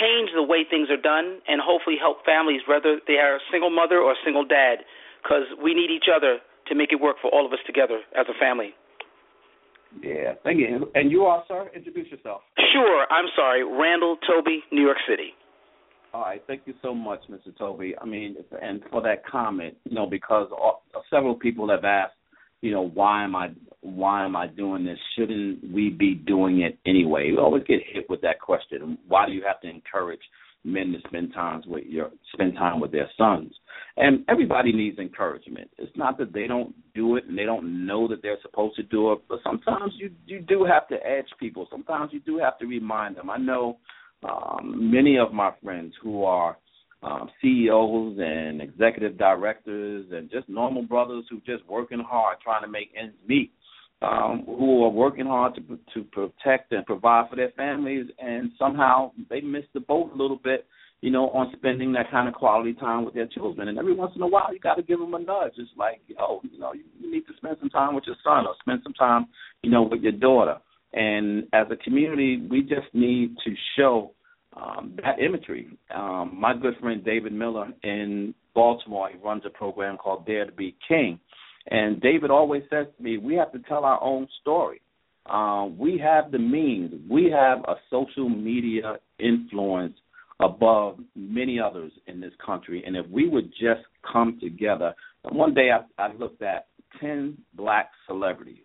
change 0.00 0.30
the 0.34 0.42
way 0.42 0.64
things 0.68 0.88
are 0.90 1.00
done 1.00 1.40
and 1.48 1.60
hopefully 1.62 1.96
help 2.00 2.24
families, 2.24 2.62
whether 2.66 3.00
they 3.06 3.16
are 3.16 3.36
a 3.36 3.44
single 3.50 3.70
mother 3.70 3.98
or 3.98 4.12
a 4.12 4.20
single 4.24 4.44
dad, 4.44 4.84
because 5.22 5.46
we 5.62 5.74
need 5.74 5.90
each 5.90 6.10
other 6.14 6.38
to 6.68 6.74
make 6.74 6.92
it 6.92 7.00
work 7.00 7.16
for 7.20 7.30
all 7.30 7.46
of 7.46 7.52
us 7.52 7.58
together 7.66 8.00
as 8.18 8.26
a 8.28 8.36
family. 8.38 8.74
Yeah, 10.02 10.34
thank 10.44 10.58
you. 10.58 10.90
And 10.94 11.10
you 11.10 11.22
are, 11.24 11.44
sir? 11.48 11.70
Introduce 11.74 12.08
yourself. 12.08 12.42
Sure. 12.72 13.06
I'm 13.10 13.26
sorry. 13.34 13.64
Randall 13.64 14.18
Toby, 14.26 14.62
New 14.70 14.82
York 14.82 14.98
City. 15.08 15.32
All 16.12 16.22
right, 16.22 16.42
thank 16.46 16.62
you 16.64 16.74
so 16.80 16.94
much, 16.94 17.20
Mr. 17.30 17.56
Toby. 17.56 17.94
I 18.00 18.06
mean, 18.06 18.36
and 18.62 18.82
for 18.90 19.02
that 19.02 19.26
comment, 19.26 19.76
you 19.84 19.94
know, 19.94 20.06
because 20.06 20.48
all, 20.52 20.82
several 21.10 21.34
people 21.34 21.68
have 21.68 21.84
asked, 21.84 22.14
you 22.60 22.72
know, 22.72 22.88
why 22.88 23.24
am 23.24 23.36
I 23.36 23.48
why 23.80 24.24
am 24.24 24.34
I 24.34 24.48
doing 24.48 24.84
this? 24.84 24.98
Shouldn't 25.16 25.72
we 25.72 25.90
be 25.90 26.14
doing 26.14 26.62
it 26.62 26.78
anyway? 26.84 27.30
We 27.30 27.38
always 27.38 27.62
get 27.64 27.80
hit 27.92 28.08
with 28.10 28.20
that 28.22 28.40
question. 28.40 28.98
Why 29.06 29.26
do 29.26 29.32
you 29.32 29.42
have 29.46 29.60
to 29.60 29.68
encourage 29.68 30.20
men 30.64 30.92
to 30.92 30.98
spend 31.06 31.32
times 31.32 31.64
with 31.66 31.84
your 31.86 32.10
spend 32.32 32.54
time 32.54 32.80
with 32.80 32.90
their 32.90 33.08
sons? 33.16 33.52
And 33.96 34.24
everybody 34.28 34.72
needs 34.72 34.98
encouragement. 34.98 35.70
It's 35.78 35.96
not 35.96 36.18
that 36.18 36.32
they 36.32 36.46
don't 36.46 36.74
do 36.94 37.16
it 37.16 37.26
and 37.26 37.38
they 37.38 37.44
don't 37.44 37.86
know 37.86 38.08
that 38.08 38.22
they're 38.22 38.38
supposed 38.42 38.76
to 38.76 38.82
do 38.84 39.12
it, 39.12 39.20
but 39.28 39.38
sometimes 39.44 39.92
you 39.96 40.10
you 40.26 40.40
do 40.40 40.64
have 40.64 40.88
to 40.88 40.96
edge 41.06 41.28
people. 41.38 41.68
Sometimes 41.70 42.12
you 42.12 42.20
do 42.20 42.38
have 42.38 42.58
to 42.58 42.66
remind 42.66 43.16
them. 43.16 43.30
I 43.30 43.38
know 43.38 43.78
um, 44.28 44.90
many 44.90 45.18
of 45.18 45.32
my 45.32 45.52
friends 45.62 45.94
who 46.02 46.24
are 46.24 46.58
um, 47.02 47.30
CEOs 47.40 48.18
and 48.18 48.60
executive 48.60 49.16
directors 49.18 50.06
and 50.12 50.30
just 50.30 50.48
normal 50.48 50.82
brothers 50.82 51.24
who 51.30 51.40
just 51.40 51.66
working 51.68 52.00
hard 52.00 52.38
trying 52.42 52.62
to 52.62 52.68
make 52.68 52.90
ends 53.00 53.16
meet, 53.26 53.52
um, 54.02 54.44
who 54.46 54.84
are 54.84 54.90
working 54.90 55.26
hard 55.26 55.54
to 55.54 55.78
to 55.94 56.04
protect 56.10 56.72
and 56.72 56.84
provide 56.86 57.28
for 57.30 57.36
their 57.36 57.52
families, 57.56 58.06
and 58.18 58.50
somehow 58.58 59.12
they 59.30 59.40
miss 59.40 59.64
the 59.74 59.80
boat 59.80 60.12
a 60.12 60.16
little 60.16 60.40
bit, 60.42 60.66
you 61.00 61.10
know, 61.10 61.30
on 61.30 61.52
spending 61.56 61.92
that 61.92 62.10
kind 62.10 62.28
of 62.28 62.34
quality 62.34 62.74
time 62.74 63.04
with 63.04 63.14
their 63.14 63.28
children. 63.28 63.68
And 63.68 63.78
every 63.78 63.94
once 63.94 64.12
in 64.16 64.22
a 64.22 64.26
while, 64.26 64.52
you 64.52 64.58
got 64.58 64.74
to 64.74 64.82
give 64.82 64.98
them 64.98 65.14
a 65.14 65.18
nudge. 65.18 65.52
It's 65.56 65.70
like, 65.76 66.00
oh, 66.18 66.40
you 66.50 66.58
know, 66.58 66.72
you, 66.72 66.82
you 67.00 67.12
need 67.12 67.26
to 67.26 67.36
spend 67.36 67.56
some 67.60 67.70
time 67.70 67.94
with 67.94 68.04
your 68.06 68.16
son 68.24 68.46
or 68.46 68.54
spend 68.60 68.80
some 68.82 68.94
time, 68.94 69.26
you 69.62 69.70
know, 69.70 69.82
with 69.82 70.02
your 70.02 70.12
daughter. 70.12 70.56
And 70.92 71.44
as 71.52 71.66
a 71.70 71.76
community, 71.76 72.44
we 72.50 72.62
just 72.62 72.92
need 72.92 73.36
to 73.44 73.54
show 73.76 74.12
um, 74.60 74.94
that 75.02 75.20
imagery. 75.20 75.68
Um, 75.94 76.36
my 76.38 76.54
good 76.54 76.74
friend 76.80 77.04
David 77.04 77.32
Miller 77.32 77.68
in 77.82 78.34
Baltimore, 78.54 79.10
he 79.10 79.18
runs 79.18 79.42
a 79.46 79.50
program 79.50 79.96
called 79.96 80.26
Dare 80.26 80.46
to 80.46 80.52
Be 80.52 80.76
King. 80.86 81.18
And 81.70 82.00
David 82.00 82.30
always 82.30 82.62
says 82.70 82.86
to 82.96 83.02
me, 83.02 83.18
we 83.18 83.34
have 83.34 83.52
to 83.52 83.58
tell 83.60 83.84
our 83.84 84.02
own 84.02 84.26
story. 84.40 84.80
Uh, 85.26 85.66
we 85.78 85.98
have 85.98 86.30
the 86.32 86.38
means. 86.38 86.92
We 87.08 87.30
have 87.30 87.58
a 87.68 87.74
social 87.90 88.28
media 88.28 88.96
influence 89.18 89.94
above 90.40 90.98
many 91.14 91.60
others 91.60 91.92
in 92.06 92.20
this 92.20 92.32
country. 92.44 92.82
And 92.86 92.96
if 92.96 93.06
we 93.08 93.28
would 93.28 93.50
just 93.50 93.82
come 94.10 94.38
together, 94.40 94.94
one 95.30 95.52
day 95.52 95.70
I, 95.70 96.02
I 96.02 96.12
looked 96.14 96.42
at 96.42 96.68
10 97.00 97.36
black 97.54 97.90
celebrities 98.06 98.56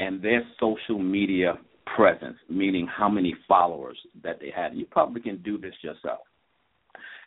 and 0.00 0.22
their 0.22 0.42
social 0.58 0.98
media 0.98 1.54
presence, 1.96 2.36
meaning 2.48 2.86
how 2.86 3.08
many 3.08 3.34
followers 3.46 3.98
that 4.22 4.38
they 4.40 4.52
had. 4.54 4.74
You 4.74 4.86
probably 4.86 5.20
can 5.20 5.42
do 5.42 5.58
this 5.58 5.74
yourself. 5.82 6.20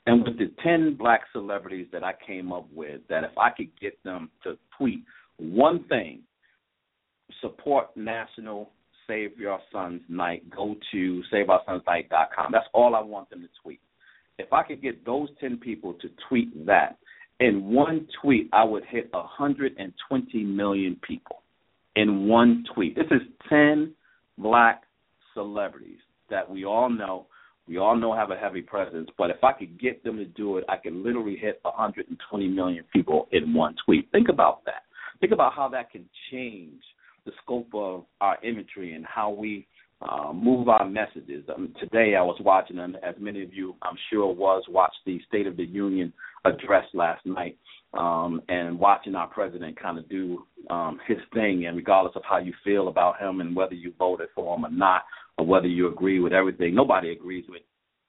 And 0.08 0.24
with 0.24 0.38
the 0.38 0.52
10 0.64 0.96
black 0.96 1.22
celebrities 1.32 1.88
that 1.92 2.04
I 2.04 2.14
came 2.26 2.52
up 2.52 2.68
with, 2.74 3.02
that 3.10 3.24
if 3.24 3.38
I 3.38 3.52
could 3.52 3.70
get 3.80 4.02
them 4.04 4.32
to 4.44 4.58
tweet 4.78 5.04
one 5.38 5.84
thing, 5.88 6.22
support 7.40 7.96
National 7.96 8.72
Save 9.08 9.38
Your 9.38 9.60
Sons 9.72 10.02
Night, 10.10 10.50
go 10.50 10.76
to 10.92 11.24
saveoursonsnight.com. 11.32 12.52
That's 12.52 12.68
all 12.74 12.96
I 12.96 13.02
want 13.02 13.30
them 13.30 13.42
to 13.42 13.48
tweet. 13.62 13.80
If 14.40 14.52
I 14.54 14.64
could 14.64 14.82
get 14.82 15.06
those 15.06 15.30
10 15.40 15.58
people 15.58 15.94
to 15.96 16.10
tweet 16.28 16.66
that, 16.66 16.98
in 17.40 17.66
one 17.66 18.08
tweet, 18.22 18.50
I 18.54 18.64
would 18.64 18.84
hit 18.86 19.10
120 19.12 20.44
million 20.44 21.00
people 21.08 21.42
in 21.96 22.28
one 22.28 22.64
tweet. 22.74 22.96
This 22.96 23.08
is 23.12 23.22
10 23.50 23.94
black 24.42 24.84
celebrities 25.34 26.00
that 26.30 26.50
we 26.50 26.66
all 26.66 26.90
know. 26.90 27.28
We 27.68 27.78
all 27.78 27.96
know 27.96 28.14
have 28.14 28.32
a 28.32 28.36
heavy 28.36 28.62
presence, 28.62 29.10
but 29.18 29.30
if 29.30 29.44
I 29.44 29.54
could 29.54 29.80
get 29.80 30.04
them 30.04 30.18
to 30.18 30.26
do 30.26 30.58
it, 30.58 30.66
I 30.68 30.78
could 30.78 30.94
literally 30.94 31.38
hit 31.38 31.60
120 31.64 32.48
million 32.48 32.84
people 32.92 33.28
in 33.32 33.54
one 33.54 33.76
tweet. 33.86 34.10
Think 34.12 34.30
about 34.30 34.66
that. 34.66 34.84
Think 35.20 35.32
about 35.32 35.54
how 35.54 35.70
that 35.70 35.92
can 35.92 36.10
change 36.32 36.82
the 37.26 37.32
scope 37.44 37.70
of 37.74 38.06
our 38.20 38.38
imagery 38.44 38.94
and 38.94 39.06
how 39.06 39.30
we 39.30 39.68
uh, 40.02 40.34
move 40.34 40.68
our 40.68 40.88
messages. 40.88 41.44
Um, 41.54 41.74
today, 41.80 42.16
I 42.16 42.22
was 42.22 42.40
watching, 42.44 42.80
and 42.80 42.96
as 42.98 43.16
many 43.20 43.44
of 43.44 43.54
you, 43.54 43.76
I'm 43.82 43.98
sure, 44.10 44.34
was 44.34 44.64
watched 44.70 44.98
the 45.06 45.20
State 45.28 45.48
of 45.48 45.58
the 45.58 45.66
Union 45.66 46.12
address 46.46 46.86
last 46.94 47.26
night, 47.26 47.58
um, 47.94 48.42
and 48.50 48.80
watching 48.80 49.16
our 49.16 49.28
president 49.28 49.80
kind 49.80 49.98
of 49.98 50.10
do 50.10 50.44
um, 50.70 51.00
his 51.08 51.18
thing. 51.34 51.66
And 51.68 51.78
regardless 51.78 52.16
of 52.16 52.24
how 52.28 52.38
you 52.40 52.54
feel 52.64 52.88
about 52.88 53.20
him 53.22 53.42
and 53.42 53.56
whether 53.56 53.76
you 53.76 53.94
voted 54.00 54.30
for 54.34 54.56
him 54.56 54.66
or 54.66 54.72
not, 54.72 55.04
or 55.38 55.46
whether 55.46 55.68
you 55.68 55.88
agree 55.88 56.20
with 56.20 56.34
everything, 56.34 56.74
nobody 56.74 57.12
agrees 57.12 57.46
with 57.48 57.62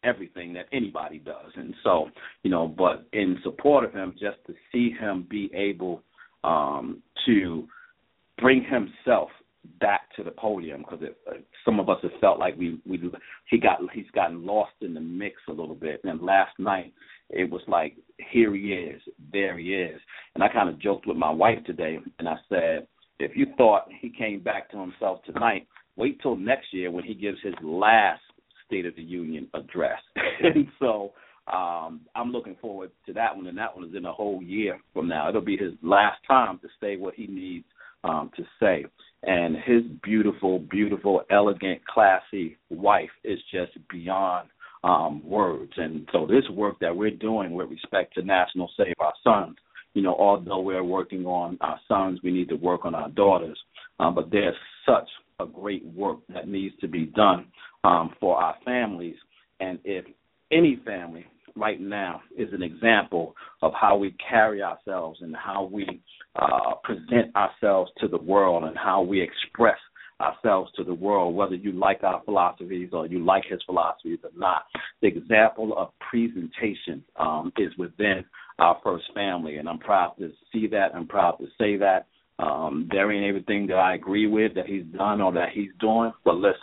everything 0.04 0.52
that 0.54 0.66
anybody 0.72 1.18
does. 1.18 1.52
And 1.56 1.74
so, 1.84 2.08
you 2.42 2.50
know, 2.50 2.66
but 2.66 3.06
in 3.12 3.38
support 3.42 3.84
of 3.84 3.92
him, 3.92 4.12
just 4.12 4.38
to 4.46 4.54
see 4.72 4.90
him 4.98 5.26
be 5.30 5.50
able 5.54 6.02
um, 6.42 7.02
to 7.26 7.68
bring 8.38 8.64
himself 8.64 9.28
back 9.80 10.02
to 10.16 10.24
the 10.24 10.30
podium 10.30 10.82
because 10.82 11.06
uh, 11.28 11.34
some 11.64 11.78
of 11.78 11.88
us 11.88 11.98
have 12.02 12.12
felt 12.20 12.38
like 12.38 12.56
we 12.56 12.80
we 12.86 13.00
he 13.48 13.58
got 13.58 13.78
he's 13.92 14.10
gotten 14.14 14.44
lost 14.44 14.72
in 14.80 14.94
the 14.94 15.00
mix 15.00 15.36
a 15.48 15.52
little 15.52 15.74
bit. 15.74 16.00
And 16.04 16.20
last 16.20 16.58
night 16.58 16.92
it 17.30 17.50
was 17.50 17.62
like 17.66 17.96
here 18.30 18.54
he 18.54 18.72
is, 18.72 19.00
there 19.32 19.58
he 19.58 19.74
is. 19.74 20.00
And 20.34 20.42
I 20.42 20.48
kind 20.48 20.68
of 20.68 20.80
joked 20.80 21.06
with 21.06 21.16
my 21.16 21.30
wife 21.30 21.58
today, 21.64 21.98
and 22.18 22.28
I 22.28 22.36
said, 22.48 22.86
if 23.18 23.36
you 23.36 23.46
thought 23.56 23.86
he 24.00 24.10
came 24.10 24.40
back 24.40 24.70
to 24.70 24.78
himself 24.78 25.22
tonight, 25.24 25.66
wait 25.96 26.20
till 26.20 26.36
next 26.36 26.72
year 26.72 26.90
when 26.90 27.04
he 27.04 27.14
gives 27.14 27.38
his 27.42 27.54
last 27.62 28.20
State 28.66 28.86
of 28.86 28.96
the 28.96 29.02
Union 29.02 29.48
address. 29.54 30.00
and 30.42 30.66
so 30.78 31.12
um, 31.52 32.00
I'm 32.14 32.32
looking 32.32 32.56
forward 32.60 32.90
to 33.06 33.12
that 33.12 33.36
one, 33.36 33.46
and 33.46 33.58
that 33.58 33.76
one 33.76 33.88
is 33.88 33.94
in 33.94 34.06
a 34.06 34.12
whole 34.12 34.42
year 34.42 34.78
from 34.94 35.08
now. 35.08 35.28
It'll 35.28 35.40
be 35.40 35.56
his 35.56 35.74
last 35.82 36.18
time 36.26 36.58
to 36.60 36.68
say 36.80 36.96
what 36.96 37.14
he 37.14 37.26
needs 37.26 37.66
um, 38.04 38.30
to 38.36 38.44
say. 38.60 38.84
And 39.24 39.56
his 39.56 39.82
beautiful, 40.02 40.58
beautiful, 40.58 41.22
elegant, 41.30 41.86
classy 41.86 42.56
wife 42.70 43.10
is 43.22 43.38
just 43.52 43.72
beyond 43.88 44.48
um, 44.84 45.22
words. 45.24 45.72
And 45.76 46.08
so 46.12 46.26
this 46.26 46.44
work 46.50 46.78
that 46.80 46.96
we're 46.96 47.10
doing 47.10 47.52
with 47.52 47.70
respect 47.70 48.14
to 48.14 48.22
National 48.22 48.68
Save 48.76 48.94
Our 48.98 49.12
Sons, 49.22 49.56
you 49.94 50.02
know, 50.02 50.16
although 50.18 50.60
we're 50.60 50.82
working 50.82 51.24
on 51.26 51.58
our 51.60 51.78
sons, 51.86 52.18
we 52.24 52.32
need 52.32 52.48
to 52.48 52.56
work 52.56 52.84
on 52.84 52.94
our 52.94 53.10
daughters. 53.10 53.58
Um, 54.00 54.14
but 54.14 54.30
there's 54.30 54.56
such 54.86 55.08
a 55.38 55.46
great 55.46 55.84
work 55.84 56.18
that 56.34 56.48
needs 56.48 56.74
to 56.80 56.88
be 56.88 57.06
done 57.06 57.46
um, 57.84 58.14
for 58.18 58.36
our 58.36 58.56
families. 58.64 59.16
And 59.60 59.78
if 59.84 60.04
any 60.50 60.80
family 60.84 61.26
right 61.56 61.80
now 61.80 62.22
is 62.36 62.48
an 62.52 62.62
example 62.62 63.34
of 63.60 63.72
how 63.78 63.96
we 63.96 64.16
carry 64.28 64.62
ourselves 64.62 65.20
and 65.22 65.36
how 65.36 65.68
we 65.70 66.00
uh, 66.36 66.74
present 66.82 67.34
ourselves 67.36 67.90
to 68.00 68.08
the 68.08 68.18
world 68.18 68.64
and 68.64 68.76
how 68.76 69.02
we 69.02 69.20
express 69.20 69.78
ourselves 70.20 70.70
to 70.76 70.84
the 70.84 70.94
world, 70.94 71.34
whether 71.34 71.54
you 71.54 71.72
like 71.72 72.02
our 72.04 72.22
philosophies 72.24 72.90
or 72.92 73.06
you 73.06 73.24
like 73.24 73.44
his 73.48 73.60
philosophies 73.66 74.20
or 74.22 74.30
not. 74.36 74.64
The 75.00 75.08
example 75.08 75.76
of 75.76 75.90
presentation 75.98 77.02
um, 77.18 77.52
is 77.58 77.72
within 77.76 78.24
our 78.58 78.78
first 78.84 79.04
family, 79.14 79.56
and 79.56 79.68
I'm 79.68 79.78
proud 79.78 80.14
to 80.18 80.30
see 80.52 80.66
that. 80.68 80.94
I'm 80.94 81.08
proud 81.08 81.38
to 81.38 81.46
say 81.58 81.76
that. 81.78 82.06
Um, 82.38 82.88
there 82.90 83.12
ain't 83.12 83.26
everything 83.26 83.66
that 83.68 83.76
I 83.76 83.94
agree 83.94 84.26
with 84.26 84.54
that 84.54 84.66
he's 84.66 84.84
done 84.96 85.20
or 85.20 85.32
that 85.32 85.50
he's 85.52 85.70
doing, 85.80 86.12
but 86.24 86.36
listen, 86.36 86.56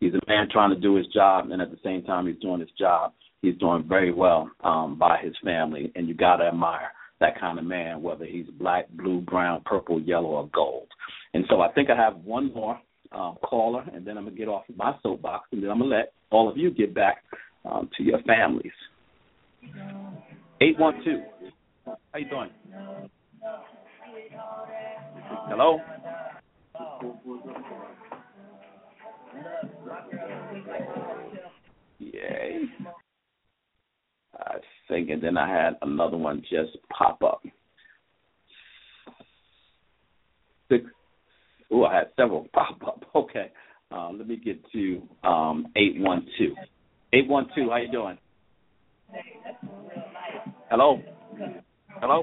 he's 0.00 0.14
a 0.14 0.20
man 0.28 0.48
trying 0.50 0.70
to 0.70 0.80
do 0.80 0.94
his 0.96 1.06
job, 1.08 1.50
and 1.50 1.60
at 1.60 1.70
the 1.70 1.78
same 1.84 2.02
time, 2.04 2.26
he's 2.26 2.40
doing 2.40 2.60
his 2.60 2.70
job. 2.78 3.12
He's 3.42 3.56
doing 3.56 3.84
very 3.88 4.12
well 4.12 4.50
um, 4.62 4.98
by 4.98 5.18
his 5.22 5.34
family, 5.42 5.92
and 5.94 6.08
you 6.08 6.14
got 6.14 6.36
to 6.36 6.44
admire 6.44 6.90
that 7.20 7.38
kind 7.38 7.58
of 7.58 7.64
man, 7.64 8.02
whether 8.02 8.24
he's 8.24 8.46
black, 8.58 8.88
blue, 8.90 9.20
brown, 9.20 9.62
purple, 9.64 10.00
yellow, 10.00 10.30
or 10.30 10.48
gold. 10.52 10.88
And 11.34 11.44
so 11.48 11.60
I 11.60 11.70
think 11.72 11.90
I 11.90 11.96
have 11.96 12.16
one 12.16 12.52
more 12.52 12.80
um, 13.12 13.36
caller, 13.42 13.84
and 13.92 14.06
then 14.06 14.16
I'm 14.16 14.24
gonna 14.24 14.36
get 14.36 14.48
off 14.48 14.68
of 14.68 14.76
my 14.76 14.94
soapbox, 15.02 15.48
and 15.52 15.62
then 15.62 15.70
I'm 15.70 15.78
gonna 15.78 15.94
let 15.94 16.12
all 16.30 16.48
of 16.48 16.56
you 16.56 16.70
get 16.70 16.94
back 16.94 17.22
um, 17.64 17.88
to 17.96 18.02
your 18.02 18.22
families. 18.22 18.72
Eight 20.60 20.78
one 20.78 21.02
two. 21.04 21.22
How 21.86 22.18
you 22.18 22.28
doing? 22.28 22.50
Hello. 25.48 25.80
Yay. 31.98 32.60
I 34.38 34.54
think, 34.90 35.08
and 35.08 35.22
then 35.22 35.38
I 35.38 35.48
had 35.48 35.76
another 35.80 36.18
one 36.18 36.42
just 36.50 36.76
pop 36.90 37.22
up. 37.22 37.42
Six 40.70 40.84
Oh, 41.72 41.84
I 41.84 41.94
had 41.94 42.08
several 42.16 42.48
pop 42.52 42.82
up. 42.86 43.04
Okay. 43.14 43.50
Um, 43.92 44.16
let 44.18 44.28
me 44.28 44.36
get 44.36 44.60
to 44.72 45.02
um, 45.24 45.66
812. 45.76 46.56
812, 47.12 47.70
how 47.70 47.76
you 47.76 47.90
doing? 47.90 48.18
Hello? 50.70 51.02
Hello? 52.00 52.22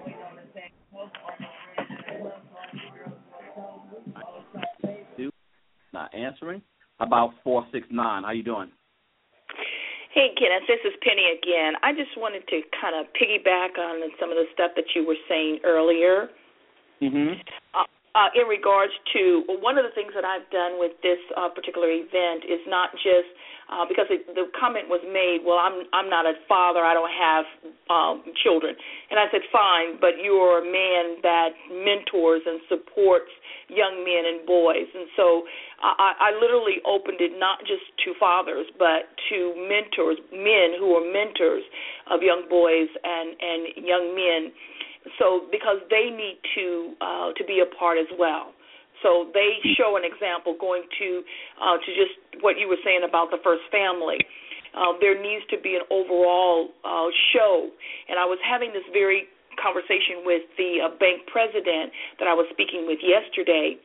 Not 5.94 6.14
answering. 6.14 6.62
About 7.00 7.32
469? 7.44 8.24
How 8.24 8.32
you 8.32 8.44
doing? 8.44 8.72
Hey, 10.18 10.34
Kenneth, 10.34 10.66
this 10.66 10.82
is 10.82 10.98
Penny 11.06 11.30
again. 11.30 11.78
I 11.86 11.94
just 11.94 12.18
wanted 12.18 12.42
to 12.50 12.66
kind 12.74 12.98
of 12.98 13.06
piggyback 13.14 13.78
on 13.78 14.02
some 14.18 14.34
of 14.34 14.38
the 14.42 14.50
stuff 14.50 14.74
that 14.74 14.90
you 14.98 15.06
were 15.06 15.22
saying 15.30 15.62
earlier. 15.62 16.34
Mm-hmm. 16.98 17.38
Uh, 17.78 17.86
uh, 18.18 18.30
in 18.34 18.50
regards 18.50 18.90
to 19.14 19.46
well, 19.46 19.62
one 19.62 19.78
of 19.78 19.86
the 19.86 19.94
things 19.94 20.18
that 20.18 20.26
I've 20.26 20.50
done 20.50 20.82
with 20.82 20.98
this 21.06 21.22
uh, 21.38 21.54
particular 21.54 21.94
event 21.94 22.50
is 22.50 22.58
not 22.66 22.98
just 22.98 23.30
uh, 23.70 23.86
because 23.86 24.10
it, 24.10 24.26
the 24.34 24.50
comment 24.58 24.90
was 24.90 25.06
made, 25.06 25.46
well, 25.46 25.62
I'm 25.62 25.86
I'm 25.94 26.10
not 26.10 26.26
a 26.26 26.34
father, 26.50 26.82
I 26.82 26.98
don't 26.98 27.14
have 27.14 27.46
um, 27.90 28.24
children, 28.44 28.76
and 29.12 29.20
I 29.20 29.26
said, 29.32 29.42
fine, 29.52 30.00
but 30.00 30.20
you're 30.22 30.62
a 30.62 30.66
man 30.66 31.22
that 31.24 31.52
mentors 31.72 32.42
and 32.46 32.60
supports 32.68 33.32
young 33.68 34.04
men 34.04 34.24
and 34.28 34.48
boys, 34.48 34.88
and 34.94 35.08
so 35.16 35.44
I, 35.84 36.32
I 36.32 36.40
literally 36.40 36.80
opened 36.86 37.20
it 37.20 37.36
not 37.38 37.60
just 37.62 37.84
to 38.06 38.14
fathers, 38.20 38.68
but 38.80 39.12
to 39.30 39.38
mentors, 39.68 40.18
men 40.32 40.80
who 40.80 40.96
are 40.96 41.06
mentors 41.06 41.64
of 42.10 42.24
young 42.24 42.48
boys 42.50 42.88
and 43.04 43.36
and 43.40 43.86
young 43.86 44.16
men 44.16 44.52
so 45.20 45.48
because 45.52 45.80
they 45.90 46.12
need 46.12 46.40
to 46.56 46.94
uh, 47.00 47.32
to 47.36 47.44
be 47.46 47.64
a 47.64 47.70
part 47.78 47.98
as 47.98 48.12
well. 48.20 48.52
So 49.04 49.30
they 49.34 49.62
show 49.78 49.96
an 49.96 50.04
example 50.04 50.56
going 50.60 50.84
to 51.00 51.24
uh, 51.62 51.78
to 51.78 51.90
just 51.96 52.44
what 52.44 52.60
you 52.60 52.68
were 52.68 52.82
saying 52.84 53.08
about 53.08 53.32
the 53.32 53.40
first 53.44 53.64
family. 53.72 54.18
There 55.00 55.18
needs 55.20 55.46
to 55.50 55.58
be 55.60 55.76
an 55.76 55.86
overall 55.90 56.70
uh, 56.86 57.10
show, 57.34 57.70
and 58.10 58.20
I 58.20 58.26
was 58.26 58.40
having 58.46 58.74
this 58.74 58.86
very 58.94 59.28
conversation 59.58 60.22
with 60.22 60.46
the 60.58 60.86
uh, 60.86 60.94
bank 61.02 61.26
president 61.26 61.90
that 62.22 62.30
I 62.30 62.34
was 62.34 62.46
speaking 62.54 62.86
with 62.86 63.02
yesterday 63.02 63.76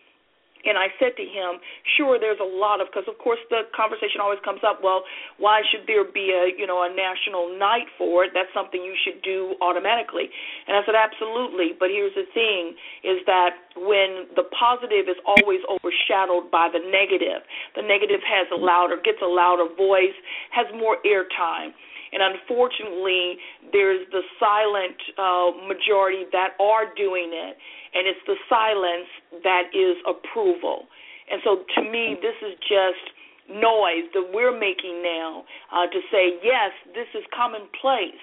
and 0.64 0.78
I 0.78 0.88
said 0.98 1.18
to 1.18 1.26
him, 1.26 1.58
sure, 1.96 2.18
there's 2.18 2.40
a 2.40 2.46
lot 2.46 2.80
of, 2.80 2.88
because 2.90 3.08
of 3.10 3.18
course 3.18 3.40
the 3.50 3.66
conversation 3.74 4.22
always 4.22 4.38
comes 4.44 4.60
up, 4.62 4.80
well, 4.82 5.02
why 5.38 5.62
should 5.70 5.86
there 5.86 6.06
be 6.06 6.30
a, 6.30 6.54
you 6.54 6.66
know, 6.66 6.82
a 6.86 6.90
national 6.90 7.50
night 7.58 7.90
for 7.98 8.24
it? 8.24 8.30
That's 8.34 8.50
something 8.54 8.82
you 8.82 8.94
should 8.94 9.22
do 9.22 9.54
automatically. 9.60 10.30
And 10.66 10.76
I 10.78 10.86
said, 10.86 10.94
absolutely. 10.94 11.74
But 11.74 11.90
here's 11.90 12.14
the 12.14 12.28
thing 12.30 12.78
is 13.02 13.22
that 13.26 13.58
when 13.74 14.30
the 14.38 14.46
positive 14.54 15.10
is 15.10 15.18
always 15.26 15.60
overshadowed 15.66 16.50
by 16.50 16.70
the 16.70 16.82
negative, 16.82 17.42
the 17.74 17.82
negative 17.82 18.20
has 18.22 18.46
a 18.54 18.58
louder, 18.58 18.96
gets 19.02 19.18
a 19.22 19.30
louder 19.30 19.66
voice, 19.74 20.14
has 20.50 20.66
more 20.76 20.98
airtime. 21.02 21.74
And 22.12 22.20
unfortunately, 22.20 23.40
there's 23.72 24.04
the 24.12 24.20
silent 24.38 25.00
uh, 25.16 25.50
majority 25.66 26.28
that 26.32 26.52
are 26.60 26.92
doing 26.94 27.32
it 27.32 27.56
and 27.94 28.08
it's 28.08 28.20
the 28.26 28.36
silence 28.48 29.08
that 29.44 29.68
is 29.72 29.96
approval. 30.08 30.88
And 31.30 31.40
so 31.44 31.64
to 31.76 31.80
me, 31.84 32.16
this 32.20 32.36
is 32.40 32.56
just 32.64 33.04
noise 33.48 34.08
that 34.16 34.32
we're 34.32 34.56
making 34.56 35.02
now 35.04 35.44
uh, 35.72 35.86
to 35.86 36.00
say, 36.10 36.40
yes, 36.40 36.72
this 36.94 37.08
is 37.14 37.24
commonplace 37.36 38.20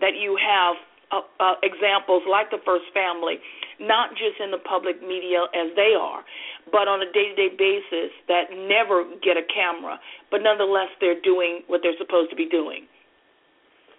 that 0.00 0.18
you 0.18 0.38
have 0.38 0.74
uh, 1.12 1.22
uh, 1.38 1.54
examples 1.62 2.22
like 2.26 2.50
the 2.50 2.58
first 2.64 2.88
family, 2.94 3.38
not 3.78 4.10
just 4.16 4.40
in 4.42 4.50
the 4.50 4.58
public 4.58 4.98
media 5.02 5.44
as 5.54 5.70
they 5.76 5.94
are, 5.94 6.24
but 6.72 6.88
on 6.88 7.02
a 7.02 7.08
day 7.12 7.30
to 7.30 7.36
day 7.36 7.52
basis 7.52 8.10
that 8.26 8.50
never 8.50 9.04
get 9.22 9.36
a 9.36 9.44
camera, 9.46 10.00
but 10.30 10.40
nonetheless 10.42 10.88
they're 11.00 11.20
doing 11.20 11.62
what 11.66 11.80
they're 11.82 11.98
supposed 11.98 12.30
to 12.30 12.36
be 12.36 12.48
doing. 12.48 12.88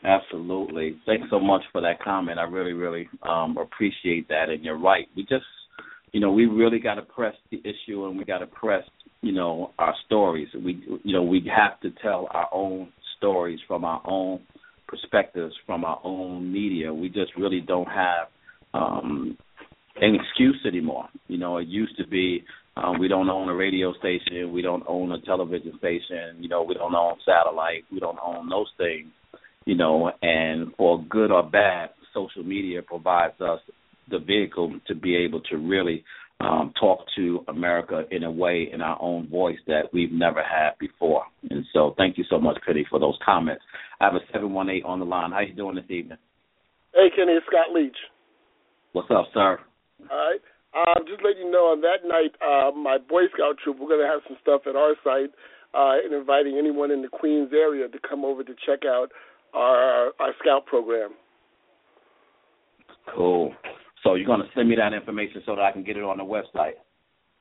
Absolutely. 0.04 0.98
Thanks 1.06 1.28
so 1.30 1.40
much 1.40 1.62
for 1.72 1.82
that 1.82 2.02
comment. 2.04 2.38
I 2.40 2.44
really, 2.44 2.74
really 2.74 3.08
um, 3.28 3.58
appreciate 3.58 4.28
that. 4.28 4.50
And 4.50 4.64
you're 4.64 4.78
right. 4.78 5.08
We 5.16 5.24
just, 5.24 5.46
you 6.12 6.20
know, 6.20 6.32
we 6.32 6.46
really 6.46 6.80
got 6.80 6.96
to 6.96 7.02
press 7.02 7.36
the 7.52 7.60
issue, 7.60 8.06
and 8.06 8.18
we 8.18 8.26
got 8.26 8.40
to 8.40 8.48
press, 8.48 8.84
you 9.22 9.32
know, 9.32 9.72
our 9.80 9.94
stories. 10.06 10.50
We, 10.54 10.84
you 11.04 11.14
know, 11.14 11.24
we 11.24 11.50
have 11.56 11.80
to 11.82 11.92
tell 12.02 12.28
our 12.32 12.50
own 12.54 12.92
stories 13.18 13.60
from 13.68 13.86
our 13.86 14.02
own 14.06 14.42
perspectives, 14.88 15.54
from 15.66 15.86
our 15.86 16.00
own 16.04 16.52
media. 16.52 16.94
We 16.94 17.08
just 17.08 17.32
really 17.38 17.62
don't 17.62 17.88
have 17.88 18.28
um, 18.74 19.38
an 20.02 20.16
excuse 20.16 20.60
anymore. 20.68 21.08
You 21.28 21.38
know, 21.38 21.58
it 21.58 21.68
used 21.68 21.98
to 21.98 22.06
be 22.08 22.44
um, 22.76 23.00
we 23.00 23.08
don't 23.08 23.30
own 23.30 23.50
a 23.50 23.56
radio 23.56 23.94
station, 23.94 24.52
we 24.52 24.62
don't 24.62 24.84
own 24.88 25.12
a 25.12 25.22
television 25.22 25.74
station, 25.78 26.38
you 26.40 26.50
know, 26.50 26.64
we 26.64 26.74
don't 26.74 26.96
own 26.96 27.16
satellite, 27.24 27.86
we 27.92 28.00
don't 28.00 28.18
own 28.24 28.50
those 28.50 28.72
things, 28.78 29.12
you 29.66 29.76
know, 29.76 30.12
and 30.22 30.74
for 30.78 31.04
good 31.04 31.32
or 31.32 31.44
bad, 31.44 31.90
social 32.14 32.44
media 32.44 32.82
provides 32.82 33.40
us 33.42 33.60
the 34.10 34.20
vehicle 34.20 34.80
to 34.88 34.96
be 34.96 35.16
able 35.16 35.42
to 35.42 35.58
really 35.58 36.04
um, 36.42 36.74
talk 36.80 37.00
to 37.16 37.44
America 37.48 38.04
in 38.12 38.24
a 38.24 38.32
way, 38.32 38.70
in 38.72 38.82
our 38.82 39.02
own 39.02 39.30
voice 39.30 39.58
that 39.68 39.84
we've 39.94 40.12
never 40.12 40.42
had 40.44 40.72
before. 40.80 41.24
And 41.50 41.64
so, 41.74 41.94
thank 41.98 42.18
you 42.18 42.26
so 42.30 42.40
much, 42.40 42.58
Kenny, 42.66 42.86
for 42.90 43.00
those 43.00 43.18
comments. 43.26 43.64
I 44.02 44.06
have 44.06 44.16
a 44.16 44.20
seven 44.32 44.54
one 44.54 44.70
eight 44.70 44.84
on 44.84 45.00
the 45.00 45.06
line. 45.06 45.32
How 45.32 45.40
you 45.40 45.54
doing 45.54 45.76
this 45.76 45.90
evening? 45.90 46.18
Hey, 46.94 47.08
Kenny, 47.16 47.34
it's 47.34 47.46
Scott 47.46 47.74
Leach. 47.74 47.96
What's 48.92 49.10
up, 49.10 49.26
sir? 49.34 49.60
All 50.12 50.18
right. 50.18 50.42
Um, 50.74 51.06
just 51.08 51.24
letting 51.24 51.46
you 51.46 51.52
know, 51.52 51.70
on 51.70 51.82
that 51.82 52.02
night, 52.06 52.34
uh, 52.42 52.72
my 52.76 52.98
Boy 52.98 53.30
Scout 53.34 53.58
troop, 53.64 53.78
we're 53.80 53.88
going 53.88 54.02
to 54.02 54.10
have 54.10 54.22
some 54.28 54.38
stuff 54.42 54.62
at 54.68 54.76
our 54.76 54.96
site 55.04 55.30
uh, 55.74 56.02
and 56.04 56.14
inviting 56.14 56.58
anyone 56.58 56.90
in 56.90 57.02
the 57.02 57.08
Queens 57.08 57.50
area 57.54 57.88
to 57.88 58.00
come 58.02 58.26
over 58.26 58.44
to 58.44 58.54
check 58.66 58.82
out 58.86 59.10
our, 59.54 60.12
our 60.20 60.34
Scout 60.42 60.66
program. 60.66 61.12
Cool. 63.16 63.54
So 64.04 64.16
you're 64.16 64.28
going 64.28 64.42
to 64.42 64.50
send 64.56 64.70
me 64.70 64.76
that 64.76 64.94
information 64.94 65.42
so 65.46 65.56
that 65.56 65.62
I 65.62 65.72
can 65.72 65.84
get 65.84 65.98
it 65.98 66.04
on 66.04 66.18
the 66.18 66.24
website. 66.24 66.80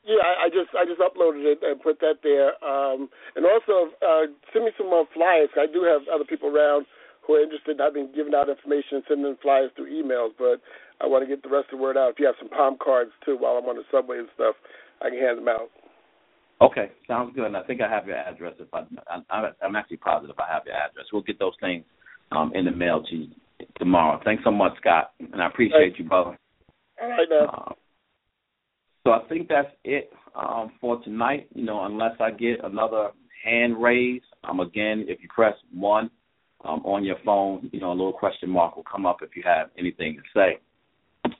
Yeah, 0.04 0.18
I, 0.18 0.46
I 0.46 0.48
just 0.50 0.74
I 0.74 0.82
just 0.82 0.98
uploaded 0.98 1.46
it 1.46 1.62
and 1.62 1.80
put 1.80 2.00
that 2.00 2.22
there. 2.22 2.58
Um, 2.58 3.08
and 3.36 3.46
also 3.46 3.94
uh, 4.02 4.26
send 4.52 4.64
me 4.64 4.72
some 4.76 4.90
more 4.90 5.06
flyers. 5.14 5.50
I 5.54 5.66
do 5.66 5.86
have 5.86 6.02
other 6.12 6.24
people 6.24 6.50
around 6.50 6.86
who 7.26 7.34
are 7.34 7.42
interested. 7.42 7.80
I've 7.80 7.94
been 7.94 8.10
giving 8.14 8.34
out 8.34 8.48
information 8.48 8.98
and 8.98 9.04
sending 9.06 9.36
flyers 9.40 9.70
through 9.76 9.94
emails, 9.94 10.30
but 10.38 10.58
I 11.00 11.06
want 11.06 11.22
to 11.22 11.30
get 11.30 11.42
the 11.42 11.48
rest 11.48 11.70
of 11.72 11.78
the 11.78 11.82
word 11.82 11.96
out. 11.96 12.10
If 12.10 12.18
you 12.18 12.26
have 12.26 12.34
some 12.38 12.50
palm 12.50 12.76
cards 12.82 13.12
too, 13.24 13.36
while 13.38 13.54
I'm 13.54 13.66
on 13.70 13.76
the 13.76 13.86
subway 13.94 14.18
and 14.18 14.28
stuff, 14.34 14.56
I 15.00 15.10
can 15.10 15.18
hand 15.18 15.38
them 15.38 15.48
out. 15.48 15.70
Okay, 16.60 16.90
sounds 17.06 17.34
good. 17.34 17.46
And 17.46 17.56
I 17.56 17.62
think 17.62 17.80
I 17.80 17.88
have 17.88 18.06
your 18.06 18.16
address. 18.16 18.54
If 18.58 18.74
I, 18.74 18.82
I 19.30 19.50
I'm 19.62 19.76
actually 19.76 19.98
positive 19.98 20.34
I 20.38 20.52
have 20.52 20.66
your 20.66 20.74
address. 20.74 21.06
We'll 21.12 21.22
get 21.22 21.38
those 21.38 21.54
things 21.60 21.84
um, 22.34 22.52
in 22.54 22.64
the 22.64 22.70
mail 22.70 23.02
to 23.02 23.16
you 23.16 23.28
tomorrow. 23.78 24.20
Thanks 24.24 24.44
so 24.44 24.50
much, 24.50 24.72
Scott, 24.80 25.12
and 25.20 25.40
I 25.40 25.46
appreciate 25.46 25.98
you, 25.98 26.04
brother. 26.04 26.38
All 27.00 27.08
right 27.08 27.28
now. 27.28 27.46
Uh, 27.46 27.72
so 29.04 29.12
I 29.12 29.20
think 29.28 29.48
that's 29.48 29.68
it 29.84 30.12
um, 30.34 30.72
for 30.80 31.02
tonight. 31.02 31.48
You 31.54 31.64
know, 31.64 31.84
unless 31.84 32.12
I 32.20 32.30
get 32.30 32.64
another 32.64 33.10
hand 33.44 33.80
raised, 33.80 34.24
um, 34.44 34.60
again, 34.60 35.06
if 35.08 35.20
you 35.20 35.28
press 35.34 35.54
one 35.72 36.10
um, 36.64 36.80
on 36.84 37.04
your 37.04 37.16
phone, 37.24 37.68
you 37.72 37.80
know, 37.80 37.90
a 37.90 37.94
little 37.94 38.12
question 38.12 38.48
mark 38.48 38.76
will 38.76 38.84
come 38.84 39.06
up 39.06 39.18
if 39.22 39.30
you 39.36 39.42
have 39.44 39.70
anything 39.78 40.16
to 40.16 40.22
say. 40.38 40.58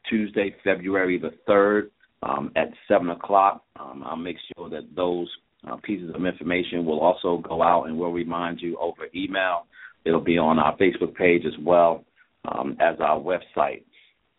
Tuesday, 0.09 0.55
February 0.63 1.19
the 1.19 1.31
3rd 1.47 1.89
um, 2.23 2.51
at 2.55 2.69
7 2.87 3.09
o'clock. 3.09 3.63
Um, 3.79 4.03
I'll 4.05 4.15
make 4.15 4.37
sure 4.55 4.69
that 4.69 4.95
those 4.95 5.29
uh, 5.69 5.75
pieces 5.83 6.11
of 6.13 6.25
information 6.25 6.85
will 6.85 6.99
also 6.99 7.37
go 7.47 7.61
out 7.61 7.85
and 7.85 7.97
we'll 7.97 8.11
remind 8.11 8.61
you 8.61 8.77
over 8.79 9.07
email. 9.13 9.65
It'll 10.05 10.21
be 10.21 10.37
on 10.37 10.59
our 10.59 10.77
Facebook 10.77 11.15
page 11.15 11.43
as 11.45 11.57
well 11.61 12.05
um, 12.51 12.77
as 12.79 12.95
our 12.99 13.19
website. 13.19 13.83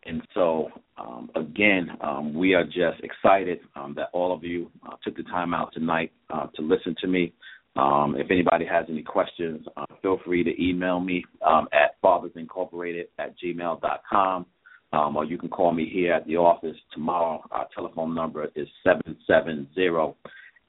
And 0.06 0.22
so, 0.34 0.68
um, 0.98 1.30
again, 1.34 1.90
um, 2.00 2.34
we 2.34 2.54
are 2.54 2.64
just 2.64 3.00
excited 3.02 3.60
um, 3.74 3.94
that 3.96 4.08
all 4.12 4.32
of 4.32 4.44
you 4.44 4.70
uh, 4.86 4.96
took 5.02 5.16
the 5.16 5.24
time 5.24 5.52
out 5.52 5.72
tonight 5.72 6.12
uh, 6.30 6.46
to 6.54 6.62
listen 6.62 6.94
to 7.00 7.06
me. 7.06 7.32
Um, 7.76 8.16
if 8.16 8.30
anybody 8.30 8.64
has 8.64 8.86
any 8.88 9.02
questions, 9.02 9.66
uh, 9.76 9.84
feel 10.00 10.18
free 10.24 10.42
to 10.44 10.62
email 10.62 11.00
me 11.00 11.24
um, 11.46 11.68
at 11.72 12.00
fathersincorporated 12.02 13.04
at 13.18 13.34
gmail.com. 13.38 14.46
Um, 14.92 15.16
or 15.16 15.24
you 15.24 15.36
can 15.36 15.48
call 15.48 15.72
me 15.72 15.90
here 15.92 16.12
at 16.12 16.26
the 16.26 16.36
office 16.36 16.76
tomorrow. 16.92 17.42
Our 17.50 17.66
telephone 17.74 18.14
number 18.14 18.48
is 18.54 18.68
seven 18.84 19.16
seven 19.26 19.66
zero 19.74 20.16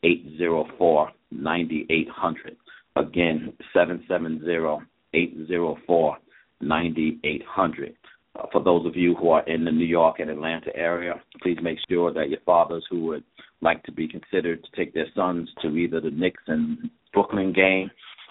eight 0.03 0.25
zero 0.37 0.65
four 0.77 1.11
ninety 1.31 1.85
eight 1.89 2.09
hundred. 2.09 2.57
Again, 2.95 3.53
seven 3.73 4.03
seven 4.07 4.41
zero 4.43 4.81
eight 5.13 5.37
zero 5.47 5.77
four 5.85 6.17
ninety 6.59 7.19
eight 7.23 7.43
hundred. 7.47 7.95
Uh, 8.37 8.45
for 8.51 8.63
those 8.63 8.85
of 8.85 8.95
you 8.95 9.15
who 9.15 9.29
are 9.29 9.47
in 9.47 9.65
the 9.65 9.71
New 9.71 9.85
York 9.85 10.19
and 10.19 10.29
Atlanta 10.29 10.75
area, 10.75 11.21
please 11.41 11.57
make 11.61 11.77
sure 11.89 12.13
that 12.13 12.29
your 12.29 12.39
fathers 12.45 12.85
who 12.89 13.05
would 13.05 13.23
like 13.61 13.83
to 13.83 13.91
be 13.91 14.07
considered 14.07 14.63
to 14.63 14.69
take 14.75 14.93
their 14.93 15.07
sons 15.15 15.49
to 15.61 15.69
either 15.75 15.99
the 15.99 16.11
Knicks 16.11 16.43
and 16.47 16.89
Brooklyn 17.13 17.53
game 17.53 17.89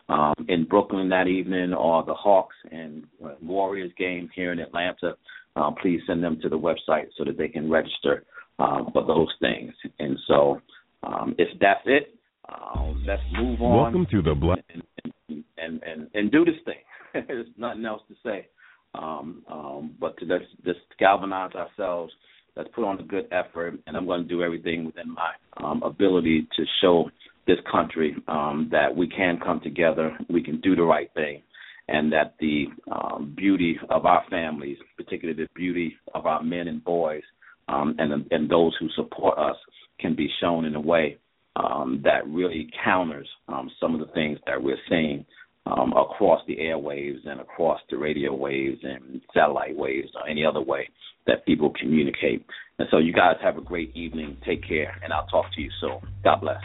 um, 0.09 0.35
in 0.49 0.65
Brooklyn 0.65 1.09
that 1.09 1.27
evening 1.27 1.73
or 1.73 2.05
the 2.05 2.15
Hawks 2.15 2.55
and 2.71 3.05
uh, 3.25 3.31
Warriors 3.43 3.91
game 3.99 4.31
here 4.35 4.53
in 4.53 4.61
Atlanta, 4.61 5.17
uh, 5.57 5.71
please 5.83 6.01
send 6.07 6.23
them 6.23 6.39
to 6.43 6.49
the 6.49 6.59
website 6.59 7.07
so 7.17 7.25
that 7.25 7.37
they 7.37 7.49
can 7.49 7.71
register 7.71 8.25
um, 8.59 8.91
for 8.93 9.05
those 9.05 9.33
things. 9.41 9.73
And 9.99 10.17
so, 10.29 10.61
um, 11.03 11.35
if 11.39 11.49
that's 11.61 11.81
it, 11.87 12.15
uh, 12.49 12.93
let's 13.07 13.23
move 13.33 13.61
on. 13.61 13.83
Welcome 13.83 14.07
to 14.13 14.23
the 14.23 14.35
Black 14.35 14.65
and 14.73 14.83
and, 15.29 15.45
and, 15.59 15.83
and, 15.83 16.09
and 16.15 16.31
do 16.31 16.45
this 16.45 16.55
thing. 16.65 17.25
There's 17.27 17.47
nothing 17.57 17.85
else 17.85 18.03
to 18.09 18.15
say, 18.25 18.47
um, 18.95 19.43
um, 19.51 19.95
but 20.01 20.17
to 20.19 20.27
just, 20.27 20.51
just 20.65 20.81
galvanize 20.99 21.53
ourselves. 21.55 22.13
Let's 22.57 22.71
put 22.75 22.85
on 22.85 22.99
a 22.99 23.03
good 23.03 23.27
effort, 23.33 23.75
and 23.87 23.97
I'm 23.97 24.07
going 24.07 24.23
to 24.23 24.29
do 24.29 24.43
everything 24.43 24.87
within 24.87 25.13
my 25.13 25.33
um, 25.63 25.83
ability 25.83 26.49
to 26.57 26.65
show 26.81 27.11
this 27.47 27.59
country 27.71 28.17
um, 28.29 28.69
that 28.73 28.95
we 28.95 29.09
can 29.09 29.39
come 29.45 29.61
together, 29.61 30.17
we 30.29 30.43
can 30.43 30.61
do 30.61 30.75
the 30.75 30.83
right 30.83 31.11
thing, 31.15 31.43
and 31.89 32.13
that 32.13 32.35
the 32.41 32.65
um, 32.91 33.35
beauty 33.37 33.79
of 33.91 34.05
our 34.07 34.25
families, 34.29 34.79
particularly 34.97 35.45
the 35.45 35.49
beauty 35.55 35.95
of 36.15 36.27
our 36.27 36.43
men 36.43 36.67
and 36.67 36.83
boys, 36.83 37.23
um, 37.69 37.95
and 37.99 38.27
and 38.31 38.51
those 38.51 38.75
who 38.81 38.89
support 38.97 39.39
us, 39.39 39.57
can 40.01 40.17
be 40.17 40.29
shown 40.41 40.65
in 40.65 40.75
a 40.75 40.81
way 40.81 41.19
um, 41.57 42.01
that 42.05 42.27
really 42.27 42.69
counters 42.85 43.29
um, 43.49 43.71
some 43.81 43.95
of 43.95 44.01
the 44.01 44.13
things 44.13 44.39
that 44.47 44.63
we're 44.63 44.77
seeing 44.89 45.25
um, 45.67 45.93
across 45.93 46.41
the 46.47 46.57
airwaves 46.57 47.27
and 47.27 47.41
across 47.41 47.81
the 47.91 47.97
radio 47.97 48.35
waves 48.35 48.79
and 48.83 49.21
satellite 49.35 49.77
waves 49.77 50.09
or 50.15 50.29
any 50.29 50.45
other 50.45 50.61
way 50.61 50.89
that 51.27 51.45
people 51.45 51.73
communicate. 51.79 52.45
And 52.79 52.89
so, 52.91 52.99
you 52.99 53.13
guys 53.13 53.37
have 53.43 53.57
a 53.57 53.63
great 53.63 53.97
evening. 53.97 54.37
Take 54.47 54.67
care, 54.67 54.95
and 55.03 55.13
I'll 55.13 55.27
talk 55.27 55.47
to 55.55 55.61
you 55.61 55.71
soon. 55.81 55.99
God 56.23 56.41
bless. 56.41 56.61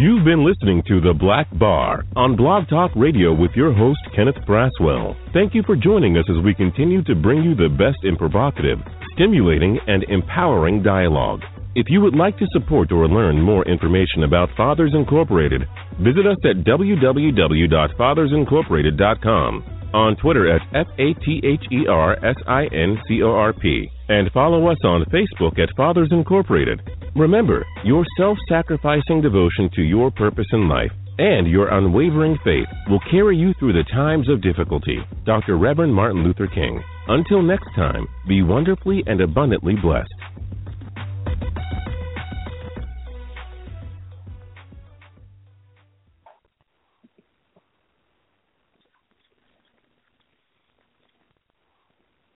You've 0.00 0.24
been 0.24 0.46
listening 0.46 0.82
to 0.88 1.00
The 1.02 1.12
Black 1.12 1.46
Bar 1.58 2.06
on 2.16 2.34
Blog 2.34 2.70
Talk 2.70 2.90
Radio 2.96 3.34
with 3.34 3.50
your 3.54 3.70
host, 3.70 4.00
Kenneth 4.16 4.40
Braswell. 4.48 5.14
Thank 5.34 5.54
you 5.54 5.62
for 5.66 5.76
joining 5.76 6.16
us 6.16 6.24
as 6.30 6.42
we 6.42 6.54
continue 6.54 7.04
to 7.04 7.14
bring 7.14 7.42
you 7.42 7.54
the 7.54 7.68
best 7.68 7.98
in 8.04 8.16
provocative, 8.16 8.78
stimulating, 9.12 9.78
and 9.88 10.04
empowering 10.04 10.82
dialogue. 10.82 11.42
If 11.74 11.90
you 11.90 12.00
would 12.00 12.16
like 12.16 12.38
to 12.38 12.46
support 12.50 12.90
or 12.92 13.06
learn 13.08 13.42
more 13.42 13.62
information 13.68 14.24
about 14.24 14.48
Fathers 14.56 14.92
Incorporated, 14.94 15.68
visit 16.00 16.24
us 16.24 16.38
at 16.48 16.64
www.fathersincorporated.com, 16.64 19.64
on 19.92 20.16
Twitter 20.16 20.50
at 20.50 20.62
F 20.72 20.86
A 20.98 21.12
T 21.22 21.42
H 21.44 21.66
E 21.70 21.86
R 21.86 22.16
S 22.24 22.36
I 22.48 22.64
N 22.72 22.98
C 23.06 23.22
O 23.22 23.32
R 23.32 23.52
P, 23.52 23.86
and 24.08 24.32
follow 24.32 24.68
us 24.68 24.78
on 24.82 25.04
Facebook 25.12 25.58
at 25.58 25.76
Fathers 25.76 26.08
Incorporated. 26.10 26.80
Remember, 27.16 27.66
your 27.84 28.04
self 28.16 28.38
sacrificing 28.48 29.20
devotion 29.20 29.68
to 29.74 29.82
your 29.82 30.10
purpose 30.10 30.46
in 30.52 30.68
life 30.68 30.92
and 31.18 31.46
your 31.46 31.68
unwavering 31.68 32.38
faith 32.44 32.68
will 32.88 33.00
carry 33.10 33.36
you 33.36 33.52
through 33.58 33.72
the 33.72 33.84
times 33.92 34.28
of 34.30 34.40
difficulty. 34.40 34.98
Dr. 35.26 35.58
Reverend 35.58 35.94
Martin 35.94 36.22
Luther 36.22 36.46
King. 36.46 36.82
Until 37.08 37.42
next 37.42 37.68
time, 37.74 38.06
be 38.28 38.42
wonderfully 38.42 39.02
and 39.06 39.20
abundantly 39.20 39.74
blessed. 39.82 40.08